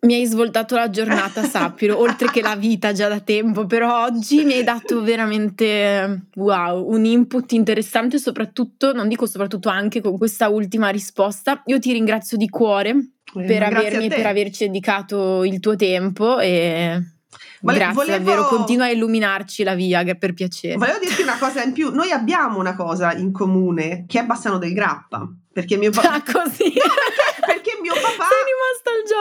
Mi 0.00 0.14
hai 0.14 0.26
svoltato 0.26 0.76
la 0.76 0.90
giornata, 0.90 1.42
sappilo, 1.48 1.98
oltre 1.98 2.30
che 2.30 2.40
la 2.40 2.54
vita 2.54 2.92
già 2.92 3.08
da 3.08 3.18
tempo, 3.20 3.66
però 3.66 4.04
oggi 4.04 4.44
mi 4.44 4.52
hai 4.52 4.62
dato 4.62 5.02
veramente, 5.02 6.26
wow, 6.36 6.88
un 6.88 7.04
input 7.04 7.50
interessante, 7.52 8.18
soprattutto, 8.18 8.92
non 8.92 9.08
dico 9.08 9.26
soprattutto 9.26 9.68
anche 9.68 10.00
con 10.00 10.16
questa 10.16 10.48
ultima 10.48 10.90
risposta. 10.90 11.62
Io 11.66 11.78
ti 11.80 11.92
ringrazio 11.92 12.36
di 12.36 12.48
cuore 12.48 12.90
Eh, 12.90 13.44
per, 13.44 13.62
avermi, 13.64 14.08
per 14.08 14.26
averci 14.26 14.66
dedicato 14.66 15.42
il 15.44 15.58
tuo 15.58 15.74
tempo 15.74 16.38
e 16.38 17.02
Vole- 17.60 17.76
grazie 17.76 17.94
volevo- 17.94 18.18
davvero, 18.24 18.46
continua 18.46 18.84
a 18.84 18.90
illuminarci 18.90 19.64
la 19.64 19.74
via, 19.74 20.04
che 20.04 20.16
per 20.16 20.32
piacere. 20.32 20.76
Volevo 20.76 20.98
dirti 21.00 21.22
una 21.22 21.36
cosa 21.38 21.62
in 21.64 21.72
più, 21.72 21.90
noi 21.92 22.12
abbiamo 22.12 22.58
una 22.60 22.76
cosa 22.76 23.12
in 23.14 23.32
comune 23.32 24.04
che 24.06 24.20
è 24.20 24.24
Bassano 24.24 24.58
del 24.58 24.72
Grappa, 24.72 25.28
perché 25.52 25.76
mio 25.76 25.90
papà... 25.90 26.12
Ah, 26.14 26.22
così. 26.22 26.72
perché 27.44 27.78
mio 27.82 27.94
papà... 27.94 28.28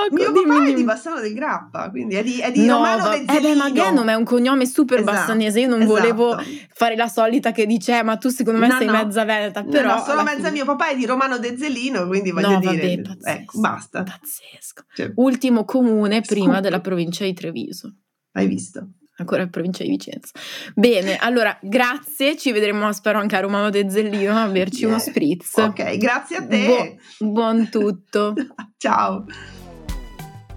Gioco. 0.10 0.16
Mio 0.16 0.32
dimmi, 0.32 0.45
papà 0.48 0.62
è 0.62 0.66
dimmi. 0.66 0.76
di 0.78 0.84
Bassano 0.84 1.20
del 1.20 1.34
Grappa, 1.34 1.89
quindi 1.89 2.16
è 2.16 2.24
di, 2.24 2.39
è 2.39 2.52
di 2.52 2.66
No, 2.66 2.76
Romano 2.76 3.04
va- 3.04 3.10
De 3.18 3.26
eh 3.38 3.41
beh, 3.41 3.56
ma 4.04 4.12
è 4.12 4.16
un 4.16 4.24
cognome 4.24 4.66
super 4.66 5.00
Esatto, 5.00 5.16
bassanese. 5.18 5.60
Io 5.62 5.68
non 5.68 5.82
esatto. 5.82 6.00
volevo 6.00 6.38
fare 6.74 6.95
la 6.95 7.08
solita 7.08 7.52
che 7.52 7.66
dice, 7.66 7.98
"Eh, 7.98 8.04
ma 8.04 8.18
tu 8.18 8.30
secondo 8.30 8.60
me 8.60 8.68
No, 8.68 8.78
sei 8.78 8.86
no. 8.86 8.91
mezza 8.93 9.24
veneta. 9.26 9.62
No, 9.62 9.70
Però 9.70 9.95
no, 9.95 10.00
solo 10.02 10.12
alla 10.14 10.24
mezza 10.24 10.38
fine- 10.38 10.52
mio 10.52 10.66
papà 10.66 10.89
è 10.89 10.95
di 10.95 11.06
Romano 11.06 11.38
De 11.38 11.58
Zellino, 11.58 12.08
quindi 12.08 12.32
voglio 12.32 12.50
No, 12.50 12.60
dire... 12.60 12.72
vabbè, 12.76 13.02
pazzesco. 13.02 13.30
ecco, 13.41 13.60
basta. 13.60 14.04
Pazzesco. 14.04 14.84
Cioè, 14.93 15.12
Ultimo 15.16 15.66
comune 15.66 16.22
prima 16.22 16.45
Scoop. 16.52 16.62
della 16.62 16.80
provincia 16.80 17.24
di 17.24 17.34
Treviso. 17.34 17.93
hai 18.34 18.48
visto? 18.48 18.88
Ancora 19.20 19.48
provincia 19.48 19.82
di 19.84 19.89
Vicenza. 19.89 20.32
Bene, 20.76 21.16
allora 21.18 21.58
grazie. 21.60 22.38
Ci 22.38 22.52
vedremo, 22.52 22.93
spero, 22.93 23.18
anche 23.18 23.36
a 23.36 23.39
Romano 23.39 23.72
De 23.72 23.89
Zellino 23.89 24.38
a 24.38 24.45
berci 24.48 24.84
uno 24.86 24.98
Yeah. 24.98 25.04
spritz. 25.04 25.56
Ok, 25.58 25.98
grazie 25.98 26.36
a 26.38 26.45
te. 26.45 26.98
Buon 27.18 27.68
tutto. 27.72 28.36
Ciao. 28.78 29.26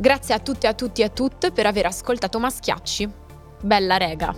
Grazie 0.01 0.33
a 0.33 0.39
tutte 0.39 0.67
e 0.67 0.71
a 0.71 0.73
tutti 0.73 1.03
e 1.03 1.05
a 1.05 1.09
tutte 1.11 1.51
per 1.51 1.67
aver 1.67 1.85
ascoltato 1.85 2.39
Maschiacci. 2.39 3.07
Bella 3.61 3.99
rega. 3.99 4.35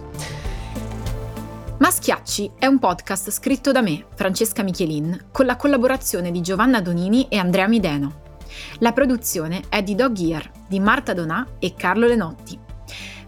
Maschiacci 1.78 2.50
è 2.58 2.66
un 2.66 2.80
podcast 2.80 3.30
scritto 3.30 3.70
da 3.70 3.80
me, 3.80 4.06
Francesca 4.16 4.64
Michelin, 4.64 5.26
con 5.30 5.46
la 5.46 5.54
collaborazione 5.54 6.32
di 6.32 6.40
Giovanna 6.40 6.80
Donini 6.80 7.28
e 7.28 7.36
Andrea 7.36 7.68
Mideno. 7.68 8.40
La 8.80 8.90
produzione 8.90 9.62
è 9.68 9.84
di 9.84 9.94
Dog 9.94 10.18
Ear, 10.18 10.50
di 10.66 10.80
Marta 10.80 11.12
Donà 11.12 11.46
e 11.60 11.74
Carlo 11.76 12.08
Lenotti. 12.08 12.58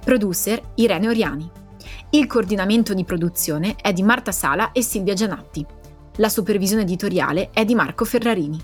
Producer 0.05 0.61
Irene 0.74 1.07
Oriani. 1.07 1.49
Il 2.11 2.26
coordinamento 2.26 2.95
di 2.95 3.05
produzione 3.05 3.76
è 3.80 3.93
di 3.93 4.03
Marta 4.03 4.32
Sala 4.32 4.72
e 4.72 4.82
Silvia 4.82 5.14
Gianatti. 5.14 5.64
La 6.16 6.28
supervisione 6.28 6.82
editoriale 6.82 7.51
è 7.53 7.64
di 7.64 7.76
Marco 7.76 8.05
Ferrarini. 8.05 8.61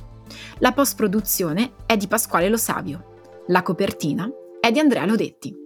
La 0.59 0.73
post-produzione 0.73 1.75
è 1.87 1.97
di 1.97 2.09
Pasquale 2.09 2.49
Lo 2.49 2.57
Savio. 2.57 3.10
La 3.51 3.63
copertina 3.65 4.31
è 4.61 4.71
di 4.71 4.79
Andrea 4.79 5.05
Lodetti. 5.05 5.60